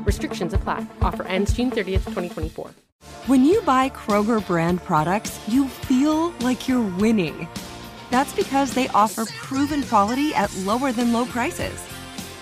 Restrictions 0.00 0.52
apply. 0.54 0.86
Offer 1.00 1.24
ends 1.24 1.52
June 1.52 1.70
30th, 1.70 2.04
2024. 2.04 2.70
When 3.26 3.44
you 3.44 3.62
buy 3.62 3.88
Kroger 3.90 4.44
brand 4.46 4.82
products, 4.82 5.40
you 5.48 5.68
feel 5.68 6.30
like 6.40 6.68
you're 6.68 6.88
winning. 6.98 7.48
That's 8.10 8.34
because 8.34 8.74
they 8.74 8.88
offer 8.88 9.24
proven 9.26 9.82
quality 9.84 10.34
at 10.34 10.54
lower 10.58 10.92
than 10.92 11.12
low 11.12 11.24
prices. 11.26 11.82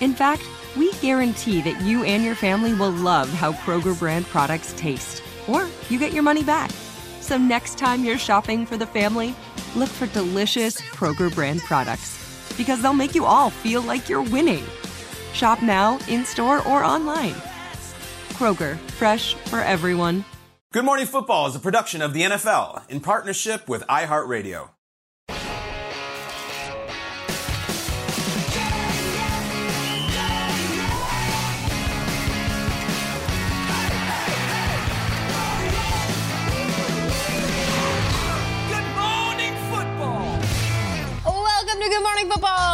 In 0.00 0.14
fact, 0.14 0.42
we 0.76 0.92
guarantee 0.94 1.60
that 1.62 1.80
you 1.82 2.04
and 2.04 2.24
your 2.24 2.34
family 2.34 2.74
will 2.74 2.90
love 2.90 3.28
how 3.28 3.52
Kroger 3.52 3.98
brand 3.98 4.26
products 4.26 4.72
taste, 4.76 5.22
or 5.48 5.68
you 5.88 5.98
get 5.98 6.12
your 6.12 6.22
money 6.22 6.42
back. 6.42 6.70
So 7.20 7.36
next 7.36 7.76
time 7.78 8.04
you're 8.04 8.18
shopping 8.18 8.64
for 8.66 8.76
the 8.76 8.86
family, 8.86 9.34
look 9.76 9.88
for 9.88 10.06
delicious 10.06 10.80
Kroger 10.80 11.32
brand 11.34 11.60
products 11.60 12.18
because 12.56 12.82
they'll 12.82 12.92
make 12.92 13.14
you 13.14 13.24
all 13.24 13.50
feel 13.50 13.82
like 13.82 14.08
you're 14.08 14.22
winning. 14.22 14.64
Shop 15.32 15.62
now, 15.62 15.98
in 16.08 16.24
store, 16.24 16.58
or 16.66 16.84
online. 16.84 17.34
Kroger, 18.30 18.76
fresh 18.98 19.34
for 19.34 19.60
everyone. 19.60 20.24
Good 20.72 20.84
Morning 20.84 21.06
Football 21.06 21.46
is 21.48 21.56
a 21.56 21.60
production 21.60 22.00
of 22.02 22.12
the 22.12 22.22
NFL 22.22 22.88
in 22.88 23.00
partnership 23.00 23.68
with 23.68 23.82
iHeartRadio. 23.88 24.70
Welcome 41.24 41.78
to 41.82 41.88
Good 41.88 42.02
Morning 42.02 42.28
Football, 42.28 42.69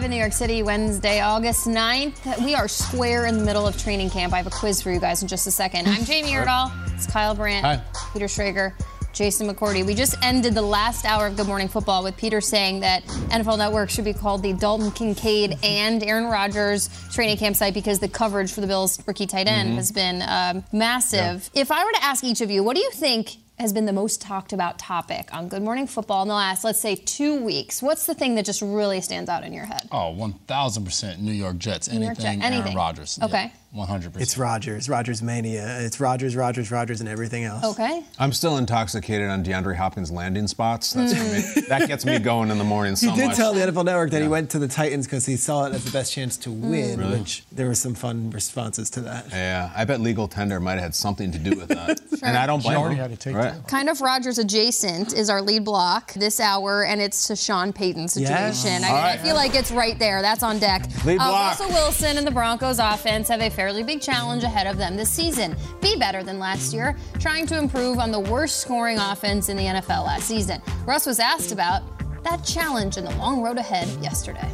live 0.00 0.06
in 0.06 0.10
New 0.12 0.16
York 0.16 0.32
City, 0.32 0.62
Wednesday, 0.62 1.20
August 1.20 1.66
9th. 1.66 2.42
We 2.42 2.54
are 2.54 2.68
square 2.68 3.26
in 3.26 3.36
the 3.36 3.44
middle 3.44 3.66
of 3.66 3.76
training 3.76 4.08
camp. 4.08 4.32
I 4.32 4.38
have 4.38 4.46
a 4.46 4.50
quiz 4.50 4.80
for 4.80 4.90
you 4.90 4.98
guys 4.98 5.20
in 5.20 5.28
just 5.28 5.46
a 5.46 5.50
second. 5.50 5.86
I'm 5.86 6.04
Jamie 6.06 6.30
Erdahl. 6.30 6.72
It's 6.94 7.06
Kyle 7.06 7.34
Brandt, 7.34 7.66
Hi. 7.66 7.82
Peter 8.14 8.24
Schrager, 8.24 8.72
Jason 9.12 9.46
McCourty. 9.46 9.84
We 9.84 9.94
just 9.94 10.16
ended 10.22 10.54
the 10.54 10.62
last 10.62 11.04
hour 11.04 11.26
of 11.26 11.36
Good 11.36 11.48
Morning 11.48 11.68
Football 11.68 12.02
with 12.02 12.16
Peter 12.16 12.40
saying 12.40 12.80
that 12.80 13.04
NFL 13.28 13.58
Network 13.58 13.90
should 13.90 14.06
be 14.06 14.14
called 14.14 14.42
the 14.42 14.54
Dalton 14.54 14.90
Kincaid 14.90 15.58
and 15.62 16.02
Aaron 16.02 16.24
Rodgers 16.30 16.88
training 17.12 17.36
camp 17.36 17.54
site 17.56 17.74
because 17.74 17.98
the 17.98 18.08
coverage 18.08 18.54
for 18.54 18.62
the 18.62 18.66
Bills' 18.66 19.06
rookie 19.06 19.26
tight 19.26 19.48
end 19.48 19.68
Mm-hmm. 19.68 19.76
has 19.76 19.92
been 19.92 20.22
um, 20.26 20.64
massive. 20.72 21.50
If 21.52 21.70
I 21.70 21.84
were 21.84 21.92
to 21.92 22.02
ask 22.02 22.24
each 22.24 22.40
of 22.40 22.50
you, 22.50 22.64
what 22.64 22.74
do 22.74 22.80
you 22.80 22.90
think 22.92 23.36
has 23.60 23.72
been 23.72 23.84
the 23.84 23.92
most 23.92 24.20
talked 24.22 24.52
about 24.52 24.78
topic 24.78 25.32
on 25.34 25.48
Good 25.48 25.62
Morning 25.62 25.86
Football 25.86 26.22
in 26.22 26.28
the 26.28 26.34
last, 26.34 26.64
let's 26.64 26.80
say, 26.80 26.96
two 26.96 27.36
weeks? 27.36 27.82
What's 27.82 28.06
the 28.06 28.14
thing 28.14 28.34
that 28.36 28.44
just 28.46 28.62
really 28.62 29.00
stands 29.02 29.28
out 29.28 29.44
in 29.44 29.52
your 29.52 29.66
head? 29.66 29.86
Oh, 29.92 30.14
1,000% 30.16 31.18
New 31.18 31.32
York 31.32 31.58
Jets. 31.58 31.88
New 31.88 32.00
York 32.00 32.18
Anything, 32.18 32.40
Jet- 32.40 32.46
anything. 32.46 32.64
Aaron 32.64 32.76
Rodgers. 32.76 33.18
Okay. 33.22 33.44
Yeah, 33.44 33.50
100%. 33.74 34.20
It's 34.20 34.36
Rodgers, 34.36 34.88
Rodgers 34.88 35.22
mania. 35.22 35.78
It's 35.80 36.00
Rodgers, 36.00 36.34
Rodgers, 36.34 36.72
Rodgers, 36.72 36.98
and 37.00 37.08
everything 37.08 37.44
else. 37.44 37.64
Okay. 37.64 38.02
I'm 38.18 38.32
still 38.32 38.56
intoxicated 38.56 39.28
on 39.30 39.44
DeAndre 39.44 39.76
Hopkins 39.76 40.10
landing 40.10 40.48
spots. 40.48 40.92
That's 40.92 41.12
what 41.14 41.64
ma- 41.64 41.68
that 41.78 41.86
gets 41.86 42.04
me 42.04 42.18
going 42.18 42.50
in 42.50 42.58
the 42.58 42.64
morning 42.64 42.96
so 42.96 43.08
He 43.10 43.16
did 43.16 43.28
much. 43.28 43.36
tell 43.36 43.52
the 43.54 43.60
NFL 43.60 43.84
Network 43.84 44.10
that 44.10 44.22
he 44.22 44.28
went 44.28 44.50
to 44.50 44.58
the 44.58 44.66
Titans 44.66 45.06
because 45.06 45.24
he 45.24 45.36
saw 45.36 45.66
it 45.66 45.72
as 45.74 45.84
the 45.84 45.92
best 45.92 46.12
chance 46.12 46.36
to 46.38 46.50
win, 46.50 46.98
which 47.12 47.44
there 47.52 47.68
were 47.68 47.76
some 47.76 47.94
fun 47.94 48.30
responses 48.30 48.90
to 48.90 49.02
that. 49.02 49.26
yeah, 49.30 49.70
I 49.76 49.84
bet 49.84 50.00
legal 50.00 50.26
tender 50.26 50.58
might 50.58 50.72
have 50.74 50.82
had 50.82 50.94
something 50.96 51.30
to 51.30 51.38
do 51.38 51.50
with 51.56 51.68
that, 51.68 52.00
and 52.24 52.36
I 52.36 52.46
don't 52.46 52.64
blame 52.64 52.76
already 52.76 52.96
him. 52.96 53.02
had 53.08 53.10
to 53.12 53.16
take 53.16 53.36
right? 53.36 53.54
Kind 53.68 53.88
of 53.88 54.00
Rodgers 54.00 54.38
adjacent 54.38 55.12
is 55.12 55.30
our 55.30 55.40
lead 55.40 55.64
block 55.64 56.12
this 56.14 56.40
hour, 56.40 56.82
and 56.84 57.00
it's 57.00 57.28
to 57.28 57.36
Sean 57.36 57.72
Payton's 57.72 58.16
Yes. 58.16 58.58
situation. 58.58 58.82
I, 58.84 58.88
All 58.88 58.96
I 58.96 59.16
feel 59.18 59.36
like 59.36 59.54
it's 59.54 59.70
right 59.70 59.96
there. 59.98 60.22
That's 60.22 60.42
on 60.42 60.58
deck. 60.58 60.82
Lead 61.04 61.20
Uh, 61.20 61.28
block. 61.28 61.60
Russell 61.60 61.68
Wilson 61.68 62.18
and 62.18 62.26
the 62.26 62.30
Broncos 62.32 62.80
offense 62.80 63.28
have 63.28 63.40
a 63.40 63.48
fairly 63.60 63.82
big 63.82 64.00
challenge 64.00 64.42
ahead 64.42 64.66
of 64.66 64.78
them 64.78 64.96
this 64.96 65.10
season. 65.10 65.54
Be 65.82 65.94
better 65.94 66.22
than 66.22 66.38
last 66.38 66.72
year, 66.72 66.96
trying 67.18 67.46
to 67.48 67.58
improve 67.58 67.98
on 67.98 68.10
the 68.10 68.18
worst 68.18 68.60
scoring 68.60 68.96
offense 68.96 69.50
in 69.50 69.56
the 69.58 69.64
NFL 69.64 70.06
last 70.06 70.26
season. 70.26 70.62
Russ 70.86 71.04
was 71.04 71.20
asked 71.20 71.52
about 71.52 71.82
that 72.24 72.42
challenge 72.42 72.96
and 72.96 73.06
the 73.06 73.14
long 73.16 73.42
road 73.42 73.58
ahead 73.58 73.86
yesterday. 74.02 74.48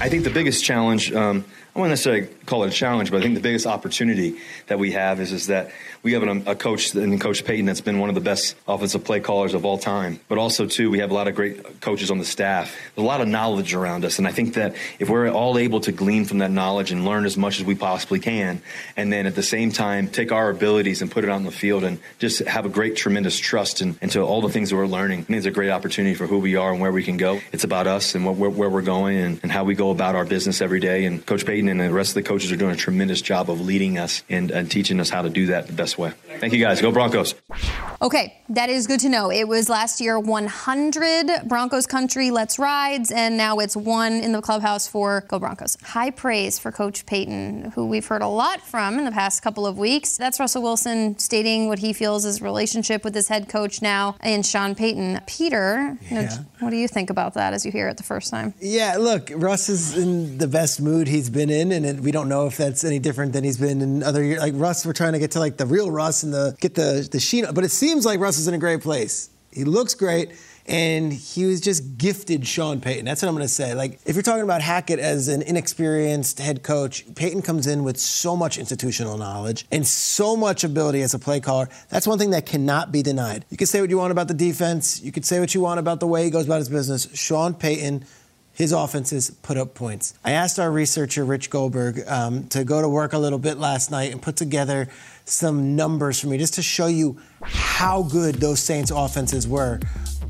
I 0.00 0.08
think 0.08 0.24
the 0.24 0.30
biggest 0.30 0.64
challenge, 0.64 1.12
um, 1.12 1.44
I 1.74 1.78
won't 1.78 1.90
necessarily 1.90 2.26
call 2.44 2.64
it 2.64 2.68
a 2.68 2.72
challenge, 2.72 3.10
but 3.10 3.18
I 3.18 3.22
think 3.22 3.34
the 3.34 3.40
biggest 3.40 3.66
opportunity 3.66 4.36
that 4.66 4.78
we 4.78 4.92
have 4.92 5.20
is, 5.20 5.32
is 5.32 5.46
that 5.46 5.70
we 6.02 6.12
have 6.14 6.22
an, 6.22 6.42
a 6.46 6.56
coach, 6.56 6.94
and 6.94 7.20
Coach 7.20 7.44
Payton, 7.44 7.64
that's 7.64 7.80
been 7.80 7.98
one 7.98 8.08
of 8.08 8.14
the 8.14 8.20
best 8.20 8.56
offensive 8.66 9.04
play 9.04 9.20
callers 9.20 9.54
of 9.54 9.64
all 9.64 9.78
time. 9.78 10.18
But 10.28 10.38
also, 10.38 10.66
too, 10.66 10.90
we 10.90 10.98
have 10.98 11.12
a 11.12 11.14
lot 11.14 11.28
of 11.28 11.36
great 11.36 11.80
coaches 11.80 12.10
on 12.10 12.18
the 12.18 12.24
staff. 12.24 12.76
There's 12.94 13.04
a 13.04 13.06
lot 13.06 13.20
of 13.20 13.28
knowledge 13.28 13.72
around 13.72 14.04
us. 14.04 14.18
And 14.18 14.26
I 14.26 14.32
think 14.32 14.54
that 14.54 14.74
if 14.98 15.08
we're 15.08 15.30
all 15.30 15.56
able 15.56 15.80
to 15.80 15.92
glean 15.92 16.24
from 16.24 16.38
that 16.38 16.50
knowledge 16.50 16.90
and 16.90 17.04
learn 17.04 17.24
as 17.24 17.36
much 17.36 17.60
as 17.60 17.64
we 17.64 17.76
possibly 17.76 18.18
can, 18.18 18.60
and 18.96 19.12
then 19.12 19.26
at 19.26 19.34
the 19.34 19.42
same 19.42 19.70
time 19.70 20.08
take 20.08 20.32
our 20.32 20.50
abilities 20.50 21.00
and 21.00 21.10
put 21.10 21.22
it 21.24 21.30
out 21.30 21.36
in 21.36 21.44
the 21.44 21.52
field 21.52 21.84
and 21.84 22.00
just 22.18 22.40
have 22.40 22.66
a 22.66 22.68
great, 22.68 22.96
tremendous 22.96 23.38
trust 23.38 23.80
in, 23.80 23.96
into 24.02 24.20
all 24.20 24.42
the 24.42 24.50
things 24.50 24.70
that 24.70 24.76
we're 24.76 24.86
learning, 24.86 25.20
I 25.20 25.22
think 25.22 25.38
it's 25.38 25.46
a 25.46 25.52
great 25.52 25.70
opportunity 25.70 26.16
for 26.16 26.26
who 26.26 26.38
we 26.38 26.56
are 26.56 26.72
and 26.72 26.80
where 26.80 26.92
we 26.92 27.04
can 27.04 27.16
go. 27.16 27.40
It's 27.52 27.64
about 27.64 27.86
us 27.86 28.14
and 28.14 28.26
what, 28.26 28.34
where, 28.34 28.50
where 28.50 28.68
we're 28.68 28.82
going 28.82 29.16
and, 29.16 29.40
and 29.44 29.52
how 29.52 29.64
we 29.64 29.74
go 29.74 29.81
about 29.90 30.14
our 30.14 30.24
business 30.24 30.60
every 30.60 30.80
day. 30.80 31.04
And 31.04 31.24
Coach 31.24 31.44
Payton 31.44 31.68
and 31.68 31.80
the 31.80 31.90
rest 31.90 32.10
of 32.10 32.14
the 32.14 32.22
coaches 32.22 32.52
are 32.52 32.56
doing 32.56 32.72
a 32.72 32.76
tremendous 32.76 33.22
job 33.22 33.50
of 33.50 33.60
leading 33.60 33.98
us 33.98 34.22
and, 34.28 34.50
and 34.50 34.70
teaching 34.70 35.00
us 35.00 35.10
how 35.10 35.22
to 35.22 35.30
do 35.30 35.46
that 35.46 35.66
the 35.66 35.72
best 35.72 35.98
way. 35.98 36.12
Thank 36.38 36.52
you 36.52 36.60
guys. 36.60 36.80
Go 36.80 36.92
Broncos. 36.92 37.34
Okay, 38.02 38.34
that 38.48 38.68
is 38.68 38.88
good 38.88 38.98
to 39.00 39.08
know. 39.08 39.30
It 39.30 39.46
was 39.46 39.68
last 39.68 40.00
year 40.00 40.18
100 40.18 41.42
Broncos 41.46 41.86
country, 41.86 42.32
let's 42.32 42.58
rides, 42.58 43.12
and 43.12 43.36
now 43.36 43.60
it's 43.60 43.76
one 43.76 44.14
in 44.14 44.32
the 44.32 44.40
clubhouse 44.42 44.88
for 44.88 45.20
Go 45.28 45.38
Broncos. 45.38 45.76
High 45.84 46.10
praise 46.10 46.58
for 46.58 46.72
Coach 46.72 47.06
Payton, 47.06 47.70
who 47.76 47.86
we've 47.86 48.04
heard 48.04 48.20
a 48.22 48.26
lot 48.26 48.60
from 48.60 48.98
in 48.98 49.04
the 49.04 49.12
past 49.12 49.40
couple 49.44 49.68
of 49.68 49.78
weeks. 49.78 50.16
That's 50.16 50.40
Russell 50.40 50.62
Wilson 50.64 51.16
stating 51.20 51.68
what 51.68 51.78
he 51.78 51.92
feels 51.92 52.24
his 52.24 52.42
relationship 52.42 53.04
with 53.04 53.14
his 53.14 53.28
head 53.28 53.48
coach 53.48 53.80
now 53.80 54.16
in 54.24 54.42
Sean 54.42 54.74
Payton. 54.74 55.20
Peter, 55.28 55.96
Yeah. 56.10 56.38
what 56.58 56.70
do 56.70 56.76
you 56.76 56.88
think 56.88 57.08
about 57.08 57.34
that 57.34 57.52
as 57.54 57.64
you 57.64 57.70
hear 57.70 57.86
it 57.86 57.98
the 57.98 58.02
first 58.02 58.30
time? 58.32 58.52
Yeah, 58.60 58.96
look, 58.98 59.30
Russ 59.32 59.68
is 59.68 59.96
in 59.96 60.38
the 60.38 60.48
best 60.48 60.80
mood 60.80 61.06
he's 61.06 61.30
been 61.30 61.50
in, 61.50 61.70
and 61.70 61.86
it, 61.86 62.00
we 62.00 62.10
don't 62.10 62.28
know 62.28 62.48
if 62.48 62.56
that's 62.56 62.82
any 62.82 62.98
different 62.98 63.32
than 63.32 63.44
he's 63.44 63.58
been 63.58 63.80
in 63.80 64.02
other 64.02 64.24
years. 64.24 64.40
Like 64.40 64.54
Russ, 64.56 64.84
we're 64.84 64.92
trying 64.92 65.12
to 65.12 65.20
get 65.20 65.30
to 65.32 65.38
like 65.38 65.56
the 65.56 65.66
real 65.66 65.88
Russ 65.88 66.24
and 66.24 66.34
the 66.34 66.56
get 66.60 66.74
the 66.74 67.08
the 67.08 67.20
sheen, 67.20 67.46
but 67.54 67.62
it 67.62 67.70
seems 67.70 67.91
like 68.00 68.20
Russ 68.20 68.38
is 68.38 68.48
in 68.48 68.54
a 68.54 68.58
great 68.58 68.80
place. 68.80 69.30
He 69.52 69.64
looks 69.64 69.94
great. 69.94 70.32
And 70.64 71.12
he 71.12 71.44
was 71.44 71.60
just 71.60 71.98
gifted 71.98 72.46
Sean 72.46 72.80
Payton. 72.80 73.04
That's 73.04 73.20
what 73.20 73.28
I'm 73.28 73.34
going 73.34 73.44
to 73.44 73.52
say. 73.52 73.74
Like, 73.74 73.98
if 74.06 74.14
you're 74.14 74.22
talking 74.22 74.44
about 74.44 74.62
Hackett 74.62 75.00
as 75.00 75.26
an 75.26 75.42
inexperienced 75.42 76.38
head 76.38 76.62
coach, 76.62 77.04
Payton 77.16 77.42
comes 77.42 77.66
in 77.66 77.82
with 77.82 77.98
so 77.98 78.36
much 78.36 78.58
institutional 78.58 79.18
knowledge 79.18 79.66
and 79.72 79.84
so 79.84 80.36
much 80.36 80.62
ability 80.62 81.02
as 81.02 81.14
a 81.14 81.18
play 81.18 81.40
caller. 81.40 81.68
That's 81.88 82.06
one 82.06 82.16
thing 82.16 82.30
that 82.30 82.46
cannot 82.46 82.92
be 82.92 83.02
denied. 83.02 83.44
You 83.50 83.56
can 83.56 83.66
say 83.66 83.80
what 83.80 83.90
you 83.90 83.98
want 83.98 84.12
about 84.12 84.28
the 84.28 84.34
defense. 84.34 85.02
You 85.02 85.10
can 85.10 85.24
say 85.24 85.40
what 85.40 85.52
you 85.52 85.60
want 85.60 85.80
about 85.80 85.98
the 85.98 86.06
way 86.06 86.22
he 86.22 86.30
goes 86.30 86.46
about 86.46 86.58
his 86.58 86.68
business. 86.68 87.08
Sean 87.12 87.54
Payton 87.54 88.04
his 88.54 88.72
offenses 88.72 89.30
put 89.30 89.56
up 89.56 89.74
points. 89.74 90.14
I 90.24 90.32
asked 90.32 90.58
our 90.58 90.70
researcher, 90.70 91.24
Rich 91.24 91.50
Goldberg, 91.50 92.06
um, 92.06 92.48
to 92.48 92.64
go 92.64 92.82
to 92.82 92.88
work 92.88 93.12
a 93.12 93.18
little 93.18 93.38
bit 93.38 93.58
last 93.58 93.90
night 93.90 94.12
and 94.12 94.20
put 94.20 94.36
together 94.36 94.88
some 95.24 95.76
numbers 95.76 96.20
for 96.20 96.28
me 96.28 96.38
just 96.38 96.54
to 96.54 96.62
show 96.62 96.86
you 96.86 97.18
how 97.42 98.02
good 98.02 98.36
those 98.36 98.60
Saints 98.60 98.90
offenses 98.90 99.46
were 99.46 99.80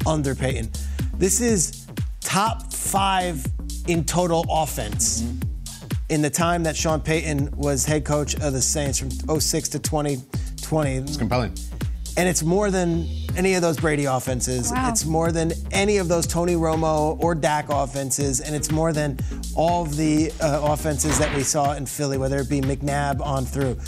under 0.07 0.35
Payton. 0.35 0.71
This 1.15 1.41
is 1.41 1.87
top 2.21 2.73
five 2.73 3.45
in 3.89 4.05
total 4.05 4.45
offense 4.49 5.25
in 6.09 6.23
the 6.23 6.31
time 6.31 6.63
that 6.65 6.77
Sean 6.77 7.01
Payton 7.01 7.51
was 7.57 7.85
head 7.85 8.05
coach 8.05 8.35
of 8.35 8.53
the 8.53 8.61
Saints 8.63 8.99
from 8.99 9.11
06 9.11 9.69
to 9.71 9.79
2020. 9.79 10.97
It's 10.97 11.17
compelling. 11.17 11.55
And 12.17 12.29
it's 12.29 12.43
more 12.43 12.71
than 12.71 13.07
any 13.37 13.55
of 13.55 13.63
those 13.63 13.79
Brady 13.79 14.05
offenses. 14.05 14.71
Wow. 14.71 14.91
It's 14.91 15.07
more 15.07 15.33
than 15.33 15.53
any 15.71 15.97
of 15.97 16.09
those 16.09 16.27
Tony 16.27 16.55
Romo 16.55 17.19
or 17.23 17.35
Dak 17.35 17.71
offenses. 17.71 18.41
And 18.41 18.55
it's 18.55 18.71
more 18.71 18.93
than 18.93 19.19
all 19.55 19.83
of 19.85 19.97
the 19.97 20.31
uh, 20.41 20.61
offenses 20.63 21.19
that 21.19 21.35
we 21.35 21.43
saw 21.43 21.73
in 21.73 21.87
Philly, 21.87 22.19
whether 22.19 22.39
it 22.39 22.51
be 22.51 22.61
McNabb 22.61 23.25
on 23.25 23.47
through. 23.47 23.79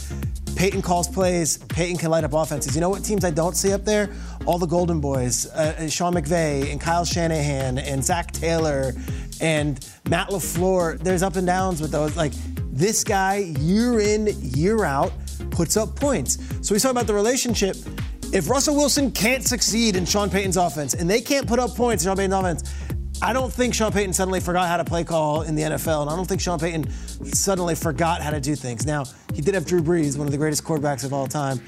Payton 0.57 0.83
calls 0.83 1.09
plays. 1.09 1.59
Payton 1.59 1.99
can 1.99 2.11
light 2.11 2.25
up 2.25 2.33
offenses. 2.33 2.75
You 2.75 2.81
know 2.81 2.91
what 2.91 3.05
teams 3.05 3.25
I 3.25 3.31
don't 3.31 3.57
see 3.57 3.73
up 3.73 3.85
there? 3.85 4.11
All 4.47 4.59
the 4.59 4.67
Golden 4.67 5.01
Boys, 5.01 5.47
uh, 5.47 5.75
and 5.79 5.93
Sean 5.93 6.15
McVay 6.15 6.71
and 6.71 6.81
Kyle 6.81 7.05
Shanahan 7.05 7.79
and 7.79 8.05
Zac 8.05 8.33
Taylor 8.33 8.93
and 9.41 9.87
Matt 10.09 10.29
LaFleur. 10.29 10.99
There's 10.99 11.23
up 11.23 11.37
and 11.37 11.47
downs 11.47 11.81
with 11.81 11.91
those. 11.91 12.17
Like 12.17 12.33
this 12.73 13.05
guy, 13.05 13.37
year 13.59 14.01
in, 14.01 14.29
year 14.41 14.85
out, 14.85 15.13
puts 15.51 15.77
up 15.77 15.97
points. 15.97 16.39
So 16.67 16.75
we 16.75 16.81
talk 16.81 16.91
about 16.91 17.07
the 17.07 17.15
relationship. 17.15 17.77
If 18.33 18.49
Russell 18.49 18.75
Wilson 18.75 19.13
can't 19.13 19.45
succeed 19.45 19.95
in 19.95 20.05
Sean 20.05 20.29
Payton's 20.29 20.57
offense 20.57 20.95
and 20.95 21.09
they 21.09 21.21
can't 21.21 21.47
put 21.47 21.61
up 21.61 21.77
points 21.77 22.05
in 22.05 22.09
Sean 22.11 22.17
Payton's 22.17 22.35
offense, 22.35 22.75
I 23.23 23.33
don't 23.33 23.53
think 23.53 23.75
Sean 23.75 23.93
Payton 23.93 24.13
suddenly 24.13 24.41
forgot 24.41 24.69
how 24.69 24.77
to 24.77 24.85
play 24.85 25.05
call 25.05 25.43
in 25.43 25.55
the 25.55 25.63
NFL, 25.63 26.03
and 26.03 26.11
I 26.11 26.17
don't 26.17 26.27
think 26.27 26.41
Sean 26.41 26.59
Payton 26.59 26.91
suddenly 27.33 27.75
forgot 27.75 28.21
how 28.21 28.31
to 28.31 28.41
do 28.41 28.55
things. 28.55 28.87
Now, 28.87 29.05
he 29.33 29.41
did 29.41 29.55
have 29.55 29.67
Drew 29.67 29.83
Brees, 29.83 30.19
one 30.19 30.27
of 30.27 30.33
the 30.33 30.39
greatest 30.39 30.65
quarterbacks 30.65 31.05
of 31.05 31.13
all 31.13 31.27
time. 31.27 31.61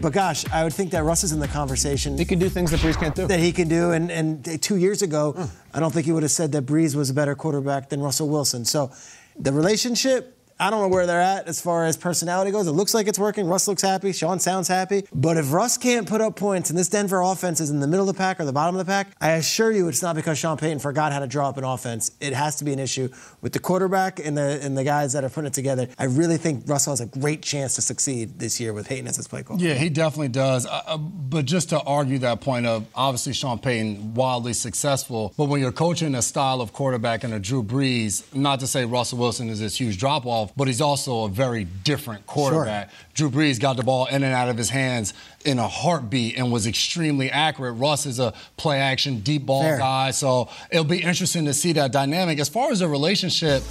But 0.00 0.12
gosh, 0.12 0.48
I 0.50 0.62
would 0.62 0.74
think 0.74 0.90
that 0.92 1.04
Russ 1.04 1.24
is 1.24 1.32
in 1.32 1.40
the 1.40 1.48
conversation. 1.48 2.18
He 2.18 2.24
can 2.24 2.38
do 2.38 2.48
things 2.48 2.70
that 2.70 2.80
Brees 2.80 2.98
can't 2.98 3.14
do. 3.14 3.26
That 3.26 3.40
he 3.40 3.52
can 3.52 3.68
do. 3.68 3.92
And, 3.92 4.10
and 4.10 4.62
two 4.62 4.76
years 4.76 5.02
ago, 5.02 5.32
hmm. 5.32 5.44
I 5.72 5.80
don't 5.80 5.92
think 5.92 6.06
he 6.06 6.12
would 6.12 6.22
have 6.22 6.32
said 6.32 6.52
that 6.52 6.66
Brees 6.66 6.94
was 6.94 7.10
a 7.10 7.14
better 7.14 7.34
quarterback 7.34 7.88
than 7.88 8.00
Russell 8.00 8.28
Wilson. 8.28 8.64
So 8.64 8.92
the 9.38 9.52
relationship, 9.52 10.35
I 10.58 10.70
don't 10.70 10.80
know 10.80 10.88
where 10.88 11.06
they're 11.06 11.20
at 11.20 11.48
as 11.48 11.60
far 11.60 11.84
as 11.84 11.96
personality 11.96 12.50
goes. 12.50 12.66
It 12.66 12.72
looks 12.72 12.94
like 12.94 13.06
it's 13.08 13.18
working. 13.18 13.46
Russ 13.46 13.68
looks 13.68 13.82
happy. 13.82 14.12
Sean 14.12 14.40
sounds 14.40 14.68
happy. 14.68 15.04
But 15.14 15.36
if 15.36 15.52
Russ 15.52 15.76
can't 15.76 16.08
put 16.08 16.20
up 16.20 16.36
points 16.36 16.70
and 16.70 16.78
this 16.78 16.88
Denver 16.88 17.20
offense 17.20 17.60
is 17.60 17.70
in 17.70 17.80
the 17.80 17.86
middle 17.86 18.08
of 18.08 18.14
the 18.14 18.18
pack 18.18 18.40
or 18.40 18.44
the 18.46 18.52
bottom 18.52 18.74
of 18.74 18.84
the 18.84 18.90
pack, 18.90 19.08
I 19.20 19.32
assure 19.32 19.70
you 19.70 19.88
it's 19.88 20.02
not 20.02 20.16
because 20.16 20.38
Sean 20.38 20.56
Payton 20.56 20.78
forgot 20.78 21.12
how 21.12 21.18
to 21.18 21.26
draw 21.26 21.48
up 21.48 21.58
an 21.58 21.64
offense. 21.64 22.10
It 22.20 22.32
has 22.32 22.56
to 22.56 22.64
be 22.64 22.72
an 22.72 22.78
issue 22.78 23.10
with 23.42 23.52
the 23.52 23.58
quarterback 23.58 24.18
and 24.18 24.36
the 24.36 24.58
and 24.62 24.76
the 24.78 24.84
guys 24.84 25.12
that 25.12 25.24
are 25.24 25.28
putting 25.28 25.48
it 25.48 25.52
together. 25.54 25.88
I 25.98 26.04
really 26.04 26.38
think 26.38 26.64
Russell 26.66 26.92
has 26.92 27.00
a 27.00 27.06
great 27.06 27.42
chance 27.42 27.74
to 27.74 27.82
succeed 27.82 28.38
this 28.38 28.58
year 28.58 28.72
with 28.72 28.88
Payton 28.88 29.06
as 29.08 29.16
his 29.16 29.28
play 29.28 29.42
caller. 29.42 29.60
Yeah, 29.60 29.74
he 29.74 29.90
definitely 29.90 30.28
does. 30.28 30.64
Uh, 30.66 30.80
uh, 30.86 30.96
but 30.96 31.44
just 31.44 31.68
to 31.70 31.80
argue 31.82 32.18
that 32.18 32.40
point 32.40 32.64
of 32.64 32.86
obviously 32.94 33.34
Sean 33.34 33.58
Payton 33.58 34.14
wildly 34.14 34.54
successful, 34.54 35.34
but 35.36 35.46
when 35.46 35.60
you're 35.60 35.72
coaching 35.72 36.14
a 36.14 36.22
style 36.22 36.60
of 36.60 36.72
quarterback 36.72 37.24
and 37.24 37.34
a 37.34 37.38
Drew 37.38 37.62
Brees, 37.62 38.22
not 38.34 38.60
to 38.60 38.66
say 38.66 38.84
Russell 38.86 39.18
Wilson 39.18 39.50
is 39.50 39.60
this 39.60 39.76
huge 39.76 39.98
drop 39.98 40.24
off, 40.24 40.45
but 40.56 40.66
he's 40.66 40.80
also 40.80 41.24
a 41.24 41.28
very 41.28 41.64
different 41.64 42.26
quarterback. 42.26 42.90
Drew 43.14 43.30
Brees 43.30 43.58
got 43.58 43.76
the 43.76 43.82
ball 43.82 44.06
in 44.06 44.22
and 44.22 44.34
out 44.34 44.48
of 44.48 44.56
his 44.56 44.70
hands 44.70 45.14
in 45.44 45.58
a 45.58 45.68
heartbeat 45.68 46.36
and 46.36 46.52
was 46.52 46.66
extremely 46.66 47.30
accurate. 47.30 47.76
Russ 47.76 48.06
is 48.06 48.18
a 48.18 48.34
play 48.56 48.78
action 48.80 49.20
deep 49.20 49.46
ball 49.46 49.62
Fair. 49.62 49.78
guy, 49.78 50.10
so 50.10 50.48
it'll 50.70 50.84
be 50.84 51.02
interesting 51.02 51.46
to 51.46 51.54
see 51.54 51.72
that 51.72 51.92
dynamic. 51.92 52.38
As 52.38 52.48
far 52.48 52.70
as 52.70 52.80
the 52.80 52.88
relationship, 52.88 53.62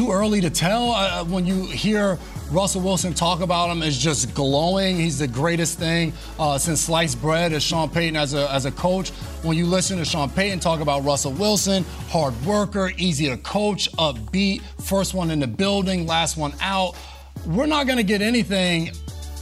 too 0.00 0.10
early 0.10 0.40
to 0.40 0.48
tell. 0.48 0.92
Uh, 0.92 1.22
when 1.24 1.44
you 1.44 1.66
hear 1.66 2.18
Russell 2.50 2.80
Wilson 2.80 3.12
talk 3.12 3.42
about 3.42 3.68
him 3.68 3.82
as 3.82 3.98
just 3.98 4.34
glowing, 4.34 4.96
he's 4.96 5.18
the 5.18 5.28
greatest 5.28 5.78
thing 5.78 6.14
uh, 6.38 6.56
since 6.56 6.80
sliced 6.80 7.20
bread 7.20 7.52
as 7.52 7.62
Sean 7.62 7.90
Payton 7.90 8.16
as 8.16 8.32
a, 8.32 8.50
as 8.50 8.64
a 8.64 8.70
coach. 8.70 9.10
When 9.42 9.58
you 9.58 9.66
listen 9.66 9.98
to 9.98 10.06
Sean 10.06 10.30
Payton 10.30 10.60
talk 10.60 10.80
about 10.80 11.04
Russell 11.04 11.32
Wilson, 11.32 11.84
hard 12.08 12.34
worker, 12.46 12.92
easy 12.96 13.28
to 13.28 13.36
coach, 13.36 13.92
upbeat, 13.92 14.62
first 14.82 15.12
one 15.12 15.30
in 15.30 15.38
the 15.38 15.46
building, 15.46 16.06
last 16.06 16.38
one 16.38 16.54
out, 16.62 16.96
we're 17.46 17.66
not 17.66 17.84
going 17.84 17.98
to 17.98 18.02
get 18.02 18.22
anything 18.22 18.92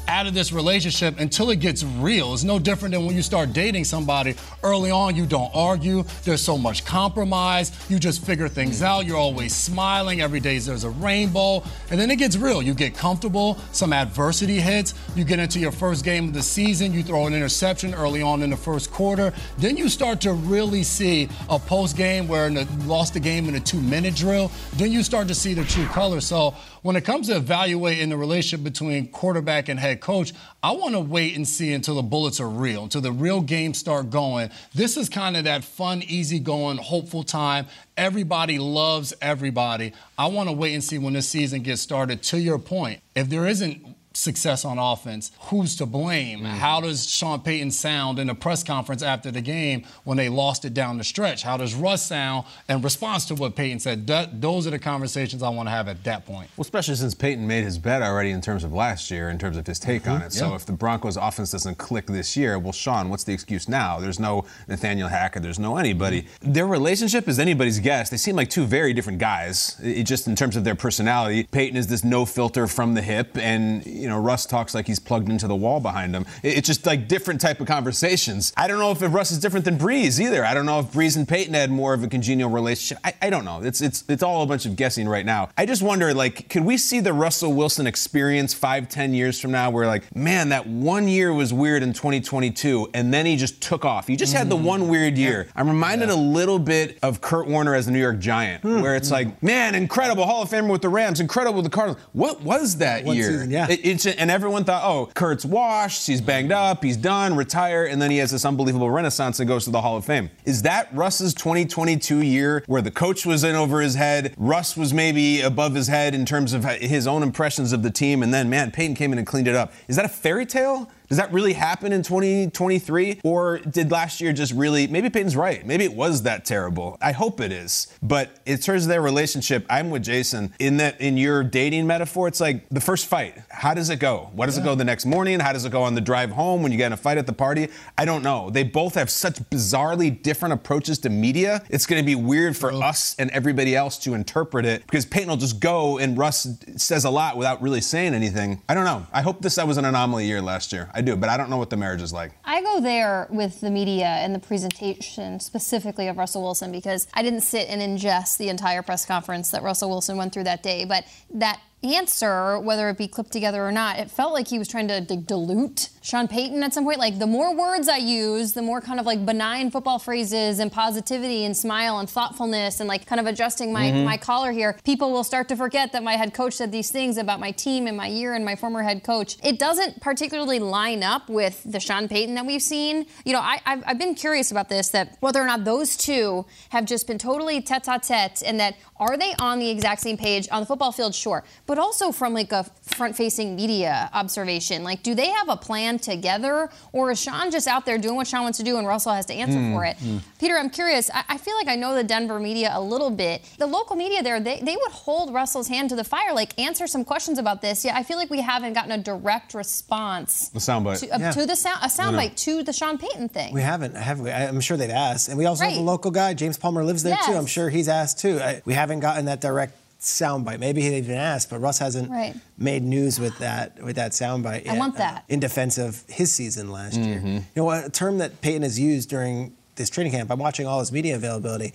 out 0.08 0.26
of 0.26 0.34
this 0.34 0.52
relationship 0.52 1.20
until 1.20 1.50
it 1.50 1.60
gets 1.60 1.84
real. 1.84 2.32
It's 2.32 2.42
no 2.42 2.58
different 2.58 2.94
than 2.94 3.04
when 3.04 3.14
you 3.14 3.22
start 3.22 3.52
dating 3.52 3.84
somebody. 3.84 4.34
Early 4.62 4.90
on, 4.90 5.14
you 5.14 5.26
don't 5.26 5.50
argue. 5.54 6.02
There's 6.24 6.40
so 6.42 6.56
much 6.56 6.84
compromise. 6.84 7.72
You 7.90 7.98
just 7.98 8.24
figure 8.24 8.48
things 8.48 8.82
out. 8.82 9.04
You're 9.04 9.18
always 9.18 9.54
smiling. 9.54 10.22
Every 10.22 10.40
day 10.40 10.58
there's 10.58 10.84
a 10.84 10.90
rainbow. 10.90 11.62
And 11.90 12.00
then 12.00 12.10
it 12.10 12.16
gets 12.16 12.36
real. 12.36 12.62
You 12.62 12.74
get 12.74 12.94
comfortable. 12.94 13.58
Some 13.72 13.92
adversity 13.92 14.60
hits. 14.60 14.94
You 15.14 15.24
get 15.24 15.38
into 15.38 15.58
your 15.58 15.72
first 15.72 16.04
game 16.04 16.28
of 16.28 16.34
the 16.34 16.42
season. 16.42 16.92
You 16.94 17.02
throw 17.02 17.26
an 17.26 17.34
interception 17.34 17.94
early 17.94 18.22
on 18.22 18.42
in 18.42 18.50
the 18.50 18.56
first 18.56 18.90
quarter. 18.90 19.32
Then 19.58 19.76
you 19.76 19.90
start 19.90 20.22
to 20.22 20.32
really 20.32 20.82
see 20.82 21.28
a 21.50 21.58
post 21.58 21.96
game 21.96 22.26
where 22.26 22.48
you 22.48 22.66
lost 22.86 23.12
the 23.12 23.20
game 23.20 23.48
in 23.48 23.56
a 23.56 23.60
two 23.60 23.80
minute 23.80 24.16
drill. 24.16 24.50
Then 24.76 24.90
you 24.90 25.02
start 25.02 25.28
to 25.28 25.34
see 25.34 25.52
the 25.52 25.64
true 25.64 25.86
color. 25.86 26.20
So 26.20 26.54
when 26.82 26.96
it 26.96 27.04
comes 27.04 27.28
to 27.28 27.36
evaluating 27.36 28.08
the 28.08 28.16
relationship 28.16 28.64
between 28.64 29.08
quarterback 29.08 29.68
and 29.68 29.78
head 29.78 29.97
coach, 30.00 30.32
I 30.62 30.72
want 30.72 30.94
to 30.94 31.00
wait 31.00 31.36
and 31.36 31.46
see 31.46 31.72
until 31.72 31.96
the 31.96 32.02
bullets 32.02 32.40
are 32.40 32.48
real, 32.48 32.84
until 32.84 33.00
the 33.00 33.12
real 33.12 33.40
games 33.40 33.78
start 33.78 34.10
going. 34.10 34.50
This 34.74 34.96
is 34.96 35.08
kind 35.08 35.36
of 35.36 35.44
that 35.44 35.64
fun, 35.64 36.02
easygoing, 36.02 36.78
hopeful 36.78 37.22
time. 37.24 37.66
Everybody 37.96 38.58
loves 38.58 39.12
everybody. 39.20 39.92
I 40.16 40.28
want 40.28 40.48
to 40.48 40.52
wait 40.52 40.74
and 40.74 40.82
see 40.82 40.98
when 40.98 41.14
this 41.14 41.28
season 41.28 41.62
gets 41.62 41.82
started. 41.82 42.22
To 42.24 42.40
your 42.40 42.58
point, 42.58 43.00
if 43.14 43.28
there 43.28 43.46
isn't 43.46 43.97
success 44.18 44.64
on 44.64 44.78
offense, 44.78 45.30
who's 45.42 45.76
to 45.76 45.86
blame? 45.86 46.40
Mm. 46.40 46.46
How 46.46 46.80
does 46.80 47.08
Sean 47.08 47.40
Payton 47.40 47.70
sound 47.70 48.18
in 48.18 48.28
a 48.28 48.34
press 48.34 48.62
conference 48.62 49.02
after 49.02 49.30
the 49.30 49.40
game 49.40 49.84
when 50.04 50.16
they 50.16 50.28
lost 50.28 50.64
it 50.64 50.74
down 50.74 50.98
the 50.98 51.04
stretch? 51.04 51.42
How 51.42 51.56
does 51.56 51.74
Russ 51.74 52.04
sound 52.06 52.46
in 52.68 52.82
response 52.82 53.24
to 53.26 53.34
what 53.34 53.54
Payton 53.54 53.80
said? 53.80 54.06
That, 54.06 54.40
those 54.40 54.66
are 54.66 54.70
the 54.70 54.78
conversations 54.78 55.42
I 55.42 55.48
want 55.50 55.68
to 55.68 55.70
have 55.70 55.88
at 55.88 56.02
that 56.04 56.26
point. 56.26 56.50
Well, 56.56 56.62
especially 56.62 56.96
since 56.96 57.14
Payton 57.14 57.46
made 57.46 57.64
his 57.64 57.78
bet 57.78 58.02
already 58.02 58.30
in 58.30 58.40
terms 58.40 58.64
of 58.64 58.72
last 58.72 59.10
year, 59.10 59.30
in 59.30 59.38
terms 59.38 59.56
of 59.56 59.66
his 59.66 59.78
take 59.78 60.02
mm-hmm. 60.02 60.12
on 60.12 60.22
it. 60.22 60.32
So 60.32 60.54
if 60.54 60.66
the 60.66 60.72
Broncos 60.72 61.16
offense 61.16 61.52
doesn't 61.52 61.78
click 61.78 62.06
this 62.06 62.36
year, 62.36 62.58
well, 62.58 62.72
Sean, 62.72 63.08
what's 63.08 63.24
the 63.24 63.32
excuse 63.32 63.68
now? 63.68 64.00
There's 64.00 64.18
no 64.18 64.44
Nathaniel 64.66 65.08
Hackett, 65.08 65.42
there's 65.42 65.58
no 65.58 65.76
anybody. 65.76 66.22
Mm-hmm. 66.22 66.52
Their 66.52 66.66
relationship 66.66 67.28
is 67.28 67.38
anybody's 67.38 67.78
guess. 67.78 68.10
They 68.10 68.16
seem 68.16 68.36
like 68.36 68.50
two 68.50 68.64
very 68.64 68.92
different 68.92 69.18
guys, 69.18 69.78
it, 69.82 70.04
just 70.04 70.26
in 70.26 70.34
terms 70.34 70.56
of 70.56 70.64
their 70.64 70.74
personality. 70.74 71.44
Payton 71.44 71.76
is 71.76 71.86
this 71.86 72.02
no 72.02 72.24
filter 72.24 72.66
from 72.66 72.94
the 72.94 73.02
hip, 73.02 73.36
and 73.38 73.84
you 73.86 74.07
know 74.07 74.07
Russ 74.16 74.46
talks 74.46 74.74
like 74.74 74.86
he's 74.86 74.98
plugged 74.98 75.28
into 75.28 75.46
the 75.46 75.56
wall 75.56 75.80
behind 75.80 76.14
him. 76.14 76.26
It- 76.42 76.58
it's 76.58 76.66
just 76.66 76.86
like 76.86 77.08
different 77.08 77.40
type 77.40 77.60
of 77.60 77.66
conversations. 77.66 78.52
I 78.56 78.66
don't 78.66 78.78
know 78.78 78.90
if 78.90 79.00
Russ 79.00 79.30
is 79.30 79.38
different 79.38 79.64
than 79.64 79.76
Brees 79.76 80.20
either. 80.20 80.44
I 80.44 80.54
don't 80.54 80.66
know 80.66 80.80
if 80.80 80.92
Brees 80.92 81.16
and 81.16 81.26
Payton 81.26 81.54
had 81.54 81.70
more 81.70 81.94
of 81.94 82.02
a 82.02 82.08
congenial 82.08 82.50
relationship. 82.50 82.98
I, 83.04 83.14
I 83.22 83.30
don't 83.30 83.44
know. 83.44 83.62
It's 83.62 83.80
it's 83.80 84.04
it's 84.08 84.22
all 84.22 84.42
a 84.42 84.46
bunch 84.46 84.66
of 84.66 84.76
guessing 84.76 85.08
right 85.08 85.24
now. 85.24 85.50
I 85.56 85.66
just 85.66 85.82
wonder, 85.82 86.12
like, 86.12 86.48
could 86.48 86.64
we 86.64 86.76
see 86.76 87.00
the 87.00 87.12
Russell 87.12 87.52
Wilson 87.52 87.86
experience 87.86 88.54
five, 88.54 88.88
ten 88.88 89.14
years 89.14 89.40
from 89.40 89.52
now, 89.52 89.70
where 89.70 89.86
like, 89.86 90.14
man, 90.14 90.48
that 90.48 90.66
one 90.66 91.08
year 91.08 91.32
was 91.32 91.52
weird 91.52 91.82
in 91.82 91.92
2022, 91.92 92.90
and 92.94 93.12
then 93.12 93.26
he 93.26 93.36
just 93.36 93.60
took 93.60 93.84
off. 93.84 94.06
He 94.06 94.16
just 94.16 94.34
had 94.34 94.48
the 94.48 94.56
one 94.56 94.80
mm-hmm. 94.80 94.90
weird 94.90 95.18
year. 95.18 95.48
I'm 95.54 95.68
reminded 95.68 96.10
a 96.10 96.16
little 96.16 96.58
bit 96.58 96.98
of 97.02 97.20
Kurt 97.20 97.46
Warner 97.46 97.74
as 97.74 97.86
a 97.86 97.92
New 97.92 98.00
York 98.00 98.18
Giant, 98.18 98.62
hmm. 98.62 98.80
where 98.80 98.96
it's 98.96 99.10
like, 99.10 99.42
man, 99.42 99.74
incredible 99.74 100.24
Hall 100.26 100.42
of 100.42 100.50
Famer 100.50 100.70
with 100.70 100.82
the 100.82 100.88
Rams, 100.88 101.20
incredible 101.20 101.62
with 101.62 101.70
the 101.70 101.74
Cardinals. 101.74 102.02
What 102.12 102.42
was 102.42 102.76
that 102.78 103.04
One 103.04 103.16
year? 103.16 103.30
season, 103.30 103.50
yeah. 103.50 103.66
It- 103.68 103.84
and 104.06 104.30
everyone 104.30 104.64
thought, 104.64 104.82
oh, 104.84 105.10
Kurt's 105.14 105.44
washed, 105.44 106.06
he's 106.06 106.20
banged 106.20 106.52
up, 106.52 106.82
he's 106.82 106.96
done, 106.96 107.36
retire, 107.36 107.84
and 107.84 108.00
then 108.00 108.10
he 108.10 108.18
has 108.18 108.30
this 108.30 108.44
unbelievable 108.44 108.90
renaissance 108.90 109.38
and 109.40 109.48
goes 109.48 109.64
to 109.64 109.70
the 109.70 109.80
Hall 109.80 109.96
of 109.96 110.04
Fame. 110.04 110.30
Is 110.44 110.62
that 110.62 110.88
Russ's 110.94 111.34
2022 111.34 112.22
year 112.22 112.62
where 112.66 112.82
the 112.82 112.90
coach 112.90 113.26
was 113.26 113.44
in 113.44 113.54
over 113.54 113.80
his 113.80 113.94
head, 113.94 114.34
Russ 114.36 114.76
was 114.76 114.92
maybe 114.92 115.40
above 115.40 115.74
his 115.74 115.88
head 115.88 116.14
in 116.14 116.24
terms 116.26 116.52
of 116.52 116.64
his 116.64 117.06
own 117.06 117.22
impressions 117.22 117.72
of 117.72 117.82
the 117.82 117.90
team, 117.90 118.22
and 118.22 118.32
then 118.32 118.48
man, 118.48 118.70
Payton 118.70 118.94
came 118.96 119.12
in 119.12 119.18
and 119.18 119.26
cleaned 119.26 119.48
it 119.48 119.54
up. 119.54 119.72
Is 119.88 119.96
that 119.96 120.04
a 120.04 120.08
fairy 120.08 120.46
tale? 120.46 120.90
Does 121.08 121.16
that 121.16 121.32
really 121.32 121.54
happen 121.54 121.92
in 121.92 122.02
2023? 122.02 123.20
Or 123.24 123.58
did 123.58 123.90
last 123.90 124.20
year 124.20 124.32
just 124.32 124.52
really, 124.52 124.86
maybe 124.86 125.08
Payton's 125.08 125.36
right. 125.36 125.64
Maybe 125.64 125.84
it 125.84 125.94
was 125.94 126.22
that 126.22 126.44
terrible. 126.44 126.98
I 127.00 127.12
hope 127.12 127.40
it 127.40 127.50
is. 127.50 127.88
But 128.02 128.30
in 128.44 128.58
terms 128.58 128.84
of 128.84 128.88
their 128.90 129.00
relationship, 129.00 129.64
I'm 129.70 129.90
with 129.90 130.02
Jason 130.02 130.52
in 130.58 130.76
that 130.78 131.00
in 131.00 131.16
your 131.16 131.42
dating 131.42 131.86
metaphor, 131.86 132.28
it's 132.28 132.40
like 132.40 132.68
the 132.68 132.80
first 132.80 133.06
fight. 133.06 133.38
How 133.48 133.72
does 133.72 133.88
it 133.88 134.00
go? 134.00 134.30
What 134.32 134.46
does 134.46 134.58
it 134.58 134.64
go 134.64 134.74
the 134.74 134.84
next 134.84 135.06
morning? 135.06 135.40
How 135.40 135.52
does 135.52 135.64
it 135.64 135.72
go 135.72 135.82
on 135.82 135.94
the 135.94 136.00
drive 136.00 136.30
home 136.30 136.62
when 136.62 136.72
you 136.72 136.78
get 136.78 136.88
in 136.88 136.92
a 136.92 136.96
fight 136.96 137.16
at 137.16 137.26
the 137.26 137.32
party? 137.32 137.68
I 137.96 138.04
don't 138.04 138.22
know. 138.22 138.50
They 138.50 138.62
both 138.62 138.94
have 138.94 139.08
such 139.08 139.38
bizarrely 139.50 140.22
different 140.22 140.52
approaches 140.52 140.98
to 141.00 141.08
media. 141.08 141.62
It's 141.70 141.86
going 141.86 142.02
to 142.02 142.06
be 142.06 142.14
weird 142.14 142.56
for 142.56 142.72
us 142.72 143.16
and 143.18 143.30
everybody 143.30 143.74
else 143.74 143.98
to 143.98 144.14
interpret 144.14 144.66
it 144.66 144.82
because 144.82 145.06
Payton 145.06 145.30
will 145.30 145.36
just 145.36 145.60
go 145.60 145.98
and 145.98 146.18
Russ 146.18 146.46
says 146.76 147.04
a 147.04 147.10
lot 147.10 147.36
without 147.36 147.62
really 147.62 147.80
saying 147.80 148.12
anything. 148.12 148.60
I 148.68 148.74
don't 148.74 148.84
know. 148.84 149.06
I 149.12 149.22
hope 149.22 149.40
this 149.40 149.56
was 149.58 149.76
an 149.78 149.84
anomaly 149.84 150.26
year 150.26 150.42
last 150.42 150.72
year. 150.72 150.90
I 150.98 151.00
do, 151.00 151.14
but 151.14 151.28
I 151.28 151.36
don't 151.36 151.48
know 151.48 151.58
what 151.58 151.70
the 151.70 151.76
marriage 151.76 152.02
is 152.02 152.12
like. 152.12 152.32
I 152.44 152.60
go 152.60 152.80
there 152.80 153.28
with 153.30 153.60
the 153.60 153.70
media 153.70 154.06
and 154.06 154.34
the 154.34 154.40
presentation 154.40 155.38
specifically 155.38 156.08
of 156.08 156.16
Russell 156.16 156.42
Wilson 156.42 156.72
because 156.72 157.06
I 157.14 157.22
didn't 157.22 157.42
sit 157.42 157.68
and 157.68 157.80
ingest 157.80 158.36
the 158.36 158.48
entire 158.48 158.82
press 158.82 159.06
conference 159.06 159.52
that 159.52 159.62
Russell 159.62 159.90
Wilson 159.90 160.16
went 160.16 160.34
through 160.34 160.42
that 160.44 160.64
day, 160.64 160.84
but 160.84 161.04
that 161.34 161.60
answer, 161.82 162.58
whether 162.58 162.88
it 162.88 162.98
be 162.98 163.06
clipped 163.08 163.32
together 163.32 163.64
or 163.64 163.72
not, 163.72 163.98
it 163.98 164.10
felt 164.10 164.32
like 164.32 164.48
he 164.48 164.58
was 164.58 164.68
trying 164.68 164.88
to 164.88 165.00
like, 165.08 165.26
dilute 165.26 165.90
Sean 166.02 166.26
Payton 166.26 166.62
at 166.62 166.72
some 166.74 166.84
point. 166.84 166.98
Like 166.98 167.18
the 167.18 167.26
more 167.26 167.54
words 167.54 167.88
I 167.88 167.98
use, 167.98 168.52
the 168.54 168.62
more 168.62 168.80
kind 168.80 168.98
of 168.98 169.06
like 169.06 169.24
benign 169.24 169.70
football 169.70 169.98
phrases 169.98 170.58
and 170.58 170.72
positivity 170.72 171.44
and 171.44 171.56
smile 171.56 171.98
and 171.98 172.08
thoughtfulness 172.08 172.80
and 172.80 172.88
like 172.88 173.06
kind 173.06 173.20
of 173.20 173.26
adjusting 173.26 173.72
my, 173.72 173.90
Mhm. 173.90 174.04
my 174.04 174.16
collar 174.16 174.50
here, 174.52 174.76
people 174.84 175.12
will 175.12 175.24
start 175.24 175.48
to 175.48 175.56
forget 175.56 175.92
that 175.92 176.02
my 176.02 176.16
head 176.16 176.34
coach 176.34 176.54
said 176.54 176.72
these 176.72 176.90
things 176.90 177.16
about 177.16 177.40
my 177.40 177.50
team 177.52 177.86
and 177.86 177.96
my 177.96 178.06
year 178.06 178.34
and 178.34 178.44
my 178.44 178.56
former 178.56 178.82
head 178.82 179.04
coach. 179.04 179.36
It 179.44 179.58
doesn't 179.58 180.00
particularly 180.00 180.58
line 180.58 181.02
up 181.02 181.28
with 181.28 181.62
the 181.64 181.78
Sean 181.80 182.08
Payton 182.08 182.34
that 182.36 182.46
we've 182.46 182.62
seen. 182.62 183.06
You 183.24 183.34
know, 183.34 183.40
I, 183.40 183.60
I've, 183.66 183.82
I've 183.86 183.98
been 183.98 184.14
curious 184.14 184.50
about 184.50 184.68
this 184.68 184.88
that 184.90 185.16
whether 185.20 185.40
or 185.40 185.46
not 185.46 185.64
those 185.64 185.96
two 185.96 186.46
have 186.70 186.86
just 186.86 187.06
been 187.06 187.18
totally 187.18 187.60
tete 187.60 187.86
a 187.86 187.98
tete 187.98 188.42
and 188.44 188.58
that 188.60 188.74
are 188.98 189.16
they 189.16 189.32
on 189.38 189.58
the 189.60 189.70
exact 189.70 190.00
same 190.00 190.16
page 190.16 190.48
on 190.50 190.60
the 190.60 190.66
football 190.66 190.90
field? 190.90 191.14
Sure. 191.14 191.44
But 191.68 191.78
also 191.78 192.10
from 192.12 192.32
like 192.34 192.50
a 192.50 192.64
front 192.82 193.14
facing 193.14 193.54
media 193.54 194.10
observation, 194.14 194.82
like 194.82 195.02
do 195.04 195.14
they 195.14 195.28
have 195.28 195.48
a 195.50 195.56
plan 195.56 195.98
together 196.00 196.70
or 196.92 197.10
is 197.12 197.20
Sean 197.20 197.50
just 197.50 197.68
out 197.68 197.84
there 197.86 197.98
doing 197.98 198.16
what 198.16 198.26
Sean 198.26 198.42
wants 198.42 198.58
to 198.58 198.64
do 198.64 198.78
and 198.78 198.86
Russell 198.86 199.12
has 199.12 199.26
to 199.26 199.34
answer 199.34 199.58
Mm, 199.58 199.74
for 199.74 199.84
it? 199.84 199.96
mm. 199.98 200.20
Peter, 200.40 200.56
I'm 200.56 200.70
curious. 200.70 201.10
I, 201.12 201.22
I 201.28 201.36
feel 201.38 201.54
like 201.56 201.68
I 201.68 201.76
know 201.76 201.94
the 201.94 202.02
Denver 202.02 202.40
media 202.40 202.70
a 202.72 202.80
little 202.80 203.10
bit. 203.10 203.42
The 203.58 203.66
local 203.66 203.94
media 203.96 204.22
there, 204.22 204.40
they, 204.40 204.60
they 204.60 204.76
would 204.76 204.92
hold 204.92 205.32
Russell's 205.34 205.68
hand 205.68 205.90
to 205.90 205.96
the 205.96 206.04
fire, 206.04 206.32
like 206.34 206.58
answer 206.58 206.86
some 206.86 207.04
questions 207.04 207.38
about 207.38 207.60
this. 207.60 207.84
Yeah, 207.84 207.94
I 207.96 208.02
feel 208.02 208.16
like 208.16 208.30
we 208.30 208.40
haven't 208.40 208.72
gotten 208.72 208.92
a 208.92 208.98
direct 208.98 209.52
response 209.54 210.48
The 210.48 210.58
soundbite. 210.58 211.00
to, 211.00 211.10
uh, 211.10 211.32
to 211.32 211.46
the 211.46 211.54
sound, 211.56 211.80
a 211.82 211.84
I 211.84 211.86
know. 211.86 212.18
soundbite 212.18 212.36
to 212.46 212.62
the 212.62 212.72
Sean 212.72 212.96
Payton 212.98 213.28
thing. 213.28 213.52
We 213.52 213.60
haven't, 213.62 213.94
have 213.94 214.20
we? 214.20 214.30
I- 214.30 214.46
I'm 214.48 214.60
sure 214.60 214.76
they've 214.78 214.88
asked, 214.90 215.28
and 215.28 215.36
we 215.36 215.44
also 215.44 215.64
have 215.64 215.72
Right. 215.74 215.80
a 215.80 215.84
local 215.84 216.10
guy, 216.10 216.32
James 216.34 216.56
Palmer, 216.56 216.82
lives 216.82 217.02
there 217.02 217.18
too. 217.26 217.32
I'm 217.34 217.46
sure 217.46 217.68
he's 217.68 217.88
asked 217.88 218.18
too. 218.20 218.38
I, 218.40 218.62
we 218.64 218.72
haven't 218.74 219.00
gotten 219.00 219.26
that 219.26 219.40
direct 219.42 219.74
soundbite. 220.00 220.60
Maybe 220.60 220.80
he 220.82 220.96
even 220.96 221.16
asked, 221.16 221.50
but 221.50 221.58
Russ 221.60 221.78
hasn't 221.78 222.10
Right. 222.10 222.34
made 222.56 222.82
news 222.82 223.18
with 223.18 223.38
that 223.38 223.82
with 223.82 223.96
that 223.96 224.12
soundbite. 224.12 224.68
I 224.68 224.72
yet, 224.72 224.78
want 224.78 224.94
uh, 224.94 224.98
that. 224.98 225.24
in 225.28 225.40
defense 225.40 225.78
of 225.78 226.04
his 226.08 226.32
season 226.32 226.70
last 226.70 226.96
year. 226.96 227.18
Mm-hmm. 227.18 227.26
You 227.28 227.42
know? 227.56 227.70
A 227.70 227.90
term 227.90 228.18
that 228.18 228.40
Payton 228.40 228.62
has 228.62 228.78
used 228.78 229.08
during 229.08 229.52
this 229.76 229.90
training 229.90 230.12
camp. 230.12 230.30
I'm 230.30 230.38
watching 230.38 230.66
all 230.66 230.80
his 230.80 230.92
media 230.92 231.16
availability. 231.16 231.72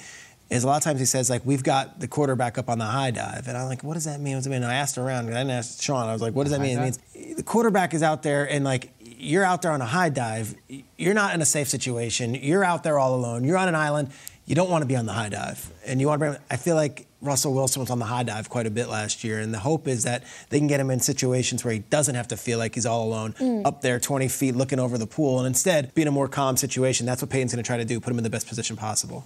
Is 0.49 0.63
a 0.63 0.67
lot 0.67 0.77
of 0.77 0.83
times 0.83 0.99
he 0.99 1.05
says 1.05 1.29
like 1.29 1.41
we've 1.45 1.63
got 1.63 1.99
the 1.99 2.07
quarterback 2.07 2.57
up 2.57 2.69
on 2.69 2.77
the 2.77 2.85
high 2.85 3.11
dive, 3.11 3.47
and 3.47 3.57
I'm 3.57 3.67
like, 3.67 3.83
what 3.83 3.95
does 3.95 4.03
that 4.05 4.19
mean? 4.19 4.33
What 4.35 4.39
does 4.39 4.47
it 4.47 4.51
mean? 4.51 4.63
And 4.63 4.71
I 4.71 4.75
asked 4.75 4.97
around, 4.97 5.27
and 5.27 5.35
I 5.35 5.39
didn't 5.39 5.51
ask 5.51 5.81
Sean. 5.81 6.07
I 6.07 6.13
was 6.13 6.21
like, 6.21 6.35
what 6.35 6.43
does 6.43 6.51
that 6.51 6.61
mean? 6.61 6.77
It 6.77 6.81
means 6.81 7.35
the 7.35 7.43
quarterback 7.43 7.93
is 7.93 8.03
out 8.03 8.23
there 8.23 8.47
and 8.49 8.63
like 8.63 8.91
you're 8.99 9.43
out 9.45 9.61
there 9.61 9.71
on 9.71 9.81
a 9.81 9.85
high 9.85 10.09
dive. 10.09 10.53
You're 10.97 11.13
not 11.13 11.33
in 11.33 11.41
a 11.41 11.45
safe 11.45 11.69
situation. 11.69 12.35
You're 12.35 12.63
out 12.63 12.83
there 12.83 12.99
all 12.99 13.15
alone. 13.15 13.45
You're 13.45 13.57
on 13.57 13.67
an 13.67 13.75
island. 13.75 14.11
You 14.45 14.53
don't 14.55 14.69
want 14.69 14.81
to 14.81 14.85
be 14.85 14.97
on 14.97 15.05
the 15.05 15.13
high 15.13 15.29
dive, 15.29 15.71
and 15.85 16.01
you 16.01 16.07
want 16.07 16.19
to. 16.19 16.25
Bring, 16.27 16.37
I 16.51 16.57
feel 16.57 16.75
like 16.75 17.07
Russell 17.23 17.53
Wilson 17.53 17.79
was 17.79 17.89
on 17.89 17.99
the 17.99 18.05
high 18.05 18.23
dive 18.23 18.49
quite 18.49 18.67
a 18.67 18.69
bit 18.69 18.89
last 18.89 19.23
year, 19.23 19.39
and 19.39 19.53
the 19.53 19.59
hope 19.59 19.87
is 19.87 20.03
that 20.03 20.23
they 20.49 20.57
can 20.59 20.67
get 20.67 20.79
him 20.79 20.91
in 20.91 20.99
situations 20.99 21.63
where 21.63 21.73
he 21.73 21.79
doesn't 21.79 22.15
have 22.15 22.27
to 22.27 22.37
feel 22.37 22.57
like 22.59 22.75
he's 22.75 22.85
all 22.85 23.05
alone, 23.05 23.33
Mm. 23.39 23.65
up 23.65 23.81
there 23.81 23.99
20 23.99 24.27
feet 24.27 24.55
looking 24.55 24.79
over 24.79 24.97
the 24.97 25.07
pool, 25.07 25.39
and 25.39 25.47
instead 25.47 25.93
be 25.95 26.01
in 26.01 26.07
a 26.07 26.11
more 26.11 26.27
calm 26.27 26.57
situation. 26.57 27.05
That's 27.05 27.21
what 27.21 27.29
Payton's 27.31 27.53
going 27.53 27.63
to 27.63 27.67
try 27.67 27.77
to 27.77 27.85
do, 27.85 27.99
put 27.99 28.11
him 28.11 28.17
in 28.17 28.23
the 28.23 28.29
best 28.29 28.47
position 28.47 28.75
possible. 28.75 29.23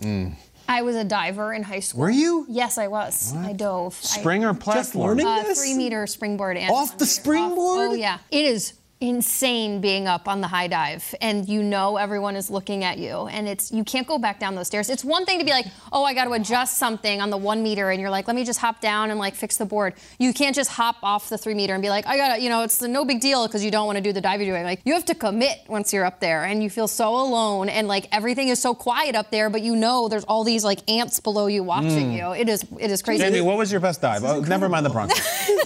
I 0.69 0.81
was 0.81 0.95
a 0.95 1.03
diver 1.03 1.53
in 1.53 1.63
high 1.63 1.79
school. 1.79 2.01
Were 2.01 2.09
you? 2.09 2.45
Yes, 2.49 2.77
I 2.77 2.87
was. 2.87 3.33
I 3.35 3.53
dove. 3.53 3.93
Spring 3.95 4.43
I, 4.45 4.49
or 4.49 4.53
platform? 4.53 4.83
Just 4.83 4.95
learning 4.95 5.27
uh, 5.27 5.43
this? 5.43 5.59
Three 5.59 5.73
meter 5.73 6.05
springboard. 6.07 6.57
And 6.57 6.71
Off 6.71 6.97
the 6.97 7.05
springboard? 7.05 7.91
oh 7.91 7.93
yeah, 7.93 8.19
it 8.31 8.45
is 8.45 8.73
insane 8.99 9.79
being 9.79 10.07
up 10.07 10.27
on 10.27 10.41
the 10.41 10.47
high 10.47 10.65
dive 10.67 11.13
and 11.21 11.47
you 11.47 11.61
know 11.61 11.97
everyone 11.97 12.35
is 12.35 12.49
looking 12.49 12.83
at 12.83 12.97
you 12.97 13.27
and 13.27 13.47
it's 13.47 13.71
you 13.71 13.83
can't 13.83 14.07
go 14.07 14.17
back 14.17 14.39
down 14.39 14.55
those 14.55 14.65
stairs 14.65 14.89
it's 14.89 15.05
one 15.05 15.23
thing 15.23 15.37
to 15.37 15.45
be 15.45 15.51
like 15.51 15.67
oh 15.93 16.03
i 16.03 16.15
got 16.15 16.25
to 16.25 16.31
adjust 16.31 16.79
something 16.79 17.21
on 17.21 17.29
the 17.29 17.37
one 17.37 17.61
meter 17.61 17.91
and 17.91 18.01
you're 18.01 18.09
like 18.09 18.25
let 18.25 18.35
me 18.35 18.43
just 18.43 18.59
hop 18.59 18.81
down 18.81 19.11
and 19.11 19.19
like 19.19 19.35
fix 19.35 19.55
the 19.57 19.65
board 19.65 19.93
you 20.17 20.33
can't 20.33 20.55
just 20.55 20.71
hop 20.71 20.95
off 21.03 21.29
the 21.29 21.37
three 21.37 21.53
meter 21.53 21.73
and 21.75 21.83
be 21.83 21.89
like 21.89 22.07
i 22.07 22.17
gotta 22.17 22.41
you 22.41 22.49
know 22.49 22.63
it's 22.63 22.81
no 22.81 23.05
big 23.05 23.19
deal 23.21 23.45
because 23.45 23.63
you 23.63 23.69
don't 23.69 23.85
want 23.85 23.97
to 23.97 24.01
do 24.01 24.11
the 24.11 24.19
dive 24.19 24.41
you're 24.41 24.51
doing 24.55 24.63
like 24.63 24.81
you 24.83 24.93
have 24.95 25.05
to 25.05 25.13
commit 25.13 25.59
once 25.67 25.93
you're 25.93 26.05
up 26.05 26.19
there 26.19 26.43
and 26.45 26.63
you 26.63 26.69
feel 26.69 26.87
so 26.87 27.15
alone 27.21 27.69
and 27.69 27.87
like 27.87 28.07
everything 28.11 28.47
is 28.47 28.59
so 28.59 28.73
quiet 28.73 29.13
up 29.13 29.29
there 29.29 29.47
but 29.51 29.61
you 29.61 29.75
know 29.75 30.07
there's 30.07 30.23
all 30.23 30.43
these 30.43 30.63
like 30.63 30.79
ants 30.89 31.19
below 31.19 31.45
you 31.45 31.61
watching 31.63 31.87
Mm. 31.87 32.17
you 32.17 32.31
it 32.41 32.49
is 32.49 32.65
it 32.79 32.89
is 32.89 33.01
crazy 33.03 33.23
Jamie, 33.23 33.41
what 33.41 33.57
was 33.57 33.71
your 33.71 33.79
best 33.81 34.01
dive? 34.01 34.23
Oh, 34.23 34.39
never 34.41 34.67
mind 34.69 34.85
the 34.85 34.89
bronx 34.89 35.13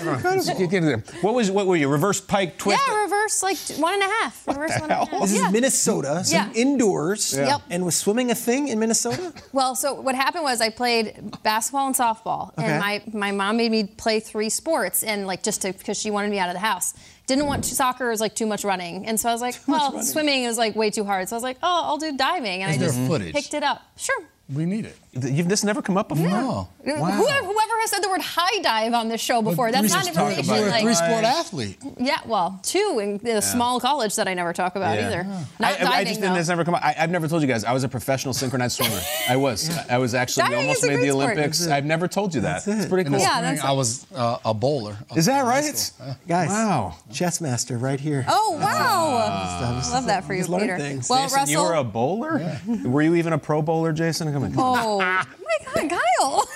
what 1.21 1.33
was 1.33 1.49
what 1.51 1.67
were 1.67 1.75
you? 1.75 1.87
Reverse 1.87 2.19
pike 2.19 2.57
twist? 2.57 2.81
yeah 2.87 3.01
reverse 3.01 3.20
like 3.43 3.57
one 3.79 3.93
and 3.93 4.03
a 4.03 4.05
half 4.07 4.47
reverse 4.47 4.71
one 4.79 4.83
and 4.83 4.91
a 4.91 4.95
half 4.95 5.21
This 5.21 5.33
yeah. 5.35 5.47
is 5.47 5.51
Minnesota, 5.51 6.23
so 6.23 6.35
Yeah. 6.35 6.51
indoors. 6.53 7.33
Yeah. 7.35 7.47
Yep. 7.47 7.61
And 7.69 7.85
was 7.85 7.95
swimming 7.95 8.31
a 8.31 8.35
thing 8.35 8.67
in 8.67 8.79
Minnesota? 8.79 9.33
Well, 9.53 9.75
so 9.75 9.93
what 9.93 10.15
happened 10.15 10.43
was 10.43 10.61
I 10.61 10.69
played 10.69 11.05
basketball 11.43 11.87
and 11.87 11.95
softball, 11.95 12.51
Okay. 12.57 12.67
and 12.67 12.79
my, 12.79 13.01
my 13.13 13.31
mom 13.31 13.57
made 13.57 13.71
me 13.71 13.83
play 13.85 14.19
three 14.19 14.49
sports, 14.49 15.03
and 15.03 15.27
like 15.27 15.43
just 15.43 15.61
to 15.63 15.73
because 15.73 15.97
she 15.99 16.09
wanted 16.11 16.31
me 16.31 16.39
out 16.39 16.49
of 16.49 16.53
the 16.55 16.59
house. 16.59 16.93
Didn't 17.27 17.45
want 17.45 17.63
to, 17.65 17.75
soccer 17.75 18.09
was 18.09 18.19
like 18.19 18.35
too 18.35 18.45
much 18.47 18.63
running, 18.65 19.05
and 19.07 19.17
so 19.19 19.29
I 19.29 19.31
was 19.33 19.41
like, 19.41 19.55
well, 19.67 20.01
swimming 20.03 20.43
is 20.43 20.57
like 20.57 20.75
way 20.75 20.89
too 20.89 21.05
hard. 21.05 21.29
So 21.29 21.35
I 21.35 21.37
was 21.37 21.43
like, 21.43 21.57
oh, 21.63 21.81
I'll 21.85 21.97
do 21.97 22.15
diving, 22.17 22.63
and 22.63 22.71
Is 22.71 22.77
I 22.77 22.79
there 22.79 22.89
just 22.89 22.99
footage? 23.07 23.33
picked 23.33 23.53
it 23.53 23.63
up. 23.63 23.81
Sure. 23.95 24.23
We 24.53 24.65
need 24.65 24.85
it. 24.85 24.97
You've 25.13 25.49
this 25.49 25.63
never 25.63 25.81
come 25.81 25.97
up 25.97 26.07
before. 26.09 26.27
No. 26.27 26.69
Whoever, 26.83 27.01
whoever 27.05 27.79
has 27.81 27.89
said 27.91 27.99
the 28.01 28.09
word 28.09 28.21
high 28.21 28.61
dive 28.61 28.93
on 28.93 29.09
this 29.09 29.19
show 29.19 29.41
before, 29.41 29.71
that's 29.71 29.93
not 29.93 30.07
information. 30.07 30.45
You're 30.55 30.67
a 30.69 30.79
three-sport 30.81 31.23
athlete. 31.25 31.77
Yeah, 31.99 32.19
well, 32.25 32.59
two 32.63 32.99
in 33.01 33.17
the 33.17 33.41
small 33.41 33.79
college 33.81 34.15
that 34.15 34.27
I 34.29 34.33
never 34.33 34.53
talk 34.53 34.75
about 34.77 34.97
Yeah. 34.97 35.07
either. 35.07 35.19
I, 35.19 35.45
Not 35.59 35.71
I- 35.71 35.73
I 35.73 35.77
diving 35.83 36.07
just 36.07 36.21
though. 36.21 36.27
didn't. 36.27 36.39
It's 36.39 36.49
never 36.49 36.63
come 36.63 36.75
up. 36.75 36.83
I, 36.83 36.95
I've 36.97 37.09
never 37.11 37.27
told 37.27 37.41
you 37.41 37.47
guys. 37.47 37.63
I 37.65 37.73
was 37.73 37.83
a 37.83 37.89
professional 37.89 38.33
synchronized 38.33 38.77
swimmer. 38.77 38.99
I 39.29 39.35
was. 39.35 39.69
I 39.89 39.97
was 39.97 40.15
actually. 40.15 40.43
Diving 40.43 40.57
almost 40.59 40.83
made 40.83 40.99
the 41.01 41.09
sport. 41.09 41.23
Olympics. 41.25 41.67
I've 41.67 41.85
never 41.85 42.07
told 42.07 42.33
you 42.33 42.41
that. 42.41 42.65
It's 42.67 42.85
pretty 42.87 43.09
cool. 43.09 43.19
Yeah, 43.19 43.29
spring, 43.31 43.41
that's- 43.43 43.63
I 43.65 43.71
was 43.73 44.07
uh, 44.15 44.37
a 44.45 44.53
bowler. 44.53 44.97
Is 45.15 45.25
that 45.27 45.43
right? 45.45 45.91
Guys, 46.27 46.49
Wow. 46.49 46.95
chess 47.11 47.41
master 47.41 47.77
right 47.77 47.99
here. 47.99 48.25
Oh 48.29 48.57
wow! 48.61 49.75
Just- 49.79 49.91
Love 49.93 50.05
that 50.07 50.23
for 50.23 50.33
you, 50.33 50.43
just 50.43 50.57
Peter. 50.57 50.77
Well, 51.09 51.23
Russell. 51.23 51.47
you 51.49 51.59
were 51.61 51.73
a 51.75 51.83
bowler. 51.83 52.59
Were 52.85 53.01
you 53.01 53.15
even 53.15 53.33
a 53.33 53.37
pro 53.37 53.61
bowler, 53.61 53.91
Jason? 53.91 54.40
Come. 54.49 54.53
Oh 54.57 54.97
my 55.75 55.87
God, 55.87 55.99
Kyle! 56.19 56.49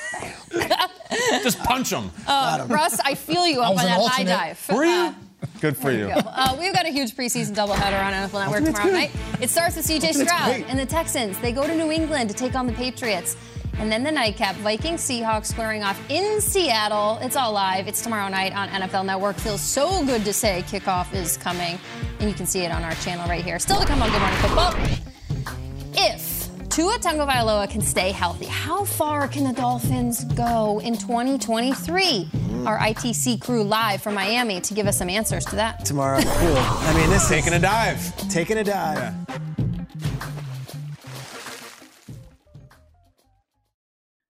Just 1.44 1.60
punch 1.60 1.92
him. 1.92 2.10
Uh, 2.28 2.66
Russ, 2.70 3.00
I 3.04 3.16
feel 3.16 3.48
you 3.48 3.62
up 3.62 3.70
on 3.70 3.76
was 3.76 3.84
an 3.84 3.90
that 3.90 4.10
high 4.10 4.24
dive. 4.24 4.70
Were 4.72 4.86
you? 4.86 4.92
Uh, 4.92 5.14
Good 5.62 5.78
for 5.78 5.92
you. 5.92 6.06
uh, 6.08 6.56
we've 6.60 6.74
got 6.74 6.86
a 6.86 6.90
huge 6.90 7.16
preseason 7.16 7.54
doubleheader 7.56 8.04
on 8.04 8.14
NFL 8.14 8.34
Network 8.34 8.48
Alternate's 8.48 8.80
tomorrow 8.80 8.86
good. 8.86 8.94
night. 8.94 9.12
It 9.42 9.50
starts 9.50 9.76
with 9.76 9.86
CJ 9.86 9.94
Alternate's 10.08 10.20
Stroud 10.22 10.66
and 10.70 10.80
the 10.80 10.86
Texans. 10.86 11.38
They 11.40 11.52
go 11.52 11.68
to 11.68 11.76
New 11.76 11.92
England 11.92 12.30
to 12.32 12.36
take 12.36 12.56
on 12.56 12.66
the 12.68 12.74
Patriots. 12.74 13.38
And 13.78 13.92
then 13.92 14.04
the 14.04 14.12
nightcap, 14.12 14.56
Vikings 14.58 15.02
Seahawks 15.02 15.48
squaring 15.48 15.84
off 15.84 16.00
in 16.10 16.40
Seattle. 16.40 17.20
It's 17.22 17.36
all 17.36 17.52
live. 17.52 17.88
It's 17.90 18.02
tomorrow 18.02 18.30
night 18.30 18.56
on 18.56 18.70
NFL 18.70 19.06
Network. 19.06 19.36
Feels 19.36 19.60
so 19.62 20.04
good 20.06 20.24
to 20.26 20.32
say 20.34 20.64
kickoff 20.68 21.14
is 21.14 21.36
coming. 21.38 21.78
And 22.20 22.30
you 22.30 22.36
can 22.36 22.46
see 22.46 22.62
it 22.62 22.72
on 22.72 22.84
our 22.84 22.94
channel 22.96 23.28
right 23.28 23.44
here. 23.44 23.60
Still 23.60 23.80
to 23.82 23.86
come 23.86 24.02
on 24.02 24.10
Good 24.12 24.20
Morning 24.20 24.38
Football. 24.40 24.74
If 25.94 26.35
Tua 26.76 27.00
Tagovailoa 27.00 27.70
can 27.70 27.80
stay 27.80 28.12
healthy, 28.12 28.48
how 28.48 28.84
far 28.84 29.30
can 29.30 29.46
the 29.46 29.54
Dolphins 29.54 30.26
go 30.26 30.82
in 30.82 30.98
2023? 30.98 32.26
Hmm. 32.26 32.68
Our 32.68 32.78
ITC 32.80 33.40
crew 33.40 33.64
live 33.64 34.02
from 34.02 34.14
Miami 34.14 34.60
to 34.60 34.74
give 34.74 34.86
us 34.86 34.98
some 34.98 35.10
answers 35.10 35.46
to 35.46 35.56
that. 35.56 35.86
Tomorrow, 35.86 36.20
cool. 36.20 36.58
I 36.58 36.94
mean, 36.98 37.10
this 37.10 37.30
Taking 37.30 37.54
is 37.54 37.60
a 37.60 37.62
dive. 37.62 38.30
taking 38.30 38.58
a 38.58 38.64
dive. 38.66 39.14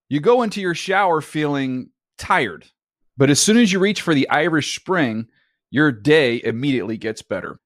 You 0.07 0.19
go 0.19 0.43
into 0.43 0.61
your 0.61 0.75
shower 0.75 1.21
feeling 1.21 1.89
tired, 2.19 2.67
but 3.17 3.31
as 3.31 3.39
soon 3.39 3.57
as 3.57 3.73
you 3.73 3.79
reach 3.79 4.03
for 4.03 4.13
the 4.13 4.29
Irish 4.29 4.77
Spring, 4.77 5.29
your 5.71 5.91
day 5.91 6.39
immediately 6.43 6.97
gets 6.97 7.23
better. 7.23 7.59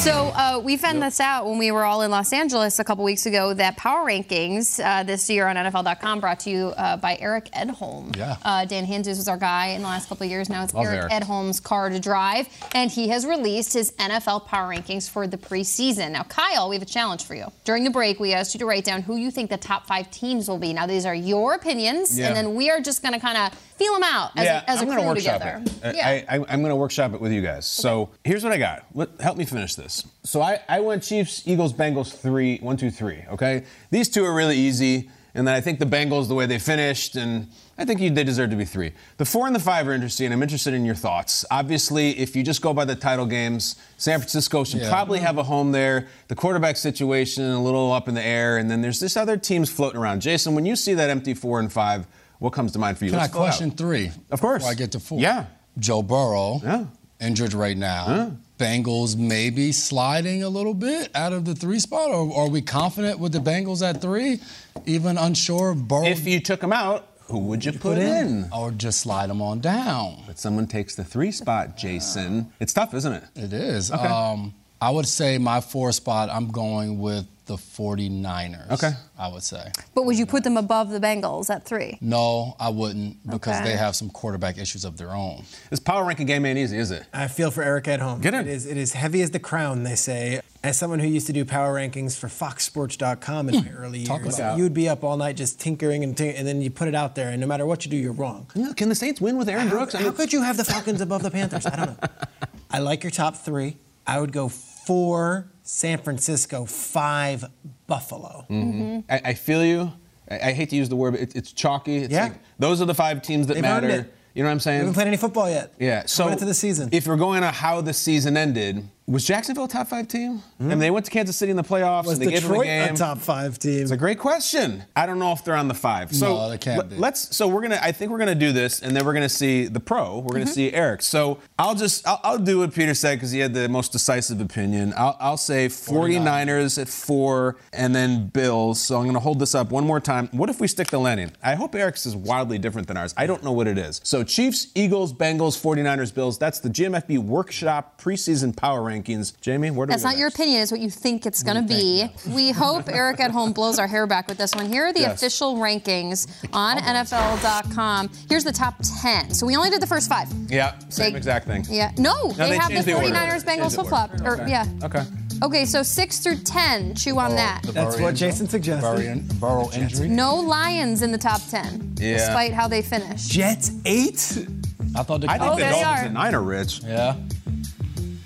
So 0.00 0.32
uh, 0.34 0.58
we 0.64 0.78
found 0.78 1.02
this 1.02 1.20
out 1.20 1.44
when 1.44 1.58
we 1.58 1.70
were 1.72 1.84
all 1.84 2.00
in 2.00 2.10
Los 2.10 2.32
Angeles 2.32 2.78
a 2.78 2.84
couple 2.84 3.04
weeks 3.04 3.26
ago 3.26 3.52
that 3.52 3.76
Power 3.76 4.06
Rankings 4.08 4.82
uh, 4.82 5.02
this 5.02 5.28
year 5.28 5.46
on 5.46 5.56
NFL.com 5.56 6.20
brought 6.20 6.40
to 6.40 6.50
you 6.50 6.68
uh, 6.68 6.96
by 6.96 7.18
Eric 7.20 7.50
Edholm. 7.52 8.16
Yeah. 8.16 8.36
Uh, 8.42 8.64
Dan 8.64 8.86
Hanzus 8.86 9.18
was 9.18 9.28
our 9.28 9.36
guy 9.36 9.68
in 9.68 9.82
the 9.82 9.88
last 9.88 10.08
couple 10.08 10.24
of 10.24 10.30
years. 10.30 10.48
Now 10.48 10.64
it's 10.64 10.72
Love 10.72 10.86
Eric, 10.86 11.12
Eric. 11.12 11.24
Edholm's 11.24 11.60
car 11.60 11.90
to 11.90 12.00
drive, 12.00 12.48
and 12.74 12.90
he 12.90 13.08
has 13.08 13.26
released 13.26 13.74
his 13.74 13.92
NFL 13.92 14.46
Power 14.46 14.72
Rankings 14.74 15.08
for 15.08 15.26
the 15.26 15.36
preseason. 15.36 16.12
Now, 16.12 16.22
Kyle, 16.22 16.70
we 16.70 16.76
have 16.76 16.82
a 16.82 16.86
challenge 16.86 17.24
for 17.26 17.34
you. 17.34 17.52
During 17.64 17.84
the 17.84 17.90
break, 17.90 18.18
we 18.18 18.32
asked 18.32 18.54
you 18.54 18.58
to 18.60 18.66
write 18.66 18.84
down 18.84 19.02
who 19.02 19.16
you 19.16 19.30
think 19.30 19.50
the 19.50 19.58
top 19.58 19.86
five 19.86 20.10
teams 20.10 20.48
will 20.48 20.58
be. 20.58 20.72
Now, 20.72 20.86
these 20.86 21.04
are 21.04 21.14
your 21.14 21.52
opinions, 21.52 22.18
Yeah. 22.18 22.28
and 22.28 22.36
then 22.36 22.54
we 22.54 22.70
are 22.70 22.80
just 22.80 23.02
going 23.02 23.12
to 23.12 23.20
kind 23.20 23.36
of 23.36 23.69
feel 23.80 23.94
them 23.94 24.02
out 24.04 24.30
as 24.36 24.44
yeah, 24.44 24.60
a, 24.66 24.70
as 24.70 24.78
a 24.78 24.82
I'm 24.82 24.88
gonna 24.88 25.00
crew 25.00 25.08
workshop 25.08 25.38
together. 25.40 25.62
it. 25.84 25.96
Yeah. 25.96 26.08
I, 26.28 26.36
I, 26.36 26.44
I'm 26.50 26.60
going 26.60 26.68
to 26.70 26.76
workshop 26.76 27.14
it 27.14 27.20
with 27.20 27.32
you 27.32 27.40
guys. 27.40 27.64
So 27.64 28.10
here's 28.24 28.44
what 28.44 28.52
I 28.52 28.58
got. 28.58 28.84
Let, 28.94 29.18
help 29.20 29.38
me 29.38 29.44
finish 29.46 29.74
this. 29.74 30.06
So 30.22 30.42
I, 30.42 30.60
I 30.68 30.80
went 30.80 31.02
Chiefs, 31.02 31.42
Eagles, 31.46 31.72
Bengals, 31.72 32.14
three, 32.14 32.58
one, 32.58 32.76
two, 32.76 32.90
three. 32.90 33.24
Okay, 33.32 33.64
these 33.90 34.08
two 34.10 34.22
are 34.24 34.34
really 34.34 34.56
easy, 34.58 35.10
and 35.34 35.46
then 35.48 35.54
I 35.54 35.60
think 35.62 35.78
the 35.78 35.86
Bengals, 35.86 36.28
the 36.28 36.34
way 36.34 36.44
they 36.46 36.58
finished, 36.58 37.16
and 37.16 37.48
I 37.78 37.86
think 37.86 38.00
you, 38.02 38.10
they 38.10 38.24
deserve 38.24 38.50
to 38.50 38.56
be 38.56 38.66
three. 38.66 38.92
The 39.16 39.24
four 39.24 39.46
and 39.46 39.56
the 39.56 39.60
five 39.60 39.88
are 39.88 39.92
interesting. 39.94 40.30
I'm 40.30 40.42
interested 40.42 40.74
in 40.74 40.84
your 40.84 40.94
thoughts. 40.94 41.46
Obviously, 41.50 42.10
if 42.18 42.36
you 42.36 42.42
just 42.42 42.60
go 42.60 42.74
by 42.74 42.84
the 42.84 42.94
title 42.96 43.24
games, 43.24 43.76
San 43.96 44.18
Francisco 44.18 44.64
should 44.64 44.82
Yeah. 44.82 44.90
probably 44.90 45.20
have 45.20 45.38
a 45.38 45.42
home 45.44 45.72
there. 45.72 46.08
The 46.28 46.34
quarterback 46.34 46.76
situation 46.76 47.44
a 47.44 47.62
little 47.62 47.90
up 47.92 48.06
in 48.08 48.14
the 48.14 48.22
air, 48.26 48.58
and 48.58 48.70
then 48.70 48.82
there's 48.82 49.00
this 49.00 49.16
other 49.16 49.38
teams 49.38 49.70
floating 49.70 49.98
around. 49.98 50.20
Jason, 50.20 50.54
when 50.54 50.66
you 50.66 50.76
see 50.76 50.92
that 50.92 51.08
empty 51.08 51.32
four 51.32 51.58
and 51.60 51.72
five, 51.72 52.06
what 52.40 52.50
comes 52.52 52.72
to 52.72 52.78
mind 52.80 52.98
for 52.98 53.04
you? 53.04 53.12
Can 53.12 53.20
I 53.20 53.22
Let's 53.22 53.34
out. 53.34 53.38
question 53.38 53.70
three? 53.70 54.10
Of 54.30 54.40
course. 54.40 54.62
Before 54.64 54.72
I 54.72 54.74
get 54.74 54.90
to 54.92 55.00
four. 55.00 55.20
Yeah. 55.20 55.44
Joe 55.78 56.02
Burrow, 56.02 56.60
Yeah. 56.64 56.84
injured 57.20 57.52
right 57.54 57.76
now. 57.76 58.32
Bengals 58.58 59.16
maybe 59.16 59.72
sliding 59.72 60.42
a 60.42 60.48
little 60.48 60.74
bit 60.74 61.10
out 61.14 61.32
of 61.32 61.44
the 61.46 61.54
three 61.54 61.78
spot, 61.78 62.10
or 62.10 62.36
are 62.36 62.48
we 62.48 62.60
confident 62.60 63.18
with 63.18 63.32
the 63.32 63.38
Bengals 63.38 63.80
at 63.88 64.02
three? 64.02 64.40
Even 64.84 65.16
unsure 65.16 65.70
of 65.70 65.86
Burrow. 65.88 66.04
If 66.06 66.26
you 66.26 66.40
took 66.40 66.62
him 66.62 66.72
out, 66.72 67.06
who 67.28 67.38
would 67.38 67.64
you 67.64 67.72
put 67.72 67.96
in? 67.96 68.48
Or 68.52 68.70
just 68.72 69.00
slide 69.00 69.30
them 69.30 69.40
on 69.40 69.60
down. 69.60 70.24
But 70.26 70.38
someone 70.38 70.66
takes 70.66 70.94
the 70.96 71.04
three 71.04 71.30
spot, 71.32 71.76
Jason. 71.76 72.52
It's 72.58 72.72
tough, 72.72 72.92
isn't 72.92 73.12
it? 73.12 73.24
It 73.36 73.52
is. 73.52 73.90
Okay. 73.92 74.04
Um, 74.06 74.52
I 74.82 74.90
would 74.90 75.06
say 75.06 75.38
my 75.38 75.60
four 75.60 75.92
spot, 75.92 76.30
I'm 76.30 76.50
going 76.50 76.98
with 76.98 77.26
the 77.50 77.56
49ers. 77.56 78.70
Okay. 78.70 78.92
I 79.18 79.26
would 79.28 79.42
say. 79.42 79.72
but 79.94 80.06
would 80.06 80.16
you 80.16 80.24
put 80.24 80.44
them 80.44 80.56
above 80.56 80.90
the 80.90 81.00
Bengals 81.00 81.50
at 81.50 81.64
three? 81.64 81.98
No, 82.00 82.54
I 82.60 82.68
wouldn't 82.68 83.28
because 83.28 83.56
Okay. 83.56 83.70
they 83.70 83.76
have 83.76 83.96
some 83.96 84.08
quarterback 84.08 84.56
issues 84.56 84.84
of 84.84 84.96
their 84.96 85.10
own. 85.10 85.42
This 85.68 85.80
power 85.80 86.04
ranking 86.04 86.26
game 86.26 86.46
ain't 86.46 86.58
easy, 86.58 86.78
is 86.78 86.92
it? 86.92 87.04
I 87.12 87.26
feel 87.26 87.50
for 87.50 87.64
Eric 87.64 87.88
at 87.88 87.98
home. 87.98 88.20
Get 88.20 88.34
in. 88.34 88.42
It 88.42 88.46
is, 88.46 88.66
it 88.66 88.76
is 88.76 88.92
heavy 88.92 89.20
as 89.20 89.32
the 89.32 89.40
crown, 89.40 89.82
they 89.82 89.96
say. 89.96 90.40
As 90.62 90.78
someone 90.78 91.00
who 91.00 91.08
used 91.08 91.26
to 91.26 91.32
do 91.32 91.44
power 91.44 91.74
rankings 91.74 92.16
for 92.16 92.28
FoxSports.com 92.28 93.48
in 93.48 93.54
hmm. 93.56 93.66
my 93.66 93.72
early 93.72 94.04
Talk 94.04 94.22
years, 94.22 94.38
about 94.38 94.56
you 94.56 94.62
would 94.62 94.74
be 94.74 94.88
up 94.88 95.02
all 95.02 95.16
night 95.16 95.36
just 95.36 95.58
tinkering 95.58 96.04
and 96.04 96.14
tink- 96.14 96.38
and 96.38 96.46
then 96.46 96.62
you 96.62 96.70
put 96.70 96.86
it 96.86 96.94
out 96.94 97.16
there, 97.16 97.30
and 97.30 97.40
no 97.40 97.46
matter 97.46 97.66
what 97.66 97.84
you 97.84 97.90
do, 97.90 97.96
you're 97.96 98.12
wrong. 98.12 98.46
Can 98.76 98.88
the 98.88 98.94
Saints 98.94 99.20
win 99.20 99.36
with 99.36 99.48
Aaron 99.48 99.66
How, 99.66 99.74
Brooks? 99.74 99.94
I 99.94 100.02
how 100.02 100.12
could 100.12 100.32
you 100.32 100.42
have 100.42 100.56
the 100.56 100.64
Falcons 100.64 101.00
above 101.00 101.22
the 101.22 101.30
Panthers? 101.30 101.66
I 101.66 101.76
don't 101.76 102.00
know. 102.00 102.08
I 102.70 102.78
like 102.78 103.02
your 103.02 103.10
top 103.10 103.36
three. 103.36 103.76
I 104.06 104.20
would 104.20 104.32
go 104.32 104.48
four 104.86 105.50
San 105.62 105.98
Francisco, 105.98 106.64
five 106.64 107.44
Buffalo. 107.86 108.44
Mm-hmm. 108.50 109.00
I, 109.10 109.20
I 109.30 109.34
feel 109.34 109.64
you. 109.64 109.92
I, 110.30 110.48
I 110.48 110.52
hate 110.52 110.70
to 110.70 110.76
use 110.76 110.88
the 110.88 110.96
word, 110.96 111.12
but 111.12 111.20
it, 111.20 111.36
it's 111.36 111.52
chalky. 111.52 111.98
It's 111.98 112.12
Yeah. 112.12 112.24
like 112.24 112.34
those 112.58 112.80
are 112.80 112.84
the 112.86 112.94
five 112.94 113.22
teams 113.22 113.46
that 113.48 113.54
They've 113.54 113.62
matter. 113.62 114.08
You 114.34 114.44
know 114.44 114.48
what 114.48 114.52
I'm 114.52 114.56
We 114.58 114.60
saying? 114.60 114.78
haven't 114.78 114.94
played 114.94 115.08
any 115.08 115.16
football 115.16 115.50
yet. 115.50 115.74
Yeah. 115.80 116.04
So 116.06 116.28
into 116.28 116.44
the 116.44 116.54
season. 116.54 116.88
if 116.92 117.06
we're 117.08 117.16
going 117.16 117.42
on 117.42 117.52
how 117.52 117.80
the 117.80 117.92
season 117.92 118.36
ended, 118.36 118.88
was 119.06 119.24
Jacksonville 119.24 119.64
a 119.64 119.68
top 119.68 119.88
five 119.88 120.06
team? 120.06 120.38
Hmm? 120.58 120.70
And 120.70 120.80
they 120.80 120.90
went 120.90 121.04
to 121.06 121.10
Kansas 121.10 121.36
City 121.36 121.50
in 121.50 121.56
the 121.56 121.64
playoffs. 121.64 122.06
Was 122.06 122.18
and 122.18 122.28
they 122.28 122.32
gave 122.32 122.42
them 122.42 122.52
a 122.52 122.58
Detroit 122.62 122.90
a 122.92 122.94
top 122.94 123.18
five 123.18 123.58
team? 123.58 123.82
It's 123.82 123.90
a 123.90 123.96
great 123.96 124.18
question. 124.18 124.84
I 124.94 125.06
don't 125.06 125.18
know 125.18 125.32
if 125.32 125.44
they're 125.44 125.56
on 125.56 125.68
the 125.68 125.74
five. 125.74 126.14
So 126.14 126.26
No, 126.26 126.50
they 126.50 126.58
can't 126.58 126.88
be. 126.88 126.96
let's. 126.96 127.34
So 127.36 127.48
we're 127.48 127.62
gonna. 127.62 127.80
I 127.82 127.92
think 127.92 128.10
we're 128.10 128.18
gonna 128.18 128.34
do 128.34 128.52
this, 128.52 128.80
and 128.80 128.96
then 128.96 129.04
we're 129.04 129.14
gonna 129.14 129.28
see 129.28 129.66
the 129.66 129.80
pro. 129.80 130.18
We're 130.18 130.32
gonna 130.32 130.44
mm-hmm. 130.44 130.54
see 130.54 130.72
Eric. 130.72 131.02
So 131.02 131.38
I'll 131.58 131.74
just. 131.74 132.06
I'll, 132.06 132.20
I'll 132.22 132.38
do 132.38 132.60
what 132.60 132.72
Peter 132.72 132.94
said 132.94 133.16
because 133.16 133.32
he 133.32 133.40
had 133.40 133.54
the 133.54 133.68
most 133.68 133.92
decisive 133.92 134.40
opinion. 134.40 134.92
I'll, 134.96 135.16
I'll 135.18 135.36
say 135.36 135.66
49ers 135.66 136.80
at 136.80 136.88
four, 136.88 137.56
and 137.72 137.94
then 137.94 138.28
Bills. 138.28 138.80
So 138.80 138.98
I'm 138.98 139.06
gonna 139.06 139.18
hold 139.18 139.38
this 139.38 139.54
up 139.54 139.70
one 139.70 139.86
more 139.86 140.00
time. 140.00 140.28
What 140.32 140.50
if 140.50 140.60
we 140.60 140.68
stick 140.68 140.88
the 140.88 141.00
landing? 141.00 141.32
I 141.42 141.54
hope 141.56 141.74
Eric's 141.74 142.06
is 142.06 142.14
wildly 142.14 142.58
different 142.58 142.86
than 142.86 142.96
ours. 142.96 143.14
I 143.16 143.26
don't 143.26 143.42
know 143.42 143.52
what 143.52 143.66
it 143.66 143.78
is. 143.78 144.00
So 144.04 144.22
Chiefs, 144.22 144.68
Eagles, 144.74 145.12
Bengals, 145.12 145.60
49ers, 145.60 146.14
Bills. 146.14 146.38
That's 146.38 146.60
the 146.60 146.68
GMFB 146.68 147.18
Workshop 147.18 148.00
preseason 148.00 148.54
power 148.54 148.82
rankings. 149.02 149.38
Jamie, 149.40 149.70
where 149.70 149.86
do 149.86 149.90
That's 149.90 150.02
we 150.02 150.08
go 150.08 150.10
not 150.10 150.18
your 150.18 150.28
opinion, 150.28 150.62
it's 150.62 150.70
what 150.70 150.80
you 150.80 150.90
think 150.90 151.26
it's 151.26 151.42
going 151.42 151.56
to 151.56 151.62
be. 151.74 152.08
We 152.32 152.50
hope 152.50 152.88
Eric 152.88 153.20
at 153.20 153.30
home 153.30 153.52
blows 153.52 153.78
our 153.78 153.86
hair 153.86 154.06
back 154.06 154.28
with 154.28 154.38
this 154.38 154.54
one. 154.54 154.66
Here 154.66 154.86
are 154.86 154.92
the 154.92 155.00
Yes. 155.00 155.16
official 155.22 155.56
rankings 155.56 156.26
on 156.52 156.76
NFL.com. 156.78 158.10
Here's 158.28 158.44
the 158.44 158.52
top 158.52 158.74
10. 159.02 159.34
So 159.34 159.46
we 159.46 159.56
only 159.56 159.70
did 159.70 159.80
the 159.80 159.86
first 159.86 160.08
five. 160.08 160.28
Yeah, 160.48 160.74
same 160.88 161.12
They- 161.12 161.16
exact 161.18 161.46
thing. 161.46 161.64
Yeah. 161.68 161.92
No, 161.96 162.32
they, 162.32 162.50
they 162.50 162.56
have 162.58 162.68
the 162.68 162.74
changed 162.74 162.88
the 162.88 162.94
order. 162.94 163.06
49ers 163.08 163.44
Bengals 163.44 163.74
flip 163.74 163.86
flop. 163.88 164.10
Or 164.22 164.40
Okay. 164.40 164.50
yeah. 164.50 164.66
Okay. 164.82 165.02
Okay, 165.42 165.64
so 165.64 165.82
6 165.82 166.18
through 166.18 166.36
10. 166.36 166.94
Chew 166.96 167.18
on 167.18 167.32
oh, 167.32 167.34
that. 167.36 167.62
That's 167.62 167.96
what 167.96 168.10
injury. 168.10 168.12
Jason 168.28 168.48
suggested. 168.48 168.82
Burrow, 168.86 169.00
in- 169.00 169.26
Burrow 169.38 169.70
injury. 169.72 170.08
No 170.08 170.36
Lions 170.36 171.00
in 171.02 171.12
the 171.12 171.18
top 171.18 171.40
10, 171.48 171.94
Yeah. 171.98 172.18
despite 172.18 172.52
how 172.52 172.68
they 172.68 172.82
finished. 172.82 173.30
Jets 173.30 173.72
eight. 173.86 174.46
I 174.94 175.02
thought 175.02 175.20
the 175.22 175.30
I 175.30 175.38
think 175.38 175.50
Oh, 175.52 175.54
the 175.56 175.62
they 175.64 175.70
Dolphins 175.70 175.86
are. 175.86 176.04
and 176.04 176.14
nine 176.14 176.34
are 176.34 176.42
rich. 176.42 176.80
Yeah. 176.84 177.14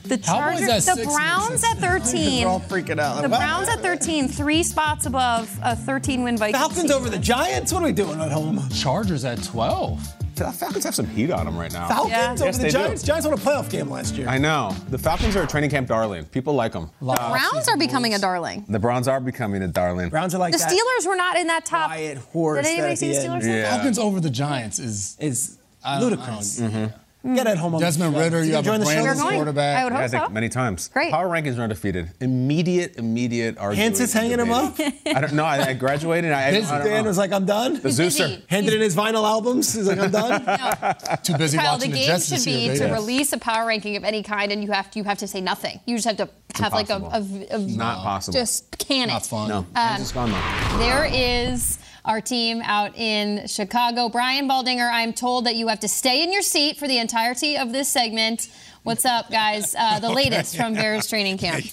The 0.05 0.19
Chargers, 0.19 0.69
at 0.69 0.97
the 0.97 1.03
six- 1.03 1.15
Browns 1.15 1.65
at 1.65 1.79
13. 1.79 2.43
We're 2.45 2.51
all 2.51 2.61
freaking 2.61 3.01
out. 3.01 3.23
The 3.23 3.29
Browns 3.29 3.69
at 3.69 3.81
13, 3.81 4.29
three 4.29 4.63
spots 4.63 5.07
above 5.07 5.51
a 5.63 5.75
13 5.75 6.23
win 6.23 6.37
Vikings. 6.37 6.59
Falcons 6.59 6.83
team. 6.83 6.93
over 6.93 7.09
the 7.09 7.19
Giants. 7.19 7.73
What 7.73 7.83
are 7.83 7.87
we 7.87 7.93
doing 7.93 8.21
at 8.21 8.31
home? 8.31 8.61
Chargers 8.69 9.25
at 9.25 9.43
12. 9.43 10.07
The 10.35 10.51
Falcons 10.53 10.85
have 10.85 10.95
some 10.97 11.07
heat 11.07 11.31
on 11.31 11.47
them 11.47 11.57
right 11.57 11.73
now. 11.73 11.87
Falcons 11.89 12.11
Yeah. 12.11 12.33
over 12.33 12.45
Yes, 12.45 12.57
the 12.59 12.63
they 12.65 12.69
do. 12.71 12.79
Giants. 12.79 13.03
Giants 13.05 13.27
won 13.27 13.35
a 13.35 13.41
playoff 13.41 13.71
game 13.71 13.89
last 13.89 14.15
year. 14.17 14.29
I 14.29 14.37
know. 14.37 14.75
The 14.91 14.99
Falcons 14.99 15.37
are 15.37 15.45
a 15.45 15.47
training 15.47 15.71
camp 15.71 15.87
darling. 15.89 16.25
People 16.27 16.55
like 16.55 16.73
them. 16.73 16.91
The 17.01 17.07
Browns 17.15 17.69
are 17.69 17.77
becoming 17.79 18.13
a 18.15 18.19
darling. 18.19 18.65
The 18.69 18.81
Browns 18.81 19.07
are 19.09 19.21
becoming 19.21 19.63
a 19.63 19.69
darling. 19.69 20.11
Browns 20.11 20.35
are 20.35 20.39
like 20.39 20.53
The 20.53 20.59
that 20.59 20.71
Steelers 20.71 21.07
were 21.07 21.17
not 21.17 21.37
in 21.39 21.47
that 21.47 21.65
top. 21.65 21.87
quiet 21.87 22.19
horse. 22.19 22.63
Did 22.67 22.73
anybody 22.73 22.97
see 22.97 23.09
the 23.13 23.21
Steelers? 23.21 23.45
Yeah. 23.47 23.71
Falcons 23.71 23.99
over 23.99 24.21
the 24.21 24.29
Giants 24.31 24.79
is 24.81 25.17
Is 25.21 25.57
ludicrous. 26.01 26.61
I 26.61 26.67
don't- 26.69 26.93
Mm. 27.25 27.37
Get 27.37 27.47
at 27.47 27.57
home 27.59 27.75
on 27.75 27.81
Desmond 27.81 28.15
the 28.15 28.19
Ridder, 28.21 28.39
Is 28.39 28.49
you 28.49 28.55
have 28.57 28.65
gonna 28.67 28.77
a 28.77 28.79
the 28.81 28.85
brand 28.85 28.99
new 28.99 29.05
They're 29.05 29.15
this 29.15 29.23
going. 29.23 29.35
quarterback. 29.37 29.79
I 29.79 29.85
would 29.85 29.93
Yeah, 29.95 29.99
I 29.99 30.03
hope 30.03 30.11
think 30.11 30.25
so. 30.25 30.29
many 30.31 30.49
times. 30.51 30.89
Great. 30.89 31.11
Power 31.11 31.27
rankings 31.29 31.59
are 31.59 31.63
undefeated. 31.63 32.11
Immediate, 32.21 32.97
immediate 32.97 33.57
arguing. 33.57 33.83
Hans 33.87 34.01
is 34.01 34.13
hanging 34.13 34.39
him 34.39 34.51
up. 34.53 34.75
I 34.79 35.21
don't 35.21 35.33
know. 35.33 35.45
I, 35.45 35.69
I 35.69 35.73
graduated. 35.73 36.33
I, 36.33 36.49
I, 36.49 36.51
don't 36.51 36.63
Dan 36.85 37.03
know. 37.05 37.09
was 37.09 37.17
like, 37.19 37.33
I'm 37.33 37.47
done. 37.47 37.75
the 37.81 37.89
Zeuser. 37.89 38.43
Handed 38.49 38.75
in 38.75 38.81
his 38.83 38.95
vinyl 38.95 39.25
albums. 39.27 39.73
He's 39.73 39.87
like, 39.89 39.99
I'm 39.99 40.11
done. 40.11 40.43
Too 41.23 41.37
busy 41.39 41.57
Kyle, 41.57 41.79
the 41.79 41.87
watching 41.87 41.91
the, 41.93 41.97
game 41.99 42.07
Jets 42.09 42.29
should 42.29 42.45
be 42.45 42.51
year, 42.67 42.77
to 42.77 42.93
release 42.93 43.33
a 43.33 43.39
power 43.39 43.67
ranking 43.67 43.97
of 43.97 44.05
any 44.05 44.23
kind, 44.23 44.53
and 44.53 44.63
you 44.63 44.71
have 44.73 44.91
to 44.91 44.99
you 44.99 45.05
have 45.05 45.19
to 45.19 45.27
say 45.27 45.41
nothing. 45.41 45.81
You 45.87 45.97
just 45.97 46.07
have 46.07 46.17
to 46.19 46.29
have 46.63 46.73
like 46.75 46.91
a, 46.91 46.97
a, 46.97 47.55
a 47.57 47.59
Not 47.59 48.03
possible. 48.03 48.39
just 48.39 48.77
can 48.79 49.09
it. 49.09 49.13
Not 49.13 49.23
it. 49.23 49.27
fun. 49.29 49.49
No. 49.49 49.67
Hans 49.75 50.03
is 50.03 50.13
gone 50.13 50.31
though. 50.31 50.37
Um, 50.75 50.79
there 50.79 51.05
is 51.07 51.79
our 52.05 52.21
team 52.21 52.61
out 52.63 52.97
in 52.97 53.47
Chicago. 53.47 54.09
Brian 54.09 54.49
Baldinger, 54.49 54.91
I'm 54.93 55.13
told 55.13 55.47
that 55.47 55.57
you 55.57 55.69
have 55.69 55.81
to 55.81 55.89
stay 55.89 56.23
in 56.23 56.33
your 56.33 56.43
seat 56.43 56.77
for 56.77 56.87
the 56.87 56.99
entirety 56.99 57.57
of 57.57 57.73
this 57.73 57.89
segment. 57.89 58.49
What's 58.83 59.05
up, 59.05 59.31
guys? 59.31 59.75
Uh, 59.75 60.01
the 60.01 60.11
latest 60.23 60.57
from 60.57 60.75
Bears 60.75 61.09
training 61.09 61.39
camp. 61.39 61.65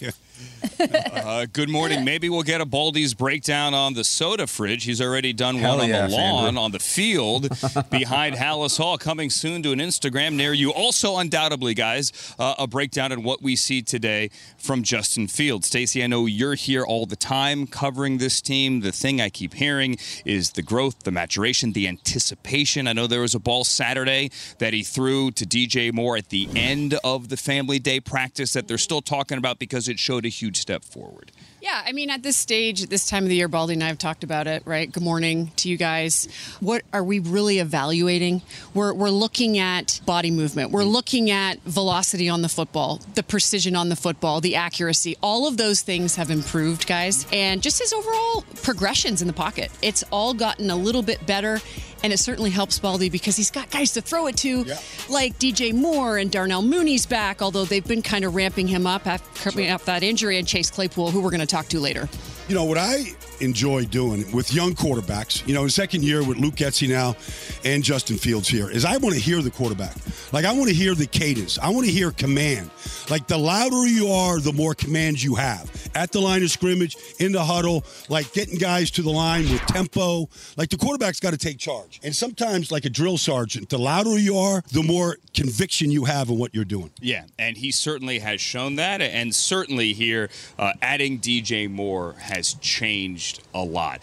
Uh, 1.21 1.45
good 1.53 1.69
morning. 1.69 2.03
Maybe 2.03 2.27
we'll 2.29 2.41
get 2.41 2.59
a 2.61 2.65
Baldy's 2.65 3.13
breakdown 3.13 3.73
on 3.73 3.93
the 3.93 4.03
soda 4.03 4.47
fridge. 4.47 4.83
He's 4.85 4.99
already 4.99 5.31
done 5.33 5.55
Hell 5.55 5.77
one 5.77 5.85
on 5.85 6.09
the 6.09 6.15
lawn, 6.15 6.45
Andrew. 6.47 6.61
on 6.61 6.71
the 6.71 6.79
field, 6.79 7.47
behind 7.89 8.35
Halas 8.35 8.77
Hall. 8.77 8.97
Coming 8.97 9.29
soon 9.29 9.61
to 9.63 9.71
an 9.71 9.79
Instagram 9.79 10.33
near 10.33 10.53
you. 10.53 10.71
Also, 10.73 11.17
undoubtedly, 11.17 11.73
guys, 11.73 12.11
uh, 12.39 12.55
a 12.57 12.65
breakdown 12.67 13.11
on 13.11 13.23
what 13.23 13.41
we 13.41 13.55
see 13.55 13.81
today 13.81 14.31
from 14.57 14.81
Justin 14.83 15.27
Fields. 15.27 15.67
Stacey, 15.67 16.03
I 16.03 16.07
know 16.07 16.25
you're 16.25 16.55
here 16.55 16.83
all 16.83 17.05
the 17.05 17.15
time 17.15 17.67
covering 17.67 18.17
this 18.17 18.41
team. 18.41 18.79
The 18.81 18.91
thing 18.91 19.21
I 19.21 19.29
keep 19.29 19.53
hearing 19.53 19.97
is 20.25 20.51
the 20.51 20.63
growth, 20.63 21.03
the 21.03 21.11
maturation, 21.11 21.73
the 21.73 21.87
anticipation. 21.87 22.87
I 22.87 22.93
know 22.93 23.05
there 23.07 23.21
was 23.21 23.35
a 23.35 23.39
ball 23.39 23.63
Saturday 23.63 24.31
that 24.57 24.73
he 24.73 24.81
threw 24.83 25.31
to 25.31 25.45
DJ 25.45 25.93
Moore 25.93 26.17
at 26.17 26.29
the 26.29 26.49
end 26.55 26.97
of 27.03 27.29
the 27.29 27.37
family 27.37 27.77
day 27.79 27.99
practice 27.99 28.53
that 28.53 28.67
they're 28.67 28.77
still 28.79 29.01
talking 29.01 29.37
about 29.37 29.59
because 29.59 29.87
it 29.87 29.99
showed 29.99 30.25
a 30.25 30.29
huge 30.29 30.50
step 30.57 30.83
forward. 30.83 31.31
Yeah, 31.61 31.79
I 31.85 31.91
mean, 31.91 32.09
at 32.09 32.23
this 32.23 32.37
stage, 32.37 32.81
at 32.81 32.89
this 32.89 33.07
time 33.07 33.21
of 33.21 33.29
the 33.29 33.35
year, 33.35 33.47
Baldy 33.47 33.75
and 33.75 33.83
I 33.83 33.87
have 33.89 33.99
talked 33.99 34.23
about 34.23 34.47
it, 34.47 34.63
right? 34.65 34.91
Good 34.91 35.03
morning 35.03 35.51
to 35.57 35.69
you 35.69 35.77
guys. 35.77 36.27
What 36.59 36.81
are 36.91 37.03
we 37.03 37.19
really 37.19 37.59
evaluating? 37.59 38.41
We're, 38.73 38.95
we're 38.95 39.11
looking 39.11 39.59
at 39.59 40.01
body 40.03 40.31
movement. 40.31 40.71
We're 40.71 40.85
looking 40.85 41.29
at 41.29 41.61
velocity 41.61 42.29
on 42.29 42.41
the 42.41 42.49
football, 42.49 42.99
the 43.13 43.21
precision 43.21 43.75
on 43.75 43.89
the 43.89 43.95
football, 43.95 44.41
the 44.41 44.55
accuracy. 44.55 45.17
All 45.21 45.47
of 45.47 45.57
those 45.57 45.81
things 45.81 46.15
have 46.15 46.31
improved, 46.31 46.87
guys. 46.87 47.27
And 47.31 47.61
just 47.61 47.77
his 47.77 47.93
overall 47.93 48.43
progressions 48.63 49.21
in 49.21 49.27
the 49.27 49.33
pocket. 49.33 49.69
It's 49.83 50.03
all 50.11 50.33
gotten 50.33 50.71
a 50.71 50.75
little 50.75 51.03
bit 51.03 51.23
better. 51.27 51.59
And 52.03 52.11
it 52.11 52.17
certainly 52.17 52.49
helps 52.49 52.79
Baldy 52.79 53.11
because 53.11 53.35
he's 53.35 53.51
got 53.51 53.69
guys 53.69 53.91
to 53.91 54.01
throw 54.01 54.25
it 54.25 54.35
to, 54.37 54.65
like 55.07 55.37
DJ 55.37 55.71
Moore 55.71 56.17
and 56.17 56.31
Darnell 56.31 56.63
Mooney's 56.63 57.05
back, 57.05 57.43
although 57.43 57.63
they've 57.63 57.85
been 57.85 58.01
kind 58.01 58.25
of 58.25 58.33
ramping 58.33 58.67
him 58.67 58.87
up 58.87 59.05
after 59.05 59.51
coming 59.51 59.69
off 59.71 59.85
that 59.85 60.01
injury, 60.01 60.39
and 60.39 60.47
Chase 60.47 60.71
Claypool, 60.71 61.11
who 61.11 61.21
we're 61.21 61.29
going 61.29 61.41
to 61.41 61.45
talk 61.51 61.67
to 61.67 61.77
you 61.77 61.81
later. 61.81 62.07
You 62.47 62.55
know, 62.55 62.65
what 62.65 62.77
I 62.77 63.05
enjoy 63.39 63.85
doing 63.85 64.29
with 64.31 64.53
young 64.53 64.73
quarterbacks, 64.73 65.45
you 65.47 65.53
know, 65.53 65.63
in 65.63 65.69
second 65.69 66.03
year 66.03 66.23
with 66.23 66.37
Luke 66.37 66.55
Getsy 66.55 66.87
now 66.87 67.15
and 67.63 67.83
Justin 67.83 68.17
Fields 68.17 68.47
here, 68.47 68.69
is 68.69 68.85
I 68.85 68.97
want 68.97 69.15
to 69.15 69.21
hear 69.21 69.41
the 69.41 69.51
quarterback. 69.51 69.95
Like, 70.31 70.45
I 70.45 70.53
want 70.53 70.67
to 70.67 70.75
hear 70.75 70.93
the 70.95 71.07
cadence. 71.07 71.57
I 71.59 71.69
want 71.69 71.85
to 71.85 71.91
hear 71.91 72.11
command. 72.11 72.69
Like, 73.09 73.27
the 73.27 73.37
louder 73.37 73.87
you 73.87 74.07
are, 74.07 74.39
the 74.39 74.53
more 74.53 74.73
commands 74.73 75.23
you 75.23 75.35
have. 75.35 75.69
At 75.95 76.11
the 76.11 76.21
line 76.21 76.43
of 76.43 76.51
scrimmage, 76.51 76.95
in 77.19 77.31
the 77.31 77.43
huddle, 77.43 77.83
like 78.07 78.31
getting 78.33 78.57
guys 78.57 78.91
to 78.91 79.01
the 79.01 79.09
line 79.09 79.43
with 79.43 79.61
tempo. 79.67 80.29
Like, 80.55 80.69
the 80.69 80.77
quarterback's 80.77 81.19
got 81.19 81.31
to 81.31 81.37
take 81.37 81.57
charge. 81.57 81.99
And 82.03 82.15
sometimes, 82.15 82.71
like 82.71 82.85
a 82.85 82.89
drill 82.89 83.17
sergeant, 83.17 83.69
the 83.69 83.79
louder 83.79 84.17
you 84.17 84.37
are, 84.37 84.63
the 84.71 84.83
more 84.83 85.17
conviction 85.33 85.91
you 85.91 86.05
have 86.05 86.29
in 86.29 86.37
what 86.37 86.53
you're 86.53 86.65
doing. 86.65 86.91
Yeah, 87.01 87.25
and 87.39 87.57
he 87.57 87.71
certainly 87.71 88.19
has 88.19 88.39
shown 88.39 88.75
that, 88.75 89.01
and 89.01 89.33
certainly 89.33 89.93
here, 89.93 90.29
uh, 90.57 90.73
adding 90.81 91.19
DJ 91.19 91.69
Moore 91.69 92.13
has 92.31 92.53
changed 92.55 93.41
a 93.53 93.63
lot. 93.63 94.01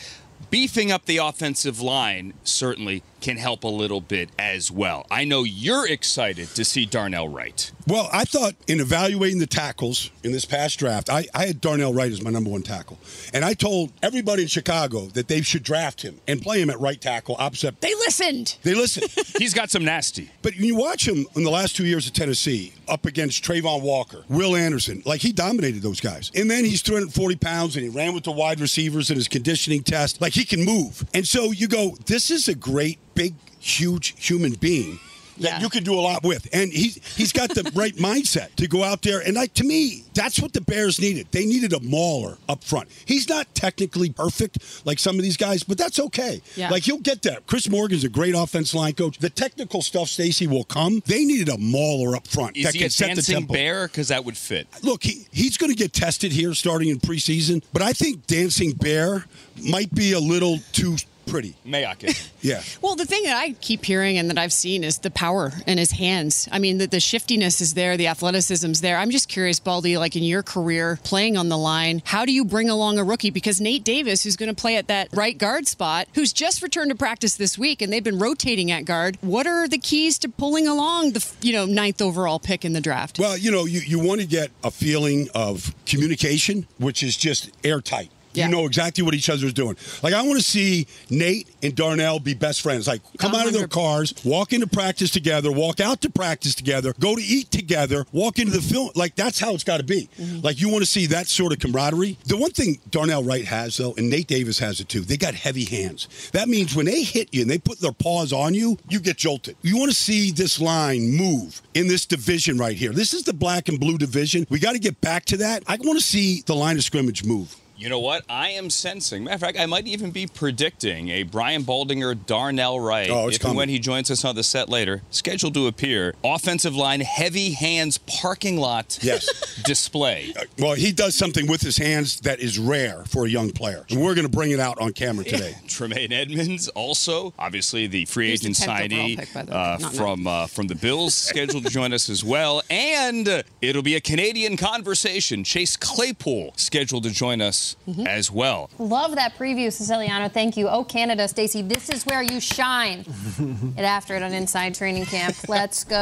Beefing 0.50 0.92
up 0.92 1.06
the 1.06 1.16
offensive 1.16 1.80
line 1.80 2.34
certainly 2.44 3.02
can 3.20 3.36
help 3.36 3.64
a 3.64 3.68
little 3.68 4.00
bit 4.00 4.30
as 4.38 4.70
well. 4.70 5.06
I 5.10 5.24
know 5.24 5.44
you're 5.44 5.88
excited 5.88 6.48
to 6.54 6.64
see 6.64 6.84
Darnell 6.84 7.28
Wright. 7.28 7.70
Well, 7.86 8.08
I 8.12 8.24
thought 8.24 8.54
in 8.66 8.80
evaluating 8.80 9.38
the 9.38 9.46
tackles 9.46 10.10
in 10.22 10.32
this 10.32 10.44
past 10.44 10.78
draft, 10.78 11.08
I, 11.08 11.26
I 11.34 11.46
had 11.46 11.60
Darnell 11.60 11.94
Wright 11.94 12.12
as 12.12 12.22
my 12.22 12.30
number 12.30 12.50
one 12.50 12.62
tackle. 12.62 12.98
And 13.32 13.44
I 13.44 13.54
told 13.54 13.92
everybody 14.02 14.42
in 14.42 14.48
Chicago 14.48 15.06
that 15.14 15.28
they 15.28 15.42
should 15.42 15.62
draft 15.62 16.02
him 16.02 16.20
and 16.26 16.42
play 16.42 16.60
him 16.60 16.70
at 16.70 16.78
right 16.80 17.00
tackle 17.00 17.36
opposite. 17.38 17.80
They 17.80 17.94
listened. 17.94 18.56
They 18.62 18.74
listened. 18.74 19.10
He's 19.38 19.54
got 19.54 19.70
some 19.70 19.84
nasty. 19.84 20.30
But 20.42 20.54
when 20.54 20.64
you 20.64 20.76
watch 20.76 21.06
him 21.06 21.26
in 21.34 21.44
the 21.44 21.50
last 21.50 21.76
two 21.76 21.86
years 21.86 22.06
at 22.06 22.14
Tennessee, 22.14 22.72
up 22.88 23.06
against 23.06 23.44
Travon 23.44 23.82
Walker, 23.82 24.24
Will 24.28 24.56
Anderson, 24.56 25.02
like 25.04 25.20
he 25.20 25.32
dominated 25.32 25.82
those 25.82 26.00
guys. 26.00 26.30
And 26.34 26.50
then 26.50 26.64
he's 26.64 26.82
340 26.82 27.36
pounds 27.36 27.76
and 27.76 27.84
he 27.84 27.90
ran 27.90 28.14
with 28.14 28.24
the 28.24 28.32
wide 28.32 28.60
receivers 28.60 29.10
in 29.10 29.16
his 29.16 29.28
conditioning 29.28 29.82
test. 29.82 30.20
Like 30.20 30.32
he 30.32 30.44
can 30.44 30.64
move. 30.64 31.04
And 31.14 31.26
so 31.26 31.52
you 31.52 31.68
go, 31.68 31.96
this 32.06 32.30
is 32.30 32.48
a 32.48 32.54
great, 32.54 32.98
big, 33.18 33.34
huge 33.58 34.14
human 34.16 34.54
being 34.54 35.00
that 35.40 35.60
you 35.60 35.68
can 35.68 35.84
do 35.84 35.94
a 35.94 36.00
lot 36.00 36.22
with. 36.22 36.48
And 36.52 36.72
he's 36.72 36.96
he's 37.16 37.32
got 37.32 37.50
the 37.50 37.70
right 37.74 37.94
mindset 37.96 38.54
to 38.56 38.66
go 38.66 38.82
out 38.82 39.02
there. 39.02 39.20
And 39.20 39.34
like 39.34 39.54
to 39.54 39.64
me, 39.64 40.04
that's 40.14 40.40
what 40.40 40.52
the 40.52 40.60
Bears 40.60 41.00
needed. 41.00 41.28
They 41.30 41.46
needed 41.46 41.72
a 41.72 41.80
mauler 41.80 42.36
up 42.48 42.64
front. 42.64 42.88
He's 43.04 43.28
not 43.28 43.52
technically 43.54 44.10
perfect 44.10 44.84
like 44.86 44.98
some 44.98 45.16
of 45.16 45.22
these 45.22 45.36
guys, 45.36 45.62
but 45.62 45.78
that's 45.78 45.98
okay. 45.98 46.40
Yeah. 46.56 46.70
Like 46.70 46.84
he'll 46.84 46.98
get 46.98 47.22
that. 47.22 47.46
Chris 47.46 47.68
Morgan's 47.68 48.04
a 48.04 48.08
great 48.08 48.34
offense 48.34 48.74
line 48.74 48.94
coach. 48.94 49.18
The 49.18 49.30
technical 49.30 49.82
stuff, 49.82 50.08
Stacey, 50.08 50.46
will 50.46 50.64
come. 50.64 51.02
They 51.06 51.24
needed 51.24 51.48
a 51.48 51.58
mauler 51.58 52.16
up 52.16 52.26
front 52.26 52.56
Is 52.56 52.64
that 52.64 52.74
he 52.74 52.80
can 52.80 52.86
a 52.88 52.90
set 52.90 53.08
the 53.10 53.14
dancing 53.16 53.34
tempo. 53.34 53.52
bear? 53.52 53.86
Because 53.88 54.08
that 54.08 54.24
would 54.24 54.36
fit. 54.36 54.66
Look, 54.82 55.02
he, 55.02 55.26
he's 55.30 55.56
going 55.56 55.70
to 55.70 55.76
get 55.76 55.92
tested 55.92 56.32
here 56.32 56.54
starting 56.54 56.88
in 56.88 56.98
preseason, 56.98 57.62
but 57.72 57.82
I 57.82 57.92
think 57.92 58.26
Dancing 58.26 58.72
Bear 58.72 59.24
might 59.68 59.92
be 59.94 60.12
a 60.12 60.20
little 60.20 60.58
too 60.72 60.96
pretty. 61.28 61.54
Mayock. 61.66 61.98
Yeah. 62.40 62.62
Well, 62.80 62.94
the 62.94 63.04
thing 63.04 63.24
that 63.24 63.36
I 63.36 63.50
keep 63.54 63.84
hearing 63.84 64.16
and 64.16 64.30
that 64.30 64.38
I've 64.38 64.52
seen 64.52 64.84
is 64.84 64.98
the 64.98 65.10
power 65.10 65.52
in 65.66 65.76
his 65.76 65.90
hands. 65.90 66.48
I 66.52 66.60
mean, 66.60 66.78
the, 66.78 66.86
the 66.86 67.00
shiftiness 67.00 67.60
is 67.60 67.74
there, 67.74 67.96
the 67.96 68.06
athleticism's 68.06 68.80
there. 68.80 68.96
I'm 68.96 69.10
just 69.10 69.28
curious, 69.28 69.58
Baldy, 69.58 69.98
like 69.98 70.14
in 70.14 70.22
your 70.22 70.44
career 70.44 71.00
playing 71.02 71.36
on 71.36 71.48
the 71.48 71.58
line, 71.58 72.00
how 72.04 72.24
do 72.24 72.32
you 72.32 72.44
bring 72.44 72.70
along 72.70 72.96
a 72.96 73.02
rookie? 73.02 73.30
Because 73.30 73.60
Nate 73.60 73.82
Davis, 73.82 74.22
who's 74.22 74.36
going 74.36 74.54
to 74.54 74.60
play 74.60 74.76
at 74.76 74.86
that 74.86 75.08
right 75.12 75.36
guard 75.36 75.66
spot, 75.66 76.06
who's 76.14 76.32
just 76.32 76.62
returned 76.62 76.90
to 76.90 76.96
practice 76.96 77.34
this 77.36 77.58
week, 77.58 77.82
and 77.82 77.92
they've 77.92 78.04
been 78.04 78.20
rotating 78.20 78.70
at 78.70 78.84
guard. 78.84 79.18
What 79.20 79.48
are 79.48 79.66
the 79.66 79.78
keys 79.78 80.16
to 80.20 80.28
pulling 80.28 80.68
along 80.68 81.12
the 81.12 81.28
you 81.42 81.52
know 81.52 81.66
ninth 81.66 82.00
overall 82.00 82.38
pick 82.38 82.64
in 82.64 82.72
the 82.72 82.80
draft? 82.80 83.18
Well, 83.18 83.36
you 83.36 83.50
know, 83.50 83.64
you, 83.64 83.80
you 83.80 83.98
want 83.98 84.20
to 84.20 84.28
get 84.28 84.52
a 84.62 84.70
feeling 84.70 85.28
of 85.34 85.74
communication, 85.86 86.68
which 86.78 87.02
is 87.02 87.16
just 87.16 87.50
airtight. 87.64 88.10
You 88.34 88.48
know 88.48 88.66
exactly 88.66 89.02
what 89.04 89.14
each 89.14 89.28
other's 89.28 89.52
doing. 89.52 89.76
Like 90.02 90.14
I 90.14 90.22
want 90.22 90.38
to 90.38 90.44
see 90.44 90.86
Nate 91.10 91.48
and 91.62 91.74
Darnell 91.74 92.20
be 92.20 92.34
best 92.34 92.62
friends. 92.62 92.86
Like 92.86 93.02
come 93.18 93.34
out 93.34 93.46
of 93.46 93.52
their 93.52 93.68
cars, 93.68 94.14
walk 94.24 94.52
into 94.52 94.66
practice 94.66 95.10
together, 95.10 95.50
walk 95.50 95.80
out 95.80 96.00
to 96.02 96.10
practice 96.10 96.54
together, 96.54 96.94
go 97.00 97.16
to 97.16 97.22
eat 97.22 97.50
together, 97.50 98.06
walk 98.12 98.38
into 98.38 98.52
the 98.52 98.62
film. 98.62 98.90
Like 98.94 99.16
that's 99.16 99.40
how 99.40 99.54
it's 99.54 99.64
got 99.64 99.78
to 99.78 99.84
be. 99.84 100.08
Mm-hmm. 100.18 100.40
Like 100.40 100.60
you 100.60 100.68
want 100.68 100.82
to 100.82 100.90
see 100.90 101.06
that 101.06 101.26
sort 101.26 101.52
of 101.52 101.58
camaraderie. 101.58 102.18
The 102.26 102.36
one 102.36 102.50
thing 102.50 102.78
Darnell 102.90 103.24
Wright 103.24 103.44
has 103.44 103.76
though, 103.76 103.94
and 103.96 104.10
Nate 104.10 104.28
Davis 104.28 104.58
has 104.58 104.80
it 104.80 104.88
too. 104.88 105.00
They 105.00 105.16
got 105.16 105.34
heavy 105.34 105.64
hands. 105.64 106.30
That 106.32 106.48
means 106.48 106.74
when 106.74 106.86
they 106.86 107.02
hit 107.02 107.32
you 107.32 107.42
and 107.42 107.50
they 107.50 107.58
put 107.58 107.80
their 107.80 107.92
paws 107.92 108.32
on 108.32 108.54
you, 108.54 108.78
you 108.88 109.00
get 109.00 109.16
jolted. 109.16 109.56
You 109.62 109.78
want 109.78 109.90
to 109.90 109.96
see 109.96 110.30
this 110.30 110.60
line 110.60 111.10
move 111.10 111.62
in 111.74 111.88
this 111.88 112.06
division 112.06 112.58
right 112.58 112.76
here. 112.76 112.92
This 112.92 113.14
is 113.14 113.24
the 113.24 113.32
black 113.32 113.68
and 113.68 113.80
blue 113.80 113.98
division. 113.98 114.46
We 114.50 114.58
got 114.58 114.72
to 114.72 114.78
get 114.78 115.00
back 115.00 115.24
to 115.26 115.38
that. 115.38 115.62
I 115.66 115.76
want 115.76 115.98
to 115.98 116.04
see 116.04 116.42
the 116.46 116.54
line 116.54 116.76
of 116.76 116.84
scrimmage 116.84 117.24
move. 117.24 117.54
You 117.78 117.88
know 117.88 118.00
what? 118.00 118.24
I 118.28 118.48
am 118.50 118.70
sensing. 118.70 119.22
Matter 119.22 119.34
of 119.36 119.40
fact, 119.40 119.56
I 119.60 119.66
might 119.66 119.86
even 119.86 120.10
be 120.10 120.26
predicting 120.26 121.10
a 121.10 121.22
Brian 121.22 121.62
Baldinger 121.62 122.26
Darnell 122.26 122.80
Wright. 122.80 123.08
Oh, 123.08 123.28
it's 123.28 123.36
if 123.36 123.44
and 123.44 123.56
when 123.56 123.68
he 123.68 123.78
joins 123.78 124.10
us 124.10 124.24
on 124.24 124.34
the 124.34 124.42
set 124.42 124.68
later, 124.68 125.02
scheduled 125.10 125.54
to 125.54 125.68
appear. 125.68 126.16
Offensive 126.24 126.74
line, 126.74 127.00
heavy 127.00 127.52
hands, 127.52 127.98
parking 127.98 128.56
lot 128.56 128.98
Yes. 129.00 129.62
display. 129.64 130.34
Well, 130.58 130.74
he 130.74 130.90
does 130.90 131.14
something 131.14 131.46
with 131.46 131.60
his 131.60 131.76
hands 131.76 132.18
that 132.22 132.40
is 132.40 132.58
rare 132.58 133.04
for 133.06 133.26
a 133.26 133.28
young 133.28 133.52
player. 133.52 133.86
And 133.90 134.02
we're 134.02 134.16
going 134.16 134.26
to 134.26 134.36
bring 134.36 134.50
it 134.50 134.58
out 134.58 134.80
on 134.80 134.92
camera 134.92 135.24
today. 135.24 135.54
Tremaine 135.68 136.12
Edmunds, 136.12 136.66
also 136.70 137.32
obviously 137.38 137.86
the 137.86 138.06
free 138.06 138.30
He's 138.30 138.40
agent 138.42 138.56
10th 138.56 138.90
signee 138.90 139.18
pick, 139.18 139.32
the 139.32 139.54
uh, 139.54 139.78
from 139.90 140.26
uh, 140.26 140.48
from 140.48 140.66
the 140.66 140.74
Bills, 140.74 141.14
scheduled 141.28 141.64
to 141.64 141.70
join 141.70 141.92
us 141.92 142.10
as 142.10 142.24
well, 142.24 142.60
and 142.70 143.28
uh, 143.28 143.42
it'll 143.62 143.82
be 143.82 143.94
a 143.94 144.00
Canadian 144.00 144.56
conversation. 144.56 145.44
Chase 145.44 145.76
Claypool 145.76 146.54
scheduled 146.56 147.04
to 147.04 147.10
join 147.10 147.40
us 147.40 147.67
Mm-hmm. 147.88 148.06
as 148.06 148.30
well. 148.30 148.70
Love 148.78 149.14
that 149.16 149.36
preview, 149.36 149.72
Siciliano. 149.72 150.28
Thank 150.28 150.56
you. 150.56 150.68
Oh, 150.68 150.84
Canada, 150.84 151.28
Stacey, 151.28 151.62
this 151.62 151.88
is 151.88 152.04
where 152.06 152.22
you 152.22 152.40
shine. 152.40 153.04
Get 153.76 153.84
after 153.84 154.14
it 154.14 154.22
on 154.22 154.32
Inside 154.32 154.74
Training 154.74 155.06
Camp. 155.06 155.36
Let's 155.48 155.84
go. 155.84 155.96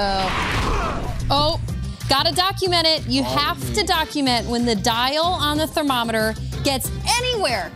Oh, 1.28 1.60
gotta 2.08 2.34
document 2.34 2.86
it. 2.86 3.06
You 3.06 3.22
have 3.22 3.74
to 3.74 3.84
document 3.84 4.48
when 4.48 4.64
the 4.64 4.76
dial 4.76 5.24
on 5.24 5.58
the 5.58 5.66
thermometer 5.66 6.34
gets 6.64 6.90
anywhere 7.18 7.70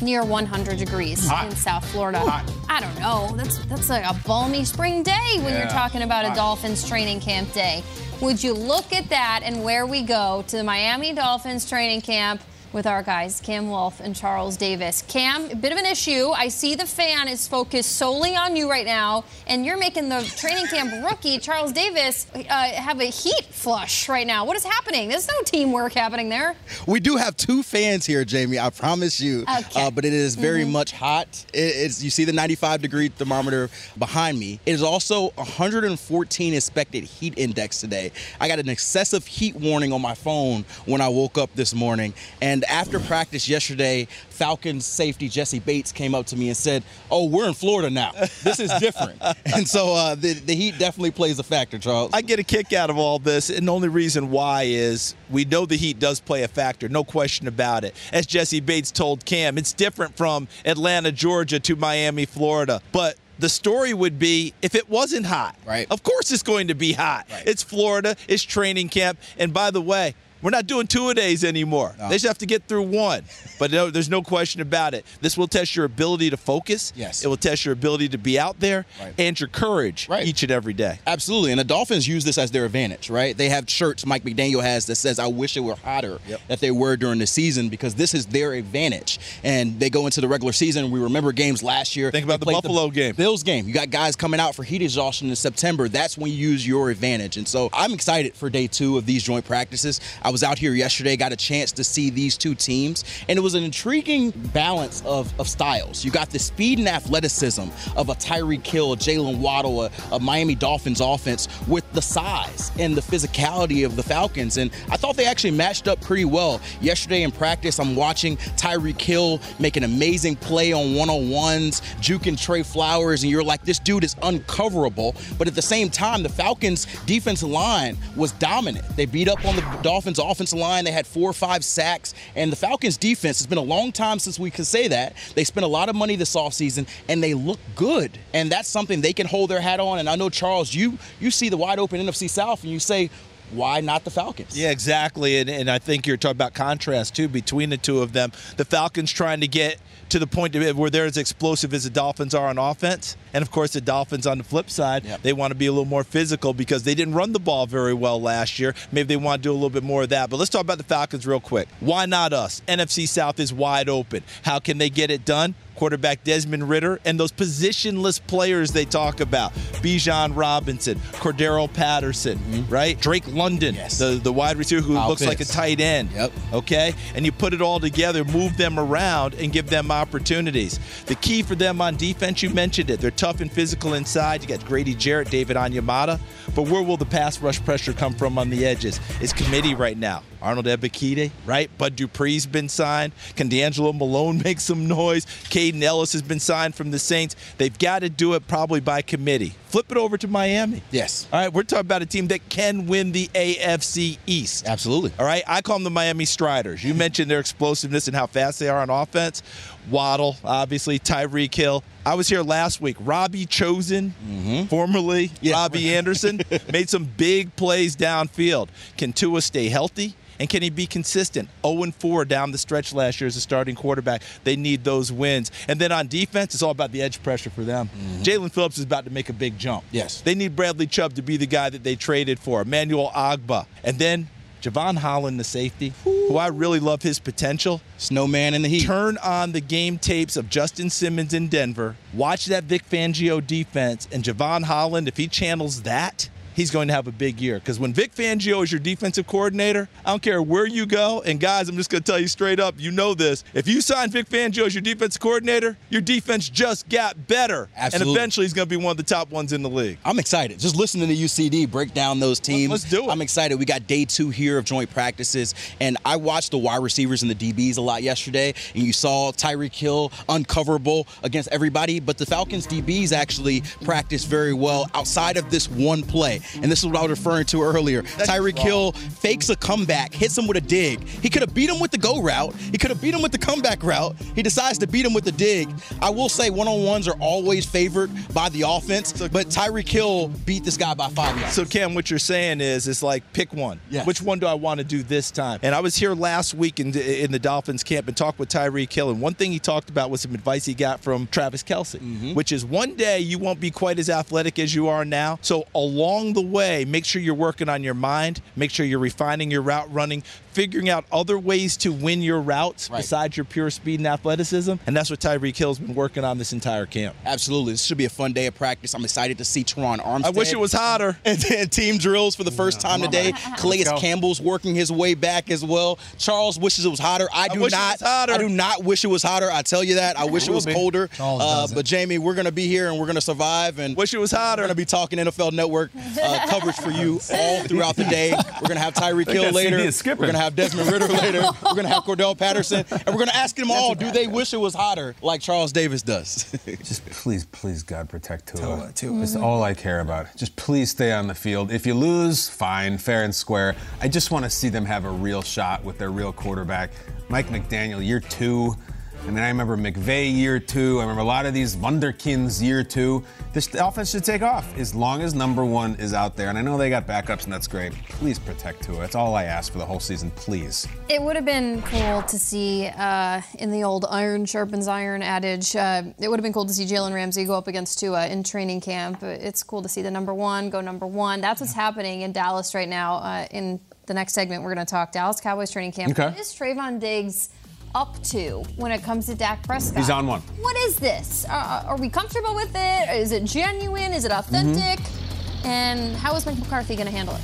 near 0.00 0.24
100 0.24 0.78
degrees 0.78 1.26
Hot. 1.28 1.46
in 1.46 1.56
South 1.56 1.84
Florida. 1.90 2.18
Hot. 2.18 2.50
I 2.68 2.80
don't 2.80 2.98
know. 2.98 3.34
That's 3.36 3.58
that's 3.66 3.88
like 3.88 4.04
a 4.04 4.14
balmy 4.26 4.64
spring 4.64 5.02
day 5.02 5.36
when 5.38 5.56
you're 5.56 5.68
talking 5.68 6.02
about 6.02 6.30
a 6.30 6.34
Dolphins 6.34 6.86
training 6.88 7.20
camp 7.20 7.52
day. 7.52 7.82
Would 8.20 8.42
you 8.42 8.52
look 8.52 8.92
at 8.92 9.08
that 9.08 9.40
and 9.44 9.64
where 9.64 9.86
we 9.86 10.02
go 10.02 10.44
to 10.48 10.56
the 10.56 10.64
Miami 10.64 11.12
Dolphins 11.12 11.68
training 11.68 12.02
camp? 12.02 12.40
With 12.72 12.86
our 12.86 13.02
guys, 13.02 13.38
Cam 13.42 13.68
Wolfe 13.68 14.00
and 14.00 14.16
Charles 14.16 14.56
Davis. 14.56 15.02
Cam, 15.06 15.50
a 15.50 15.54
bit 15.54 15.72
of 15.72 15.78
an 15.78 15.84
issue. 15.84 16.30
I 16.34 16.48
see 16.48 16.74
the 16.74 16.86
fan 16.86 17.28
is 17.28 17.46
focused 17.46 17.96
solely 17.98 18.34
on 18.34 18.56
you 18.56 18.70
right 18.70 18.86
now, 18.86 19.24
and 19.46 19.66
you're 19.66 19.76
making 19.76 20.08
the 20.08 20.22
training 20.38 20.66
camp 20.68 20.90
rookie, 21.04 21.36
Charles 21.38 21.72
Davis, 21.72 22.26
uh, 22.34 22.40
have 22.48 22.98
a 22.98 23.04
heat 23.10 23.44
flush 23.50 24.08
right 24.08 24.26
now. 24.26 24.46
What 24.46 24.56
is 24.56 24.64
happening? 24.64 25.10
There's 25.10 25.28
no 25.28 25.34
teamwork 25.44 25.92
happening 25.92 26.30
there. 26.30 26.54
We 26.86 26.98
do 26.98 27.16
have 27.16 27.36
two 27.36 27.62
fans 27.62 28.06
here, 28.06 28.24
Jamie. 28.24 28.58
I 28.58 28.70
promise 28.70 29.20
you. 29.20 29.42
Okay. 29.42 29.82
Uh, 29.86 29.90
but 29.90 30.06
it 30.06 30.14
is 30.14 30.34
very 30.34 30.64
Mhm. 30.64 30.70
much 30.70 30.92
hot. 30.92 31.28
It- 31.52 31.58
it's 31.76 32.02
you 32.02 32.08
see 32.08 32.24
the 32.24 32.32
95 32.32 32.80
degree 32.80 33.08
thermometer 33.08 33.68
behind 33.98 34.38
me. 34.38 34.60
It 34.64 34.72
is 34.72 34.82
also 34.82 35.34
114 35.36 36.54
expected 36.54 37.04
heat 37.04 37.34
index 37.36 37.80
today. 37.80 38.12
I 38.40 38.48
got 38.48 38.60
an 38.60 38.70
excessive 38.70 39.26
heat 39.26 39.56
warning 39.56 39.92
on 39.92 40.00
my 40.00 40.14
phone 40.14 40.64
when 40.86 41.02
I 41.02 41.08
woke 41.08 41.36
up 41.36 41.50
this 41.54 41.74
morning. 41.74 42.14
And 42.40 42.61
after 42.64 43.00
practice 43.00 43.48
yesterday, 43.48 44.06
Falcons 44.30 44.86
safety 44.86 45.28
Jessie 45.28 45.60
Bates 45.60 45.92
came 45.92 46.14
up 46.14 46.26
to 46.26 46.36
me 46.36 46.48
and 46.48 46.56
said, 46.56 46.82
"Oh, 47.10 47.26
we're 47.26 47.48
in 47.48 47.54
Florida 47.54 47.90
now. 47.90 48.12
This 48.42 48.60
is 48.60 48.72
different." 48.80 49.22
and 49.46 49.68
so 49.68 49.94
uh, 49.94 50.14
the 50.14 50.34
the 50.34 50.54
heat 50.54 50.78
definitely 50.78 51.10
plays 51.10 51.38
a 51.38 51.42
factor, 51.42 51.78
Charles. 51.78 52.10
I 52.12 52.22
get 52.22 52.38
a 52.38 52.44
kick 52.44 52.72
out 52.72 52.90
of 52.90 52.98
all 52.98 53.18
this, 53.18 53.50
and 53.50 53.68
the 53.68 53.72
only 53.72 53.88
reason 53.88 54.30
why 54.30 54.64
is 54.64 55.14
we 55.30 55.44
know 55.44 55.66
the 55.66 55.76
heat 55.76 55.98
does 55.98 56.20
play 56.20 56.42
a 56.42 56.48
factor, 56.48 56.88
no 56.88 57.04
question 57.04 57.48
about 57.48 57.84
it. 57.84 57.94
As 58.12 58.26
Jessie 58.26 58.60
Bates 58.60 58.90
told 58.90 59.24
Cam, 59.24 59.58
it's 59.58 59.72
different 59.72 60.16
from 60.16 60.48
Atlanta, 60.64 61.12
Georgia 61.12 61.60
to 61.60 61.76
Miami, 61.76 62.26
Florida. 62.26 62.80
But 62.92 63.16
the 63.38 63.48
story 63.48 63.92
would 63.92 64.18
be 64.18 64.54
if 64.62 64.74
it 64.74 64.88
wasn't 64.88 65.26
hot. 65.26 65.56
Right. 65.66 65.86
Of 65.90 66.02
course 66.02 66.30
it's 66.30 66.42
going 66.42 66.68
to 66.68 66.74
be 66.74 66.92
hot. 66.92 67.26
It's 67.44 67.62
Florida, 67.62 68.16
it's 68.28 68.42
training 68.42 68.88
camp. 68.88 69.18
And 69.38 69.52
by 69.52 69.70
the 69.70 69.82
way, 69.82 70.14
we're 70.42 70.50
not 70.50 70.66
doing 70.66 70.86
two 70.86 71.08
a 71.08 71.14
days 71.14 71.44
anymore. 71.44 71.94
They 71.98 72.16
just 72.16 72.26
have 72.26 72.38
to 72.38 72.46
get 72.46 72.64
through 72.64 72.82
one. 72.82 73.24
But 73.58 73.70
no, 73.70 73.90
there's 73.90 74.10
no 74.10 74.22
question 74.22 74.60
about 74.60 74.94
it. 74.94 75.06
This 75.20 75.38
will 75.38 75.48
test 75.48 75.76
your 75.76 75.84
ability 75.84 76.30
to 76.30 76.36
focus. 76.36 76.92
Yes. 76.96 77.24
It 77.24 77.28
will 77.28 77.36
test 77.36 77.64
your 77.64 77.72
ability 77.72 78.08
to 78.10 78.18
be 78.18 78.38
out 78.38 78.60
there 78.60 78.84
and 79.18 79.38
your 79.38 79.48
courage 79.48 80.08
each 80.22 80.42
and 80.42 80.52
every 80.52 80.72
day. 80.72 80.98
Absolutely. 81.06 81.52
And 81.52 81.60
the 81.60 81.64
Dolphins 81.64 82.06
use 82.06 82.24
this 82.24 82.38
as 82.38 82.50
their 82.50 82.64
advantage, 82.64 83.08
right? 83.08 83.36
They 83.36 83.48
have 83.48 83.70
shirts 83.70 84.04
Mike 84.04 84.24
McDaniel 84.24 84.62
has 84.62 84.86
that 84.86 84.96
says, 84.96 85.18
I 85.18 85.28
wish 85.28 85.56
it 85.56 85.60
were 85.60 85.76
hotter 85.76 86.18
that 86.48 86.60
they 86.60 86.70
were 86.70 86.96
during 86.96 87.18
the 87.18 87.26
season 87.26 87.68
because 87.68 87.94
this 87.94 88.14
is 88.14 88.26
their 88.26 88.52
advantage. 88.54 89.20
And 89.44 89.78
they 89.78 89.90
go 89.90 90.06
into 90.06 90.20
the 90.20 90.28
regular 90.28 90.52
season. 90.52 90.90
We 90.90 91.00
remember 91.00 91.32
games 91.32 91.62
last 91.62 91.94
year. 91.96 92.10
Think 92.10 92.24
about 92.24 92.40
the 92.40 92.46
Buffalo 92.46 92.90
game. 92.90 93.14
Bills 93.14 93.42
game. 93.42 93.68
You 93.68 93.74
got 93.74 93.90
guys 93.90 94.16
coming 94.16 94.40
out 94.40 94.54
for 94.54 94.64
heat 94.64 94.82
exhaustion 94.82 95.28
in 95.28 95.36
September. 95.36 95.88
That's 95.88 96.18
when 96.18 96.30
you 96.32 96.36
use 96.36 96.66
your 96.66 96.90
advantage. 96.90 97.36
And 97.36 97.46
so 97.46 97.70
I'm 97.72 97.92
excited 97.92 98.34
for 98.34 98.50
day 98.50 98.66
two 98.66 98.98
of 98.98 99.06
these 99.06 99.22
joint 99.22 99.44
practices. 99.44 100.00
I 100.22 100.30
was 100.32 100.42
out 100.42 100.58
here 100.58 100.72
yesterday, 100.72 101.16
got 101.16 101.32
a 101.32 101.36
chance 101.36 101.70
to 101.72 101.84
see 101.84 102.10
these 102.10 102.36
two 102.36 102.54
teams, 102.54 103.04
and 103.28 103.38
it 103.38 103.42
was 103.42 103.54
an 103.54 103.62
intriguing 103.62 104.30
balance 104.52 105.02
of, 105.06 105.32
of 105.38 105.48
styles. 105.48 106.04
You 106.04 106.10
got 106.10 106.30
the 106.30 106.38
speed 106.38 106.78
and 106.78 106.88
athleticism 106.88 107.62
of 107.96 108.08
a 108.08 108.14
Tyreek 108.14 108.66
Hill, 108.66 108.96
Jaylen 108.96 109.38
Waddle, 109.38 109.84
a, 109.84 109.90
a 110.10 110.18
Miami 110.18 110.54
Dolphins 110.54 111.00
offense 111.00 111.48
with 111.68 111.90
the 111.92 112.02
size 112.02 112.72
and 112.78 112.96
the 112.96 113.00
physicality 113.00 113.84
of 113.84 113.96
the 113.96 114.02
Falcons. 114.02 114.56
And 114.56 114.70
I 114.90 114.96
thought 114.96 115.16
they 115.16 115.26
actually 115.26 115.52
matched 115.52 115.88
up 115.88 116.00
pretty 116.00 116.24
well. 116.24 116.60
Yesterday 116.80 117.22
in 117.22 117.30
practice, 117.30 117.78
I'm 117.78 117.94
watching 117.94 118.36
Tyreek 118.36 119.00
Hill 119.00 119.40
make 119.58 119.76
an 119.76 119.84
amazing 119.84 120.36
play 120.36 120.72
on 120.72 120.94
one-on-ones, 120.94 121.80
juking 122.00 122.40
Trey 122.40 122.62
Flowers, 122.62 123.22
and 123.22 123.30
you're 123.30 123.44
like, 123.44 123.62
this 123.64 123.78
dude 123.78 124.04
is 124.04 124.14
uncoverable. 124.16 125.14
But 125.38 125.48
at 125.48 125.54
the 125.54 125.62
same 125.62 125.90
time, 125.90 126.22
the 126.22 126.28
Falcons' 126.28 126.86
defensive 127.04 127.48
line 127.48 127.96
was 128.16 128.32
dominant. 128.32 128.84
They 128.96 129.06
beat 129.06 129.28
up 129.28 129.44
on 129.44 129.56
the 129.56 129.62
Dolphins' 129.82 130.18
offensive 130.24 130.58
line. 130.58 130.84
They 130.84 130.92
had 130.92 131.06
four 131.06 131.28
or 131.28 131.32
five 131.32 131.64
sacks. 131.64 132.14
And 132.36 132.50
the 132.50 132.56
Falcons' 132.56 132.96
defense, 132.96 133.40
it's 133.40 133.46
been 133.46 133.58
a 133.58 133.62
long 133.62 133.92
time 133.92 134.18
since 134.18 134.38
we 134.38 134.50
could 134.50 134.66
say 134.66 134.88
that. 134.88 135.14
They 135.34 135.44
spent 135.44 135.64
a 135.64 135.68
lot 135.68 135.88
of 135.88 135.96
money 135.96 136.16
this 136.16 136.34
offseason, 136.34 136.86
and 137.08 137.22
they 137.22 137.34
look 137.34 137.60
good. 137.74 138.18
And 138.34 138.50
that's 138.50 138.68
something 138.68 139.00
they 139.00 139.12
can 139.12 139.26
hold 139.26 139.50
their 139.50 139.60
hat 139.60 139.80
on. 139.80 139.98
And 139.98 140.08
I 140.08 140.16
know, 140.16 140.30
Charles, 140.30 140.74
you 140.74 140.98
you 141.20 141.30
see 141.30 141.48
the 141.48 141.56
wide 141.56 141.78
open 141.78 142.00
NFC 142.00 142.28
South, 142.28 142.62
and 142.62 142.72
you 142.72 142.80
say, 142.80 143.10
why 143.52 143.80
not 143.80 144.04
the 144.04 144.10
Falcons? 144.10 144.58
Yeah, 144.58 144.70
exactly. 144.70 145.38
And, 145.38 145.50
and 145.50 145.70
I 145.70 145.78
think 145.78 146.06
you're 146.06 146.16
talking 146.16 146.36
about 146.36 146.54
contrast, 146.54 147.14
too, 147.14 147.28
between 147.28 147.70
the 147.70 147.76
two 147.76 148.00
of 148.00 148.12
them. 148.12 148.32
The 148.56 148.64
Falcons 148.64 149.12
trying 149.12 149.40
to 149.40 149.48
get 149.48 149.78
to 150.12 150.18
the 150.18 150.26
point 150.26 150.54
where 150.54 150.90
they're 150.90 151.06
as 151.06 151.16
explosive 151.16 151.74
as 151.74 151.84
the 151.84 151.90
Dolphins 151.90 152.34
are 152.34 152.48
on 152.48 152.58
offense. 152.58 153.16
And, 153.34 153.42
of 153.42 153.50
course, 153.50 153.72
the 153.72 153.80
Dolphins 153.80 154.26
on 154.26 154.38
the 154.38 154.44
flip 154.44 154.70
side, 154.70 155.04
they 155.22 155.32
want 155.32 155.50
to 155.50 155.54
be 155.54 155.66
a 155.66 155.72
little 155.72 155.84
more 155.84 156.04
physical 156.04 156.54
because 156.54 156.84
they 156.84 156.94
didn't 156.94 157.14
run 157.14 157.32
the 157.32 157.40
ball 157.40 157.66
very 157.66 157.94
well 157.94 158.20
last 158.20 158.58
year. 158.58 158.74
Maybe 158.92 159.08
they 159.08 159.16
want 159.16 159.42
to 159.42 159.48
do 159.48 159.52
a 159.52 159.54
little 159.54 159.70
bit 159.70 159.82
more 159.82 160.04
of 160.04 160.10
that. 160.10 160.30
But 160.30 160.36
let's 160.36 160.50
talk 160.50 160.60
about 160.60 160.78
the 160.78 160.84
Falcons 160.84 161.26
real 161.26 161.40
quick. 161.40 161.68
Why 161.80 162.06
not 162.06 162.32
us? 162.32 162.62
NFC 162.68 163.08
South 163.08 163.40
is 163.40 163.52
wide 163.52 163.88
open. 163.88 164.22
How 164.42 164.58
can 164.58 164.78
they 164.78 164.90
get 164.90 165.10
it 165.10 165.24
done? 165.24 165.54
Quarterback 165.76 166.24
Desmond 166.24 166.68
Ridder, 166.68 167.00
and 167.04 167.18
those 167.18 167.32
positionless 167.32 168.24
players 168.26 168.72
they 168.72 168.84
talk 168.84 169.20
about. 169.20 169.52
Bijan 169.82 170.36
Robinson, 170.36 170.98
Cordarrelle 171.12 171.72
Patterson, 171.72 172.38
mm-hmm. 172.38 172.72
right? 172.72 173.00
Drake 173.00 173.26
London, 173.28 173.74
the, 173.74 174.20
the 174.22 174.32
wide 174.32 174.56
receiver 174.56 174.82
who 174.82 174.94
looks 174.94 175.24
like 175.24 175.40
a 175.40 175.44
tight 175.44 175.80
end. 175.80 176.10
Yep. 176.12 176.32
Okay? 176.52 176.94
And 177.14 177.24
you 177.24 177.32
put 177.32 177.52
it 177.52 177.62
all 177.62 177.80
together, 177.80 178.24
move 178.24 178.56
them 178.56 178.78
around, 178.78 179.34
and 179.34 179.52
give 179.52 179.68
them 179.68 179.90
opportunities. 179.90 180.78
The 181.06 181.14
key 181.16 181.42
for 181.42 181.54
them 181.54 181.80
on 181.80 181.96
defense, 181.96 182.42
you 182.42 182.50
mentioned 182.50 182.90
it. 182.90 183.00
They're 183.00 183.10
tough 183.10 183.40
and 183.40 183.50
physical 183.50 183.94
inside. 183.94 184.42
You 184.42 184.48
got 184.48 184.64
Grady 184.64 184.94
Jarrett, 184.94 185.30
David 185.30 185.56
Onyemata. 185.56 186.20
But 186.54 186.68
where 186.68 186.82
will 186.82 186.96
the 186.96 187.06
pass 187.06 187.40
rush 187.40 187.62
pressure 187.64 187.92
come 187.92 188.14
from 188.14 188.38
on 188.38 188.50
the 188.50 188.66
edges? 188.66 189.00
It's 189.20 189.32
committee 189.32 189.74
right 189.74 189.96
now. 189.96 190.22
Arnold 190.42 190.66
Ebiketie, 190.66 191.30
right? 191.46 191.70
Bud 191.78 191.96
Dupree's 191.96 192.46
been 192.46 192.68
signed. 192.68 193.12
Can 193.36 193.48
DeAngelo 193.48 193.96
Malone 193.96 194.38
make 194.44 194.60
some 194.60 194.88
noise? 194.88 195.26
Kaden 195.62 195.82
Elliss 195.82 196.12
has 196.12 196.22
been 196.22 196.40
signed 196.40 196.74
from 196.74 196.90
the 196.90 196.98
Saints. 196.98 197.36
They've 197.56 197.78
got 197.78 198.00
to 198.00 198.08
do 198.08 198.34
it 198.34 198.48
probably 198.48 198.80
by 198.80 199.00
committee. 199.00 199.54
Flip 199.66 199.90
it 199.92 199.96
over 199.96 200.18
to 200.18 200.26
Miami. 200.26 200.82
Yes. 200.90 201.28
All 201.32 201.38
right, 201.38 201.52
we're 201.52 201.62
talking 201.62 201.82
about 201.82 202.02
a 202.02 202.06
team 202.06 202.26
that 202.28 202.48
can 202.48 202.86
win 202.88 203.12
the 203.12 203.28
AFC 203.28 204.18
East. 204.26 204.66
Absolutely. 204.66 205.12
All 205.20 205.24
right, 205.24 205.44
I 205.46 205.62
call 205.62 205.76
them 205.76 205.84
the 205.84 205.90
Miami 205.90 206.24
Striders. 206.24 206.82
You 206.82 206.94
mentioned 206.94 207.30
their 207.30 207.38
explosiveness 207.38 208.08
and 208.08 208.16
how 208.16 208.26
fast 208.26 208.58
they 208.58 208.68
are 208.68 208.80
on 208.80 208.90
offense. 208.90 209.42
Waddle, 209.88 210.36
obviously, 210.44 210.98
Tyreek 210.98 211.54
Hill. 211.54 211.84
I 212.04 212.16
was 212.16 212.28
here 212.28 212.42
last 212.42 212.80
week. 212.80 212.96
Robbie 212.98 213.46
Chosen, 213.46 214.14
mm-hmm. 214.26 214.64
formerly 214.64 215.30
Robbie 215.48 215.94
Anderson, 215.94 216.40
made 216.72 216.88
some 216.88 217.04
big 217.04 217.54
plays 217.54 217.94
downfield. 217.94 218.68
Can 218.96 219.12
Tua 219.12 219.40
stay 219.40 219.68
healthy? 219.68 220.16
And 220.42 220.50
can 220.50 220.60
he 220.60 220.70
be 220.70 220.88
consistent? 220.88 221.48
0 221.64 221.92
4 221.92 222.24
down 222.24 222.50
the 222.50 222.58
stretch 222.58 222.92
last 222.92 223.20
year 223.20 223.28
as 223.28 223.36
a 223.36 223.40
starting 223.40 223.76
quarterback. 223.76 224.22
They 224.42 224.56
need 224.56 224.82
those 224.82 225.12
wins. 225.12 225.52
And 225.68 225.80
then 225.80 225.92
on 225.92 226.08
defense, 226.08 226.52
it's 226.52 226.64
all 226.64 226.72
about 226.72 226.90
the 226.90 227.00
edge 227.00 227.22
pressure 227.22 227.48
for 227.48 227.62
them. 227.62 227.88
Mm-hmm. 227.88 228.22
Jaelan 228.22 228.50
Phillips 228.50 228.76
is 228.76 228.82
about 228.82 229.04
to 229.04 229.12
make 229.12 229.28
a 229.28 229.32
big 229.32 229.56
jump. 229.56 229.84
Yes. 229.92 230.20
They 230.20 230.34
need 230.34 230.56
Bradley 230.56 230.88
Chubb 230.88 231.14
to 231.14 231.22
be 231.22 231.36
the 231.36 231.46
guy 231.46 231.70
that 231.70 231.84
they 231.84 231.94
traded 231.94 232.40
for, 232.40 232.62
Emmanuel 232.62 233.12
Ogbah. 233.14 233.66
And 233.84 234.00
then 234.00 234.28
Jevon 234.60 234.98
Holland, 234.98 235.38
the 235.38 235.44
safety, 235.44 235.92
who 236.02 236.36
I 236.36 236.48
really 236.48 236.80
love 236.80 237.02
his 237.02 237.20
potential. 237.20 237.80
Snowman 237.98 238.54
in 238.54 238.62
the 238.62 238.68
heat. 238.68 238.82
Turn 238.82 239.18
on 239.18 239.52
the 239.52 239.60
game 239.60 239.96
tapes 239.96 240.36
of 240.36 240.50
Justin 240.50 240.90
Simmons 240.90 241.34
in 241.34 241.46
Denver. 241.46 241.94
Watch 242.12 242.46
that 242.46 242.64
Vic 242.64 242.88
Fangio 242.90 243.46
defense. 243.46 244.08
And 244.10 244.24
Jevon 244.24 244.64
Holland, 244.64 245.06
if 245.06 245.16
he 245.16 245.28
channels 245.28 245.82
that, 245.82 246.28
he's 246.54 246.70
going 246.70 246.88
to 246.88 246.94
have 246.94 247.06
a 247.06 247.12
big 247.12 247.40
year. 247.40 247.58
Because 247.58 247.78
when 247.78 247.92
Vic 247.92 248.14
Fangio 248.14 248.62
is 248.62 248.72
your 248.72 248.80
defensive 248.80 249.26
coordinator, 249.26 249.88
I 250.04 250.10
don't 250.10 250.22
care 250.22 250.42
where 250.42 250.66
you 250.66 250.86
go. 250.86 251.22
And 251.22 251.40
guys, 251.40 251.68
I'm 251.68 251.76
just 251.76 251.90
going 251.90 252.02
to 252.02 252.10
tell 252.10 252.20
you 252.20 252.28
straight 252.28 252.60
up, 252.60 252.74
you 252.78 252.90
know 252.90 253.14
this. 253.14 253.44
If 253.54 253.68
you 253.68 253.80
sign 253.80 254.10
Vic 254.10 254.28
Fangio 254.28 254.66
as 254.66 254.74
your 254.74 254.82
defensive 254.82 255.20
coordinator, 255.20 255.76
your 255.90 256.00
defense 256.00 256.48
just 256.48 256.88
got 256.88 257.26
better. 257.26 257.68
Absolutely. 257.76 258.10
And 258.10 258.16
eventually 258.16 258.44
he's 258.46 258.52
going 258.52 258.68
to 258.68 258.78
be 258.78 258.82
one 258.82 258.90
of 258.92 258.96
the 258.96 259.02
top 259.02 259.30
ones 259.30 259.52
in 259.52 259.62
the 259.62 259.70
league. 259.70 259.98
I'm 260.04 260.18
excited. 260.18 260.58
Just 260.58 260.76
listening 260.76 261.08
to 261.08 261.14
UCD 261.14 261.70
break 261.70 261.94
down 261.94 262.20
those 262.20 262.40
teams. 262.40 262.70
Let's 262.70 262.84
do 262.88 263.04
it. 263.04 263.10
I'm 263.10 263.22
excited. 263.22 263.58
We 263.58 263.64
got 263.64 263.86
day 263.86 264.04
two 264.04 264.30
here 264.30 264.58
of 264.58 264.64
joint 264.64 264.90
practices, 264.90 265.54
and 265.80 265.96
I 266.04 266.16
watched 266.16 266.50
the 266.50 266.58
wide 266.58 266.82
receivers 266.82 267.22
and 267.22 267.30
the 267.30 267.34
DBs 267.34 267.78
a 267.78 267.80
lot 267.80 268.02
yesterday, 268.02 268.54
and 268.74 268.82
you 268.82 268.92
saw 268.92 269.32
Tyreek 269.32 269.74
Hill 269.74 270.10
uncoverable 270.28 271.06
against 271.22 271.48
everybody, 271.50 272.00
but 272.00 272.18
the 272.18 272.26
Falcons 272.26 272.66
DBs 272.66 273.12
actually 273.12 273.62
practiced 273.84 274.28
very 274.28 274.52
well 274.52 274.90
outside 274.94 275.36
of 275.36 275.50
this 275.50 275.68
one 275.68 276.02
play. 276.02 276.40
And 276.54 276.70
this 276.70 276.80
is 276.80 276.86
what 276.86 276.96
I 276.96 277.02
was 277.02 277.10
referring 277.10 277.46
to 277.46 277.62
earlier. 277.62 278.02
Tyreek 278.02 278.58
Hill 278.58 278.92
fakes 278.92 279.48
a 279.50 279.56
comeback, 279.56 280.12
hits 280.14 280.36
him 280.36 280.46
with 280.46 280.56
a 280.56 280.60
dig. 280.60 281.06
He 281.06 281.28
could 281.28 281.42
have 281.42 281.54
beat 281.54 281.70
him 281.70 281.80
with 281.80 281.90
the 281.90 281.98
go 281.98 282.22
route. 282.22 282.54
He 282.56 282.78
could 282.78 282.90
have 282.90 283.00
beat 283.00 283.14
him 283.14 283.22
with 283.22 283.32
the 283.32 283.38
comeback 283.38 283.82
route. 283.82 284.16
He 284.34 284.42
decides 284.42 284.78
to 284.78 284.86
beat 284.86 285.04
him 285.04 285.14
with 285.14 285.24
the 285.24 285.32
dig. 285.32 285.68
I 286.00 286.10
will 286.10 286.28
say 286.28 286.50
one-on-ones 286.50 287.08
are 287.08 287.16
always 287.20 287.66
favored 287.66 288.10
by 288.32 288.48
the 288.50 288.62
offense, 288.66 289.12
but 289.12 289.46
Tyreek 289.46 289.88
Hill 289.88 290.28
beat 290.46 290.64
this 290.64 290.76
guy 290.76 290.94
by 290.94 291.08
five 291.08 291.38
yards. 291.38 291.54
So 291.54 291.64
Cam, 291.64 291.94
what 291.94 292.10
you're 292.10 292.18
saying 292.18 292.60
is, 292.60 292.88
it's 292.88 293.02
like 293.02 293.22
pick 293.32 293.52
one. 293.52 293.80
Yes. 293.90 294.06
Which 294.06 294.22
one 294.22 294.38
do 294.38 294.46
I 294.46 294.54
want 294.54 294.78
to 294.78 294.84
do 294.84 295.02
this 295.02 295.30
time? 295.30 295.60
And 295.62 295.74
I 295.74 295.80
was 295.80 295.96
here 295.96 296.14
last 296.14 296.54
week 296.54 296.80
in, 296.80 296.96
in 296.96 297.32
the 297.32 297.38
Dolphins 297.38 297.84
camp 297.84 298.08
and 298.08 298.16
talked 298.16 298.38
with 298.38 298.48
Tyreek 298.48 298.92
Hill, 298.92 299.10
and 299.10 299.20
one 299.20 299.34
thing 299.34 299.52
he 299.52 299.58
talked 299.58 299.90
about 299.90 300.10
was 300.10 300.22
some 300.22 300.34
advice 300.34 300.64
he 300.64 300.74
got 300.74 301.00
from 301.00 301.26
Travis 301.28 301.62
Kelce, 301.62 301.98
mm-hmm. 301.98 302.34
which 302.34 302.52
is 302.52 302.64
one 302.64 302.94
day 302.94 303.18
you 303.20 303.38
won't 303.38 303.60
be 303.60 303.70
quite 303.70 303.98
as 303.98 304.10
athletic 304.10 304.58
as 304.58 304.74
you 304.74 304.88
are 304.88 305.04
now. 305.04 305.38
So 305.42 305.66
along 305.74 306.31
the 306.32 306.42
way, 306.42 306.84
make 306.84 307.04
sure 307.04 307.20
you're 307.20 307.34
working 307.34 307.68
on 307.68 307.82
your 307.82 307.94
mind, 307.94 308.40
make 308.56 308.70
sure 308.70 308.84
you're 308.86 308.98
refining 308.98 309.50
your 309.50 309.62
route 309.62 309.92
running, 309.92 310.22
figuring 310.52 310.88
out 310.88 311.04
other 311.10 311.38
ways 311.38 311.76
to 311.78 311.92
win 311.92 312.22
your 312.22 312.40
routes 312.40 312.90
right. 312.90 312.98
besides 312.98 313.36
your 313.36 313.44
pure 313.44 313.70
speed 313.70 314.00
and 314.00 314.06
athleticism. 314.06 314.74
And 314.86 314.96
that's 314.96 315.10
what 315.10 315.20
Tyreek 315.20 315.56
Hill's 315.56 315.78
been 315.78 315.94
working 315.94 316.24
on 316.24 316.38
this 316.38 316.52
entire 316.52 316.86
camp. 316.86 317.16
Absolutely. 317.24 317.72
This 317.72 317.84
should 317.84 317.98
be 317.98 318.04
a 318.04 318.10
fun 318.10 318.32
day 318.32 318.46
of 318.46 318.54
practice. 318.54 318.94
I'm 318.94 319.04
excited 319.04 319.38
to 319.38 319.44
see 319.44 319.64
Terron 319.64 319.98
Armstead. 319.98 320.24
I 320.26 320.30
wish 320.30 320.52
it 320.52 320.60
was 320.60 320.72
hotter. 320.72 321.16
And, 321.32 321.42
and 321.52 321.72
team 321.72 321.98
drills 321.98 322.34
for 322.34 322.44
the 322.44 322.50
first 322.50 322.80
time 322.80 323.00
today. 323.00 323.32
Calais 323.56 323.84
Campbell's 323.96 324.40
working 324.40 324.74
his 324.74 324.92
way 324.92 325.14
back 325.14 325.50
as 325.50 325.64
well. 325.64 325.98
Charles 326.18 326.58
wishes 326.58 326.84
it 326.84 326.90
was 326.90 326.98
hotter. 326.98 327.28
I 327.32 327.48
do 327.48 327.64
I 327.64 327.68
not. 327.68 328.02
I 328.02 328.38
do 328.38 328.48
not 328.48 328.84
wish 328.84 329.04
it 329.04 329.06
was 329.06 329.22
hotter. 329.22 329.50
I 329.50 329.62
tell 329.62 329.82
you 329.82 329.94
that. 329.94 330.18
I 330.18 330.24
wish 330.24 330.48
it, 330.48 330.50
it 330.50 330.54
was 330.54 330.66
be. 330.66 330.74
colder. 330.74 331.08
Uh, 331.18 331.68
but 331.72 331.86
Jamie, 331.86 332.18
we're 332.18 332.34
going 332.34 332.46
to 332.46 332.52
be 332.52 332.66
here 332.66 332.90
and 332.90 332.98
we're 332.98 333.06
going 333.06 333.14
to 333.14 333.22
survive. 333.22 333.78
And 333.78 333.96
wish 333.96 334.12
it 334.12 334.18
was 334.18 334.30
hotter. 334.30 334.62
We're 334.62 334.66
going 334.66 334.76
to 334.76 334.82
be 334.82 334.84
talking 334.84 335.18
NFL 335.18 335.52
Network 335.52 335.90
uh, 336.20 336.46
coverage 336.48 336.76
for 336.76 336.90
you 336.90 337.20
all 337.32 337.62
throughout 337.64 337.96
the 337.96 338.04
day. 338.04 338.32
We're 338.62 338.68
going 338.68 338.78
to 338.78 338.84
have 338.84 338.94
Tyreek 338.94 339.30
Hill 339.30 339.50
later. 339.52 339.78
We're 339.78 340.14
going 340.14 340.34
to 340.34 340.38
have 340.42 340.56
Desmond 340.56 340.90
Ridder 340.90 341.06
later. 341.22 341.42
We're 341.62 341.74
going 341.74 341.84
to 341.84 341.88
have 341.88 342.04
Cordarrelle 342.04 342.36
Patterson, 342.36 342.84
and 342.90 343.06
we're 343.06 343.12
going 343.14 343.28
to 343.28 343.36
ask 343.36 343.56
them 343.56 343.70
all: 343.70 343.94
Do 343.94 344.10
they 344.10 344.26
wish 344.26 344.52
it 344.52 344.58
was 344.58 344.74
hotter, 344.74 345.14
like 345.22 345.40
Charles 345.40 345.72
Davis 345.72 346.02
does? 346.02 346.50
Just 346.66 347.04
please, 347.06 347.44
please, 347.46 347.82
God 347.82 348.08
protect 348.08 348.56
Tua. 348.56 348.90
Tua. 348.94 349.18
That's 349.20 349.36
all 349.36 349.62
I 349.62 349.74
care 349.74 350.00
about. 350.00 350.34
Just 350.36 350.56
please 350.56 350.90
stay 350.90 351.12
on 351.12 351.26
the 351.26 351.34
field. 351.34 351.70
If 351.70 351.86
you 351.86 351.94
lose, 351.94 352.48
fine, 352.48 352.98
fair 352.98 353.24
and 353.24 353.34
square. 353.34 353.74
I 354.00 354.08
just 354.08 354.30
want 354.30 354.44
to 354.44 354.50
see 354.50 354.68
them 354.68 354.84
have 354.84 355.04
a 355.04 355.10
real 355.10 355.42
shot 355.42 355.84
with 355.84 355.98
their 355.98 356.10
real 356.10 356.32
quarterback. 356.32 356.90
Mike 357.28 357.46
McDaniel, 357.48 358.04
year 358.04 358.20
two. 358.20 358.76
I 359.24 359.26
mean, 359.26 359.38
I 359.38 359.48
remember 359.48 359.76
McVay 359.76 360.34
year 360.34 360.58
two. 360.58 360.98
I 360.98 361.02
remember 361.02 361.22
a 361.22 361.24
lot 361.24 361.46
of 361.46 361.54
these 361.54 361.76
Wunderkinds 361.76 362.60
year 362.60 362.82
two. 362.82 363.22
This 363.52 363.72
offense 363.74 364.10
should 364.10 364.24
take 364.24 364.42
off 364.42 364.76
as 364.76 364.96
long 364.96 365.22
as 365.22 365.32
number 365.32 365.64
one 365.64 365.94
is 365.94 366.12
out 366.12 366.36
there. 366.36 366.48
And 366.48 366.58
I 366.58 366.62
know 366.62 366.76
they 366.76 366.90
got 366.90 367.06
backups, 367.06 367.44
and 367.44 367.52
that's 367.52 367.68
great. 367.68 367.92
Please 368.08 368.40
protect 368.40 368.82
Tua. 368.82 368.98
That's 368.98 369.14
all 369.14 369.36
I 369.36 369.44
ask 369.44 369.70
for 369.70 369.78
the 369.78 369.86
whole 369.86 370.00
season, 370.00 370.32
please. 370.32 370.88
It 371.08 371.22
would 371.22 371.36
have 371.36 371.44
been 371.44 371.82
cool 371.82 372.22
to 372.22 372.36
see 372.36 372.88
uh, 372.96 373.42
in 373.60 373.70
the 373.70 373.84
old 373.84 374.06
iron 374.10 374.44
sharpens 374.44 374.88
iron 374.88 375.22
adage. 375.22 375.76
Uh, 375.76 376.02
it 376.18 376.28
would 376.28 376.40
have 376.40 376.44
been 376.44 376.52
cool 376.52 376.66
to 376.66 376.72
see 376.72 376.84
Jalen 376.84 377.14
Ramsey 377.14 377.44
go 377.44 377.54
up 377.54 377.68
against 377.68 378.00
Tua 378.00 378.26
in 378.26 378.42
training 378.42 378.80
camp. 378.80 379.22
It's 379.22 379.62
cool 379.62 379.82
to 379.82 379.88
see 379.88 380.02
the 380.02 380.10
number 380.10 380.34
one 380.34 380.68
go 380.68 380.80
number 380.80 381.06
one. 381.06 381.40
That's 381.40 381.60
what's 381.60 381.74
happening 381.74 382.22
in 382.22 382.32
Dallas 382.32 382.74
right 382.74 382.88
now. 382.88 383.18
Uh, 383.18 383.46
in 383.52 383.78
the 384.06 384.14
next 384.14 384.32
segment, 384.32 384.64
we're 384.64 384.74
going 384.74 384.84
to 384.84 384.90
talk 384.90 385.12
Dallas 385.12 385.40
Cowboys 385.40 385.70
training 385.70 385.92
camp. 385.92 386.10
Okay. 386.10 386.24
What 386.24 386.40
is 386.40 386.52
Trevon 386.52 386.98
Diggs? 386.98 387.50
Up 387.94 388.22
to 388.24 388.62
when 388.76 388.92
it 388.92 389.02
comes 389.02 389.26
to 389.26 389.34
Dak 389.34 389.62
Prescott? 389.66 389.98
He's 389.98 390.10
on 390.10 390.26
one. 390.26 390.40
What 390.60 390.76
is 390.78 390.96
this? 390.96 391.44
Uh, 391.48 391.84
are 391.86 391.98
we 391.98 392.08
comfortable 392.08 392.54
with 392.54 392.72
it? 392.74 393.16
Is 393.16 393.32
it 393.32 393.44
genuine? 393.44 394.12
Is 394.12 394.24
it 394.24 394.32
authentic? 394.32 394.98
Mm-hmm. 394.98 395.66
And 395.66 396.16
how 396.16 396.34
is 396.34 396.44
Mike 396.46 396.58
McCarthy 396.58 396.96
going 396.96 397.06
to 397.06 397.12
handle 397.12 397.36
it? 397.36 397.42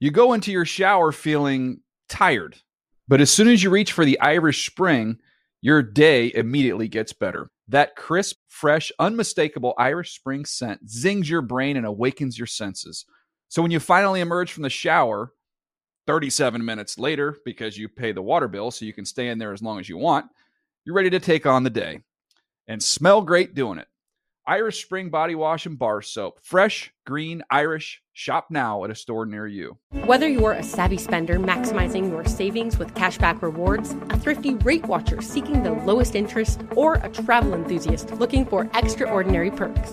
You 0.00 0.10
go 0.10 0.32
into 0.32 0.50
your 0.50 0.64
shower 0.64 1.12
feeling 1.12 1.80
tired, 2.08 2.56
but 3.06 3.20
as 3.20 3.30
soon 3.30 3.48
as 3.48 3.62
you 3.62 3.70
reach 3.70 3.92
for 3.92 4.04
the 4.04 4.18
Irish 4.20 4.66
Spring, 4.66 5.18
your 5.60 5.80
day 5.80 6.32
immediately 6.34 6.88
gets 6.88 7.12
better. 7.12 7.50
That 7.68 7.94
crisp, 7.94 8.36
fresh, 8.48 8.90
unmistakable 8.98 9.74
Irish 9.78 10.14
Spring 10.14 10.44
scent 10.44 10.90
zings 10.90 11.30
your 11.30 11.40
brain 11.40 11.76
and 11.76 11.86
awakens 11.86 12.36
your 12.36 12.48
senses. 12.48 13.06
So 13.52 13.60
when 13.60 13.70
you 13.70 13.80
finally 13.80 14.22
emerge 14.22 14.50
from 14.50 14.62
the 14.62 14.70
shower 14.70 15.34
37 16.06 16.64
minutes 16.64 16.96
later, 16.96 17.36
because 17.44 17.76
you 17.76 17.86
pay 17.86 18.10
the 18.10 18.22
water 18.22 18.48
bill 18.48 18.70
so 18.70 18.86
you 18.86 18.94
can 18.94 19.04
stay 19.04 19.28
in 19.28 19.36
there 19.36 19.52
as 19.52 19.60
long 19.60 19.78
as 19.78 19.90
you 19.90 19.98
want, 19.98 20.24
you're 20.86 20.94
ready 20.94 21.10
to 21.10 21.20
take 21.20 21.44
on 21.44 21.62
the 21.62 21.68
day 21.68 22.00
and 22.66 22.82
smell 22.82 23.20
great 23.20 23.54
doing 23.54 23.78
it. 23.78 23.88
Irish 24.46 24.82
Spring 24.82 25.10
Body 25.10 25.34
Wash 25.34 25.66
and 25.66 25.78
Bar 25.78 26.00
Soap. 26.00 26.40
Fresh, 26.42 26.94
green, 27.04 27.42
Irish. 27.50 28.00
Shop 28.14 28.46
now 28.48 28.84
at 28.84 28.90
a 28.90 28.94
store 28.94 29.26
near 29.26 29.46
you. 29.46 29.76
Whether 30.06 30.28
you're 30.28 30.52
a 30.52 30.62
savvy 30.62 30.96
spender 30.96 31.38
maximizing 31.38 32.08
your 32.08 32.24
savings 32.24 32.78
with 32.78 32.94
cashback 32.94 33.42
rewards, 33.42 33.90
a 34.08 34.18
thrifty 34.18 34.54
rate 34.54 34.86
watcher 34.86 35.20
seeking 35.20 35.62
the 35.62 35.72
lowest 35.72 36.14
interest, 36.14 36.62
or 36.74 36.94
a 36.94 37.10
travel 37.10 37.52
enthusiast 37.52 38.12
looking 38.12 38.46
for 38.46 38.70
extraordinary 38.72 39.50
perks, 39.50 39.92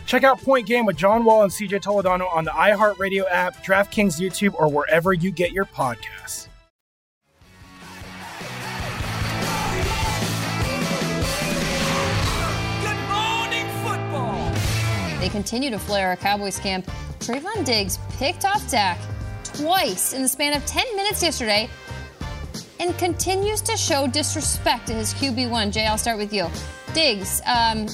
Check 0.11 0.25
out 0.25 0.41
Point 0.41 0.67
Game 0.67 0.85
with 0.85 0.97
John 0.97 1.23
Wall 1.23 1.43
and 1.43 1.49
CJ 1.49 1.83
Toledano 1.83 2.29
on 2.35 2.43
the 2.43 2.51
iHeartRadio 2.51 3.23
app, 3.31 3.63
DraftKings 3.63 4.19
YouTube, 4.19 4.53
or 4.55 4.69
wherever 4.69 5.13
you 5.13 5.31
get 5.31 5.53
your 5.53 5.63
podcasts. 5.63 6.49
Good 12.81 12.97
morning, 13.07 13.65
football. 13.85 14.51
They 15.21 15.29
continue 15.29 15.69
to 15.69 15.79
flare 15.79 16.11
a 16.11 16.17
Cowboys 16.17 16.59
camp. 16.59 16.91
Trevon 17.19 17.63
Diggs 17.63 17.97
picked 18.09 18.43
off 18.43 18.69
Dak 18.69 18.99
twice 19.45 20.11
in 20.11 20.23
the 20.23 20.27
span 20.27 20.51
of 20.51 20.65
10 20.65 20.93
minutes 20.97 21.23
yesterday 21.23 21.69
and 22.81 22.97
continues 22.97 23.61
to 23.61 23.77
show 23.77 24.07
disrespect 24.07 24.87
to 24.87 24.93
his 24.93 25.13
QB1. 25.13 25.71
Jay, 25.71 25.85
I'll 25.85 25.97
start 25.97 26.17
with 26.17 26.33
you. 26.33 26.49
Diggs, 26.93 27.41
um, 27.45 27.87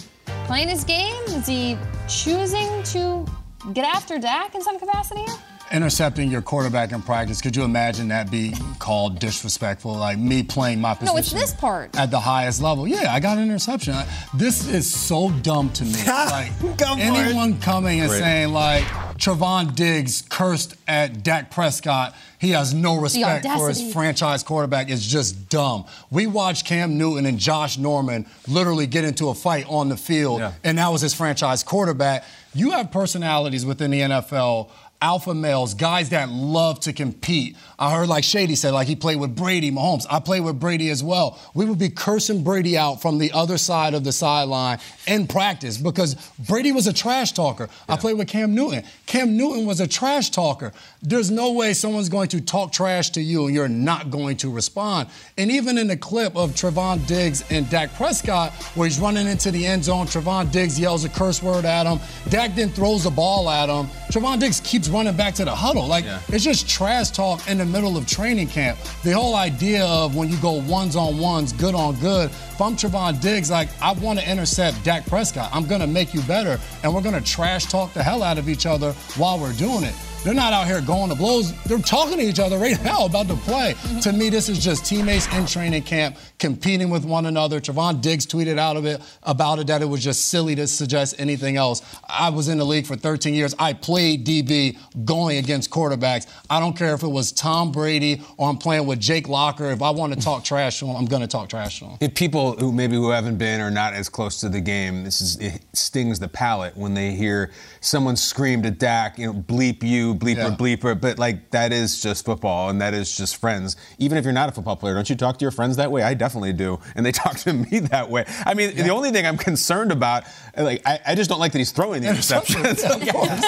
playing 0.47 0.69
his 0.69 0.83
game? 0.83 1.13
Is 1.25 1.45
he 1.45 1.77
choosing 2.07 2.83
to 2.83 3.25
get 3.73 3.85
after 3.85 4.17
Dak 4.19 4.55
in 4.55 4.61
some 4.61 4.79
capacity 4.79 5.21
here? 5.21 5.35
Intercepting 5.69 6.31
your 6.31 6.41
quarterback 6.41 6.93
in 6.93 7.01
practice, 7.01 7.41
could 7.41 7.53
you 7.53 7.63
imagine 7.65 8.07
that 8.07 8.31
being 8.31 8.55
called 8.79 9.19
disrespectful? 9.19 9.93
Like 9.95 10.17
me 10.17 10.41
playing 10.41 10.79
my 10.79 10.93
position 10.93 11.13
No, 11.13 11.19
it's 11.19 11.31
this 11.33 11.53
part. 11.53 11.97
at 11.99 12.09
the 12.09 12.19
highest 12.21 12.61
level. 12.61 12.87
Yeah, 12.87 13.13
I 13.13 13.19
got 13.19 13.37
an 13.37 13.43
interception. 13.43 13.93
I- 13.93 14.07
This 14.33 14.65
is 14.69 14.89
so 14.89 15.29
dumb 15.29 15.69
to 15.73 15.83
me. 15.83 15.99
Like 16.07 16.53
anyone 16.97 17.59
coming 17.59 17.99
and 17.99 18.07
Great. 18.09 18.19
saying 18.19 18.53
like 18.53 18.85
Trevon 19.17 19.75
Diggs 19.75 20.23
cursed 20.29 20.75
at 20.87 21.23
Dak 21.23 21.51
Prescott, 21.51 22.15
he 22.39 22.51
has 22.51 22.73
no 22.73 22.99
respect 23.01 23.45
for 23.57 23.67
his 23.69 23.91
franchise 23.93 24.43
quarterback 24.43 24.89
It's 24.89 25.05
just 25.05 25.49
dumb. 25.49 25.85
We 26.11 26.27
watched 26.27 26.65
Cam 26.65 26.97
Newton 26.97 27.25
and 27.25 27.39
Josh 27.39 27.77
Norman 27.77 28.25
literally 28.47 28.87
get 28.87 29.03
into 29.03 29.29
a 29.29 29.33
fight 29.33 29.65
on 29.67 29.89
the 29.89 29.97
field, 29.97 30.41
and 30.63 30.77
that 30.77 30.89
was 30.89 31.01
his 31.01 31.13
franchise 31.13 31.63
quarterback. 31.63 32.23
You 32.53 32.71
have 32.71 32.91
personalities 32.91 33.65
within 33.65 33.91
the 33.91 34.01
NFL. 34.01 34.69
Alpha 35.01 35.33
males, 35.33 35.73
guys 35.73 36.09
that 36.09 36.29
love 36.29 36.79
to 36.81 36.93
compete. 36.93 37.55
I 37.77 37.95
heard 37.95 38.07
like 38.07 38.23
Shady 38.23 38.55
said, 38.55 38.73
like 38.73 38.87
he 38.87 38.95
played 38.95 39.19
with 39.19 39.35
Brady, 39.35 39.71
Mahomes. 39.71 40.07
I 40.09 40.19
played 40.19 40.41
with 40.41 40.59
Brady 40.59 40.89
as 40.89 41.03
well. 41.03 41.39
We 41.53 41.65
would 41.65 41.77
be 41.77 41.89
cursing 41.89 42.43
Brady 42.43 42.77
out 42.77 43.01
from 43.01 43.19
the 43.19 43.31
other 43.33 43.57
side 43.57 43.93
of 43.93 44.03
the 44.03 44.11
sideline 44.11 44.79
in 45.05 45.27
practice 45.27 45.77
because 45.77 46.15
Brady 46.39 46.71
was 46.71 46.87
a 46.87 46.93
trash 46.93 47.33
talker. 47.33 47.69
Yeah. 47.69 47.93
I 47.93 47.97
played 47.97 48.17
with 48.17 48.27
Cam 48.27 48.55
Newton. 48.55 48.83
Cam 49.05 49.37
Newton 49.37 49.65
was 49.65 49.79
a 49.79 49.87
trash 49.87 50.31
talker. 50.31 50.73
There's 51.03 51.29
no 51.29 51.51
way 51.51 51.73
someone's 51.73 52.09
going 52.09 52.29
to 52.29 52.41
talk 52.41 52.71
trash 52.71 53.11
to 53.11 53.21
you 53.21 53.45
and 53.45 53.53
you're 53.53 53.67
not 53.67 54.09
going 54.09 54.37
to 54.37 54.51
respond. 54.51 55.09
And 55.37 55.51
even 55.51 55.77
in 55.77 55.87
the 55.87 55.97
clip 55.97 56.35
of 56.35 56.51
Trevon 56.51 57.05
Diggs 57.05 57.43
and 57.51 57.69
Dak 57.69 57.93
Prescott, 57.93 58.51
where 58.75 58.87
he's 58.87 58.99
running 58.99 59.27
into 59.27 59.51
the 59.51 59.65
end 59.65 59.83
zone, 59.83 60.07
Trevon 60.07 60.51
Diggs 60.51 60.79
yells 60.79 61.03
a 61.03 61.09
curse 61.09 61.43
word 61.43 61.65
at 61.65 61.85
him. 61.85 61.99
Dak 62.29 62.55
then 62.55 62.69
throws 62.69 63.03
the 63.03 63.11
ball 63.11 63.49
at 63.49 63.69
him. 63.69 63.85
Trevon 64.11 64.39
Diggs 64.39 64.59
keeps 64.61 64.86
running 64.89 65.15
back 65.15 65.33
to 65.35 65.45
the 65.45 65.53
huddle. 65.53 65.87
Like, 65.87 66.05
yeah. 66.05 66.21
it's 66.29 66.43
just 66.43 66.69
trash 66.69 67.11
talk 67.11 67.47
in 67.49 67.57
the 67.57 67.65
middle 67.65 67.97
of 67.97 68.07
training 68.07 68.47
camp. 68.47 68.77
The 69.03 69.11
whole 69.11 69.35
idea 69.35 69.85
of 69.85 70.15
when 70.15 70.29
you 70.29 70.37
go 70.37 70.61
ones 70.63 70.95
on 70.95 71.17
ones, 71.17 71.53
good 71.53 71.75
on 71.75 71.95
good, 71.95 72.29
if 72.29 72.61
I'm 72.61 72.75
Trevon 72.75 73.21
Diggs, 73.21 73.51
like, 73.51 73.69
I 73.81 73.93
want 73.93 74.19
to 74.19 74.29
intercept 74.29 74.83
Dak 74.83 75.05
Prescott. 75.05 75.49
I'm 75.53 75.65
going 75.65 75.81
to 75.81 75.87
make 75.87 76.13
you 76.13 76.21
better, 76.23 76.59
and 76.83 76.93
we're 76.93 77.01
going 77.01 77.15
to 77.15 77.23
trash 77.23 77.65
talk 77.65 77.93
the 77.93 78.03
hell 78.03 78.23
out 78.23 78.37
of 78.37 78.49
each 78.49 78.65
other 78.65 78.93
while 79.15 79.39
we're 79.39 79.53
doing 79.53 79.83
it. 79.83 79.93
They're 80.23 80.33
not 80.33 80.51
out 80.51 80.67
here 80.67 80.81
going 80.81 81.09
to 81.09 81.15
blows. 81.15 81.53
They're 81.63 81.77
talking 81.77 82.17
to 82.17 82.23
each 82.23 82.39
other 82.39 82.57
right 82.57 82.81
now 82.83 83.05
about 83.05 83.27
the 83.27 83.35
play. 83.35 83.73
Mm-hmm. 83.73 83.99
To 83.99 84.13
me, 84.13 84.29
this 84.29 84.49
is 84.49 84.59
just 84.59 84.85
teammates 84.85 85.27
in 85.33 85.45
training 85.45 85.83
camp 85.83 86.17
competing 86.39 86.89
with 86.89 87.05
one 87.05 87.25
another. 87.25 87.59
Trevon 87.61 88.01
Diggs 88.01 88.25
tweeted 88.25 88.57
out 88.57 88.77
of 88.77 88.85
it 88.85 89.01
about 89.23 89.59
it 89.59 89.67
that 89.67 89.81
it 89.81 89.85
was 89.85 90.03
just 90.03 90.25
silly 90.25 90.55
to 90.55 90.67
suggest 90.67 91.15
anything 91.19 91.55
else. 91.55 91.81
I 92.09 92.29
was 92.29 92.49
in 92.49 92.57
the 92.57 92.65
league 92.65 92.85
for 92.85 92.95
13 92.95 93.33
years. 93.33 93.55
I 93.57 93.73
played 93.73 94.25
DB 94.25 94.77
going 95.05 95.37
against 95.37 95.69
quarterbacks. 95.69 96.27
I 96.49 96.59
don't 96.59 96.75
care 96.75 96.93
if 96.93 97.03
it 97.03 97.07
was 97.07 97.31
Tom 97.31 97.71
Brady 97.71 98.21
or 98.37 98.49
I'm 98.49 98.57
playing 98.57 98.85
with 98.85 98.99
Jake 98.99 99.29
Locker. 99.29 99.71
If 99.71 99.81
I 99.81 99.91
want 99.91 100.13
to 100.13 100.19
talk 100.19 100.43
trash 100.43 100.79
to 100.79 100.87
him, 100.87 100.95
I'm 100.95 101.05
going 101.05 101.21
to 101.21 101.27
talk 101.27 101.49
trash 101.49 101.79
to 101.79 101.85
him. 101.85 101.97
If 102.01 102.15
people 102.15 102.53
who 102.57 102.71
maybe 102.71 102.95
who 102.95 103.11
haven't 103.11 103.37
been 103.37 103.61
or 103.61 103.71
not 103.71 103.93
as 103.93 104.09
close 104.09 104.39
to 104.41 104.49
the 104.49 104.61
game, 104.61 105.03
this 105.03 105.21
is 105.21 105.37
it 105.37 105.61
stings 105.73 106.19
the 106.19 106.27
palate 106.27 106.75
when 106.75 106.93
they 106.93 107.11
hear 107.11 107.51
someone 107.81 108.15
scream 108.15 108.61
to 108.63 108.71
Dak, 108.71 109.17
you 109.17 109.27
know, 109.27 109.33
bleep 109.33 109.83
you, 109.83 110.16
bleeper, 110.19 110.35
yeah. 110.37 110.55
bleeper. 110.55 110.99
But 110.99 111.19
like 111.19 111.51
that 111.51 111.71
is 111.71 112.01
just 112.01 112.25
football 112.25 112.69
and 112.69 112.81
that 112.81 112.93
is 112.93 113.15
just 113.15 113.37
friends. 113.37 113.75
Even 113.97 114.17
if 114.17 114.23
you're 114.23 114.33
not 114.33 114.49
a 114.49 114.51
football 114.51 114.75
player, 114.75 114.93
don't 114.93 115.09
you 115.09 115.15
talk 115.15 115.37
to 115.39 115.43
your 115.43 115.51
friends 115.51 115.77
that 115.77 115.91
way? 115.91 116.03
I 116.03 116.13
definitely 116.13 116.53
do, 116.53 116.79
and 116.95 117.05
they 117.05 117.11
talk 117.23 117.37
to 117.39 117.53
me 117.53 117.79
that 117.79 118.09
way. 118.09 118.25
I 118.45 118.53
mean, 118.53 118.71
yeah. 118.75 118.83
the 118.83 118.89
only 118.89 119.11
thing 119.11 119.25
I'm 119.25 119.37
concerned 119.37 119.91
about, 119.91 120.23
like, 120.57 120.81
I, 120.85 120.99
I, 121.07 121.15
just 121.15 121.29
don't 121.29 121.39
like 121.39 121.51
that 121.51 121.59
he's 121.59 121.71
throwing 121.71 122.01
the 122.01 122.07
interceptions. 122.09 122.83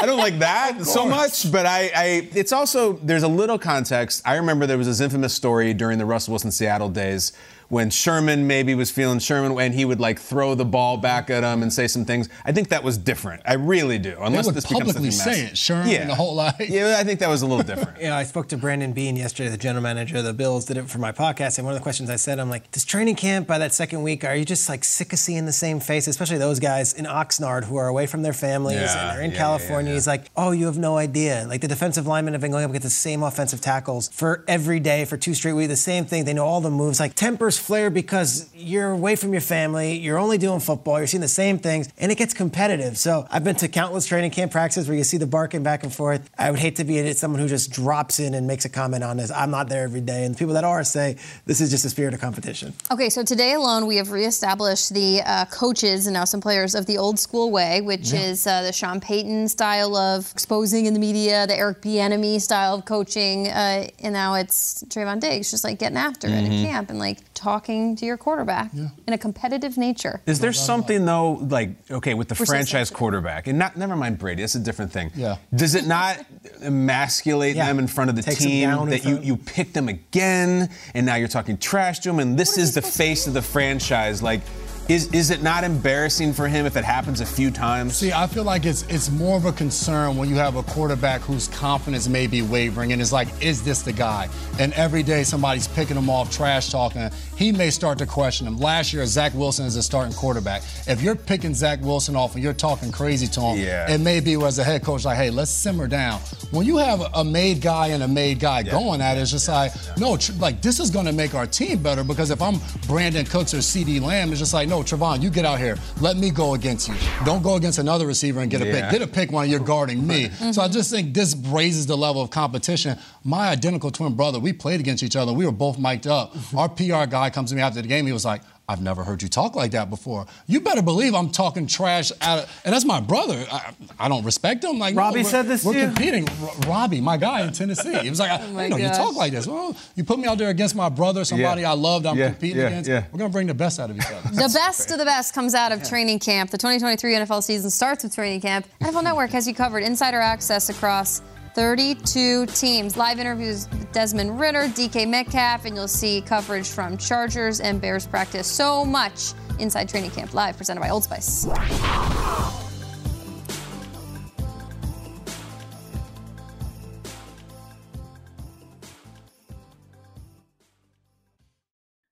I 0.02 0.06
don't 0.06 0.18
like 0.18 0.40
that 0.40 0.86
so 0.86 1.06
much, 1.06 1.52
but 1.52 1.66
I, 1.66 1.92
I, 1.96 2.30
it's 2.34 2.52
also 2.52 2.94
there's 2.94 3.24
a 3.24 3.28
little 3.28 3.60
context. 3.60 4.22
I 4.26 4.36
remember 4.36 4.66
there 4.66 4.78
was 4.78 4.88
this 4.88 5.00
infamous 5.00 5.34
story 5.34 5.74
during 5.74 5.98
the 5.98 6.06
Russell 6.06 6.34
Wilson 6.34 6.52
Seattle 6.52 6.90
days 6.90 7.34
when 7.70 7.90
Sherman 7.90 8.48
maybe 8.48 8.76
was 8.76 8.92
feeling 8.92 9.20
Sherman 9.20 9.58
and 9.60 9.74
he 9.74 9.86
would 9.86 10.00
like 10.00 10.20
throw 10.20 10.56
the 10.56 10.66
ball 10.66 10.98
back 10.98 11.30
at 11.30 11.44
him 11.44 11.62
and 11.62 11.72
say 11.72 11.88
some 11.88 12.04
things. 12.04 12.28
I 12.44 12.52
think 12.52 12.70
that 12.70 12.84
was 12.84 12.98
different. 12.98 13.44
I 13.46 13.54
really 13.54 14.00
do. 14.00 14.18
Unless 14.20 14.46
they 14.46 14.48
would 14.48 14.56
this 14.56 14.66
publicly 14.66 15.12
say 15.12 15.46
it, 15.46 15.58
Sherman 15.58 15.90
yeah. 15.90 16.06
the 16.06 16.16
whole 16.16 16.36
lot. 16.36 16.56
yeah, 16.60 16.98
I 16.98 17.04
think 17.04 17.20
that 17.20 17.30
was 17.30 17.42
a 17.42 17.46
little 17.46 17.64
different. 17.76 18.02
yeah, 18.02 18.18
I 18.18 18.24
spoke 18.24 18.50
to 18.50 18.58
Brandon 18.58 18.92
Beane 18.92 19.16
yesterday, 19.16 19.50
the 19.50 19.58
general 19.58 19.84
manager 19.84 20.18
of 20.18 20.24
the 20.24 20.34
Bills, 20.34 20.66
did 20.66 20.78
it 20.78 20.90
for 20.90 20.98
my 20.98 21.12
podcast, 21.12 21.58
and 21.58 21.66
one 21.66 21.74
of 21.74 21.80
the 21.80 21.84
questions 21.84 22.10
I 22.10 22.16
said, 22.16 22.40
I'm 22.40 22.50
like, 22.50 22.72
does 22.72 22.86
training 22.86 23.16
camp 23.16 23.48
by 23.48 23.60
that 23.60 23.74
second 23.74 24.02
week, 24.02 24.24
are 24.24 24.36
you 24.36 24.46
just 24.46 24.68
like 24.68 24.84
sick 24.84 25.14
of 25.14 25.20
seeing 25.20 25.46
the 25.46 25.54
same 25.54 25.80
face, 25.80 26.08
especially 26.08 26.38
those 26.38 26.60
guys 26.60 26.94
in 26.94 27.06
Oxnard 27.06 27.66
who 27.66 27.76
are 27.76 27.88
away 27.88 28.08
from 28.08 28.24
their 28.24 28.34
families 28.34 28.78
yeah, 28.78 29.10
and 29.10 29.18
they're 29.18 29.24
in 29.24 29.32
yeah, 29.32 29.38
California? 29.38 29.94
He's 29.94 30.08
like, 30.08 30.32
oh, 30.36 30.52
you 30.52 30.66
have 30.66 30.78
no 30.78 30.98
idea. 30.98 31.46
Like 31.48 31.62
the 31.62 31.68
defensive 31.68 32.08
linemen 32.08 32.34
have 32.34 32.42
been 32.42 32.52
going 32.52 32.64
up 32.64 32.72
against 32.72 32.86
the 32.86 32.90
same 32.90 33.22
offensive 33.22 33.62
tackles 33.62 34.10
for 34.10 34.44
every 34.48 34.80
day 34.80 35.06
for 35.06 35.18
two 35.18 35.36
straight 35.36 35.54
weeks, 35.54 35.70
the 35.70 35.76
same 35.76 36.06
thing. 36.06 36.26
They 36.26 36.34
know 36.34 36.46
all 36.46 36.62
the 36.62 36.72
moves. 36.72 37.00
Like 37.00 37.14
tempers 37.14 37.59
flare 37.60 37.90
because 37.90 38.50
you're 38.56 38.92
away 38.92 39.16
from 39.16 39.32
your 39.34 39.42
family, 39.42 39.98
you're 39.98 40.18
only 40.18 40.38
doing 40.38 40.60
football, 40.60 40.98
you're 40.98 41.08
seeing 41.08 41.22
the 41.22 41.28
same 41.28 41.60
things, 41.60 41.90
and 41.98 42.12
it 42.12 42.18
gets 42.18 42.34
competitive. 42.34 42.98
So 42.98 43.28
I've 43.30 43.44
been 43.44 43.56
to 43.58 43.68
countless 43.68 44.06
training 44.06 44.32
camp 44.32 44.52
practices 44.52 44.88
where 44.88 44.98
you 44.98 45.04
see 45.04 45.18
the 45.18 45.28
barking 45.28 45.64
back 45.64 45.84
and 45.84 45.94
forth. 45.94 46.30
I 46.38 46.52
would 46.52 46.60
hate 46.60 46.78
to 46.78 46.84
be 46.84 47.12
someone 47.14 47.42
who 47.42 47.48
just 47.48 47.72
drops 47.72 48.20
in 48.20 48.34
and 48.34 48.48
makes 48.48 48.66
a 48.66 48.70
comment 48.70 49.04
on 49.04 49.18
this. 49.18 49.32
I'm 49.32 49.52
not 49.52 49.70
there 49.70 49.84
every 49.84 50.02
day. 50.02 50.26
And 50.26 50.36
the 50.36 50.40
people 50.40 50.54
that 50.56 50.64
are 50.64 50.84
say 50.84 51.18
this 51.46 51.62
is 51.62 51.70
just 51.70 51.86
a 51.86 51.90
spirit 51.90 52.14
of 52.14 52.20
competition. 52.20 52.74
Okay, 52.92 53.10
so 53.10 53.24
today 53.24 53.54
alone, 53.54 53.88
we 53.88 53.98
have 53.98 54.12
reestablished 54.12 54.94
the 54.94 55.22
uh, 55.26 55.46
coaches 55.46 56.08
and 56.08 56.14
now 56.14 56.26
some 56.26 56.42
players 56.42 56.76
of 56.76 56.86
the 56.86 56.98
old 56.98 57.20
school 57.20 57.52
way, 57.52 57.82
which 57.82 58.12
yeah. 58.12 58.22
is 58.22 58.48
uh, 58.48 58.62
the 58.64 58.74
Sean 58.74 59.00
Payton 59.00 59.48
style 59.50 59.96
of 59.96 60.32
exposing 60.32 60.86
in 60.86 60.94
the 60.94 61.00
media, 61.00 61.46
the 61.48 61.58
Eric 61.58 61.82
Bieniemy 61.82 62.40
style 62.42 62.76
of 62.76 62.86
coaching, 62.86 63.48
uh, 63.48 63.88
and 64.00 64.14
now 64.14 64.36
it's 64.36 64.84
Trevon 64.86 65.20
Diggs 65.20 65.52
just 65.52 65.64
like 65.64 65.80
getting 65.80 65.98
after 65.98 66.28
mm-hmm. 66.28 66.46
it 66.46 66.52
in 66.52 66.66
camp 66.66 66.90
and 66.90 67.00
like 67.00 67.29
talking 67.40 67.96
to 67.96 68.06
your 68.06 68.18
quarterback 68.18 68.70
yeah. 68.74 68.90
in 69.08 69.14
a 69.14 69.18
competitive 69.18 69.78
nature. 69.78 70.22
Is 70.26 70.40
there 70.40 70.52
something 70.52 71.06
though, 71.06 71.34
like 71.34 71.70
okay, 71.90 72.14
with 72.14 72.28
the 72.28 72.36
franchise 72.36 72.90
quarterback, 72.90 73.48
and 73.48 73.58
not 73.58 73.78
never 73.78 73.96
mind 73.96 74.20
Brady, 74.20 74.44
that's 74.44 74.56
a 74.56 74.60
different 74.60 74.92
thing. 74.92 75.12
Yeah. 75.16 75.38
Does 75.56 75.74
it 75.74 75.88
not 75.88 76.20
emasculate 76.62 77.56
yeah. 77.56 77.68
them 77.68 77.80
in 77.80 77.88
front 77.88 78.10
of 78.10 78.16
the 78.16 78.22
Takes 78.22 78.40
team 78.40 78.90
that 78.90 79.06
you 79.06 79.20
you 79.20 79.38
picked 79.38 79.74
them 79.74 79.88
again, 79.88 80.70
and 80.94 81.06
now 81.06 81.16
you're 81.16 81.28
talking 81.30 81.58
trash 81.58 82.00
to 82.00 82.10
them, 82.10 82.20
and 82.20 82.38
this 82.38 82.58
is 82.58 82.76
the 82.76 82.82
face 82.82 83.26
of 83.28 83.34
the 83.34 83.42
franchise, 83.42 84.22
like. 84.22 84.42
Is, 84.90 85.14
is 85.14 85.30
it 85.30 85.44
not 85.44 85.64
embarrassing 85.64 86.34
for 86.34 86.48
him 86.48 86.66
if 86.66 86.76
it 86.76 86.84
happens 86.84 87.22
a 87.22 87.26
few 87.28 87.52
times? 87.52 87.96
See, 87.96 88.12
I 88.12 88.26
feel 88.26 88.44
like 88.44 88.66
it's 88.66 88.82
it's 88.90 89.12
more 89.12 89.38
of 89.38 89.46
a 89.46 89.52
concern 89.52 90.18
when 90.18 90.30
you 90.30 90.36
have 90.38 90.56
a 90.56 90.64
quarterback 90.64 91.22
whose 91.22 91.48
confidence 91.50 92.08
may 92.08 92.26
be 92.26 92.42
wavering 92.42 92.92
and 92.92 93.00
it's 93.00 93.12
like, 93.12 93.28
is 93.40 93.62
this 93.62 93.84
the 93.84 93.94
guy? 93.94 94.28
And 94.60 94.74
every 94.74 95.04
day 95.04 95.24
somebody's 95.24 95.68
picking 95.68 95.96
him 95.96 96.10
off, 96.10 96.32
trash 96.32 96.72
talking. 96.72 97.08
He 97.40 97.54
may 97.54 97.70
start 97.70 97.98
to 98.00 98.06
question 98.06 98.46
him. 98.48 98.58
Last 98.58 98.92
year, 98.92 99.06
Zach 99.06 99.34
Wilson 99.34 99.66
is 99.66 99.78
a 99.78 99.82
starting 99.82 100.14
quarterback. 100.14 100.62
If 100.88 101.02
you're 101.02 101.16
picking 101.16 101.54
Zach 101.54 101.80
Wilson 101.82 102.14
off 102.14 102.36
and 102.36 102.44
you're 102.44 102.52
talking 102.52 102.92
crazy 102.92 103.28
to 103.28 103.40
him, 103.40 103.58
yeah. 103.58 103.90
it 103.90 104.00
may 104.02 104.20
be 104.20 104.34
as 104.44 104.60
a 104.60 104.64
head 104.66 104.84
coach 104.84 105.06
like, 105.06 105.16
hey, 105.16 105.30
let's 105.30 105.50
simmer 105.50 105.88
down. 105.88 106.20
When 106.52 106.66
you 106.66 106.76
have 106.76 107.00
a 107.16 107.24
made 107.24 107.62
guy 107.62 107.88
and 107.88 108.04
a 108.04 108.10
made 108.10 108.42
guy 108.42 108.60
yeah. 108.60 108.72
going 108.72 109.00
at 109.00 109.18
it, 109.18 109.22
it's 109.22 109.32
just 109.32 109.48
like, 109.48 109.72
no, 109.98 110.18
tr- 110.18 110.34
like 110.34 110.62
this 110.62 110.82
is 110.82 110.92
going 110.92 111.06
to 111.06 111.14
make 111.14 111.34
our 111.34 111.48
team 111.48 111.82
better 111.82 112.04
because 112.04 112.30
if 112.30 112.42
I'm 112.42 112.56
Brandin 112.90 113.30
Cooks 113.30 113.54
or 113.54 113.60
CeeDee 113.60 114.02
Lamb, 114.02 114.32
it's 114.32 114.40
just 114.40 114.54
like, 114.54 114.68
no, 114.68 114.80
Trevon, 114.80 115.22
you 115.22 115.30
get 115.30 115.46
out 115.46 115.60
here. 115.60 115.78
Let 116.02 116.18
me 116.18 116.32
go 116.32 116.56
against 116.56 116.90
you. 116.90 116.96
Don't 117.24 117.42
go 117.42 117.56
against 117.56 117.80
another 117.80 118.06
receiver 118.06 118.42
and 118.42 118.52
get 118.52 118.60
a 118.60 118.66
pick. 118.66 118.92
Get 118.92 119.02
a 119.02 119.08
pick 119.08 119.32
while 119.32 119.46
you're 119.46 119.62
guarding 119.62 120.06
me. 120.06 120.28
Mm-hmm. 120.28 120.52
So 120.52 120.62
I 120.62 120.68
just 120.68 120.92
think 120.92 121.14
this 121.14 121.38
raises 121.38 121.88
the 121.88 121.96
level 121.96 122.22
of 122.22 122.32
competition. 122.32 122.98
My 123.24 123.48
identical 123.48 123.92
twin 123.92 124.16
brother, 124.16 124.40
we 124.40 124.52
played 124.52 124.82
against 124.82 125.04
each 125.04 125.16
other. 125.16 125.32
We 125.32 125.46
were 125.46 125.54
both 125.54 125.80
mic'd 125.80 126.06
up. 126.06 126.36
Our 126.54 126.68
PR 126.68 127.06
guy 127.06 127.29
comes 127.34 127.50
to 127.52 127.56
me 127.56 127.62
after 127.62 127.82
the 127.82 127.88
game. 127.88 128.06
He 128.06 128.12
was 128.12 128.26
like, 128.26 128.42
I've 128.70 128.84
never 128.84 129.04
heard 129.04 129.24
you 129.24 129.30
talk 129.30 129.56
like 129.56 129.72
that 129.72 129.90
before. 129.90 130.28
You 130.46 130.62
better 130.62 130.84
believe 130.84 131.16
I'm 131.16 131.32
talking 131.32 131.66
trash 131.66 132.12
at, 132.22 132.48
and 132.64 132.72
that's 132.72 132.86
my 132.86 133.02
brother. 133.02 133.44
I, 133.52 133.74
I 134.00 134.08
don't 134.08 134.24
respect 134.24 134.64
him. 134.64 134.78
Like 134.78 134.96
Robbie 134.96 135.24
no, 135.24 135.28
said 135.28 135.48
this. 135.48 135.66
We're 135.66 135.88
competing. 135.88 136.30
R- 136.30 136.52
Robbie, 136.68 137.02
my 137.02 137.18
guy 137.18 137.42
in 137.42 137.52
Tennessee, 137.52 137.98
he 137.98 138.12
was 138.12 138.20
like, 138.20 138.30
I, 138.30 138.44
oh 138.46 138.64
you 138.64 138.70
know, 138.70 138.78
you 138.78 138.90
talk 138.90 139.16
like 139.16 139.32
this. 139.32 139.48
Well, 139.48 139.76
you 139.96 140.04
put 140.04 140.20
me 140.20 140.28
out 140.28 140.38
there 140.38 140.50
against 140.50 140.76
my 140.76 140.88
brother, 140.88 141.26
somebody 141.26 141.62
yeah. 141.62 141.72
I 141.72 141.74
loved. 141.74 142.06
I'm 142.06 142.16
yeah. 142.16 142.30
competing 142.30 142.58
yeah. 142.58 142.68
against. 142.68 142.90
We're 142.90 143.18
gonna 143.18 143.30
bring 143.30 143.48
the 143.48 143.56
best 143.56 143.80
out 143.80 143.90
of 143.90 143.98
each 143.98 144.06
other. 144.06 144.30
The 144.30 144.52
best 144.54 144.92
of 144.92 145.00
the 145.00 145.06
best 145.06 145.34
comes 145.34 145.56
out 145.56 145.72
of 145.72 145.84
training 145.84 146.20
camp. 146.20 146.52
The 146.52 146.58
2023 146.60 147.14
NFL 147.16 147.42
season 147.42 147.72
starts 147.72 148.04
with 148.04 148.14
training 148.14 148.42
camp. 148.42 148.68
NFL 148.82 149.04
Network 149.04 149.32
has 149.32 149.48
you 149.48 149.56
covered. 149.56 149.82
Insider 149.82 150.20
access 150.20 150.70
across 150.70 151.24
32 151.54 152.46
teams. 152.48 152.98
Live 152.98 153.20
interviews 153.20 153.70
with 153.70 153.92
Desmond 153.92 154.40
Ridder, 154.40 154.64
DK 154.70 155.08
Metcalf, 155.08 155.66
and 155.66 155.76
you'll 155.76 155.88
see 155.88 156.22
coverage 156.22 156.70
from 156.70 156.98
Chargers 156.98 157.60
and 157.60 157.82
Bears 157.82 158.08
practice. 158.08 158.48
So 158.48 158.86
much 158.86 159.34
inside 159.60 159.90
training 159.90 160.12
camp 160.12 160.34
live, 160.34 160.58
presented 160.58 160.82
by 160.82 160.90
Old 160.90 161.04
Spice. 161.04 161.48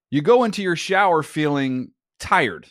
You 0.09 0.21
go 0.21 0.45
into 0.45 0.61
your 0.63 0.77
shower 0.77 1.21
feeling 1.21 1.91
tired, 2.19 2.67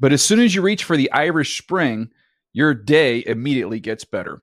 but 0.00 0.12
as 0.12 0.22
soon 0.22 0.40
as 0.40 0.54
you 0.54 0.62
reach 0.62 0.84
for 0.84 0.96
the 0.96 1.12
Irish 1.12 1.60
Spring, 1.60 2.10
your 2.54 2.72
day 2.72 3.22
immediately 3.26 3.78
gets 3.78 4.04
better. 4.04 4.42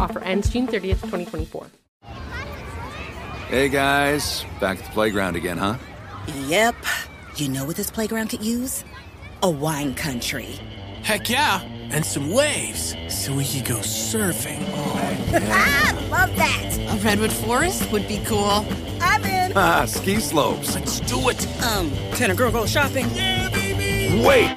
Offer 0.00 0.24
ends 0.24 0.48
June 0.48 0.66
30th, 0.66 1.02
2024. 1.02 1.66
Hey 3.48 3.68
guys, 3.68 4.44
back 4.58 4.78
at 4.78 4.84
the 4.84 4.90
playground 4.92 5.36
again, 5.36 5.58
huh? 5.58 5.76
Yep. 6.46 6.74
You 7.36 7.48
know 7.48 7.64
what 7.66 7.76
this 7.76 7.90
playground 7.90 8.28
could 8.28 8.42
use? 8.42 8.82
A 9.42 9.50
wine 9.50 9.94
country. 9.94 10.58
Heck 11.02 11.28
yeah, 11.28 11.60
and 11.90 12.04
some 12.04 12.30
waves 12.30 12.94
so 13.08 13.34
we 13.34 13.44
could 13.44 13.66
go 13.66 13.76
surfing. 13.76 14.62
Oh, 14.72 15.18
ah, 15.50 16.08
love 16.10 16.34
that. 16.36 16.78
A 16.78 17.04
redwood 17.04 17.32
forest 17.32 17.90
would 17.92 18.06
be 18.08 18.22
cool. 18.24 18.64
I'm 19.00 19.24
in. 19.24 19.52
Ah, 19.56 19.84
ski 19.86 20.20
slopes. 20.20 20.74
Let's 20.74 21.00
do 21.00 21.28
it. 21.28 21.46
Um, 21.64 21.90
can 22.12 22.30
a 22.30 22.34
girl 22.34 22.50
go 22.50 22.64
shopping? 22.66 23.06
Yeah, 23.14 23.50
baby. 23.50 24.24
Wait. 24.24 24.56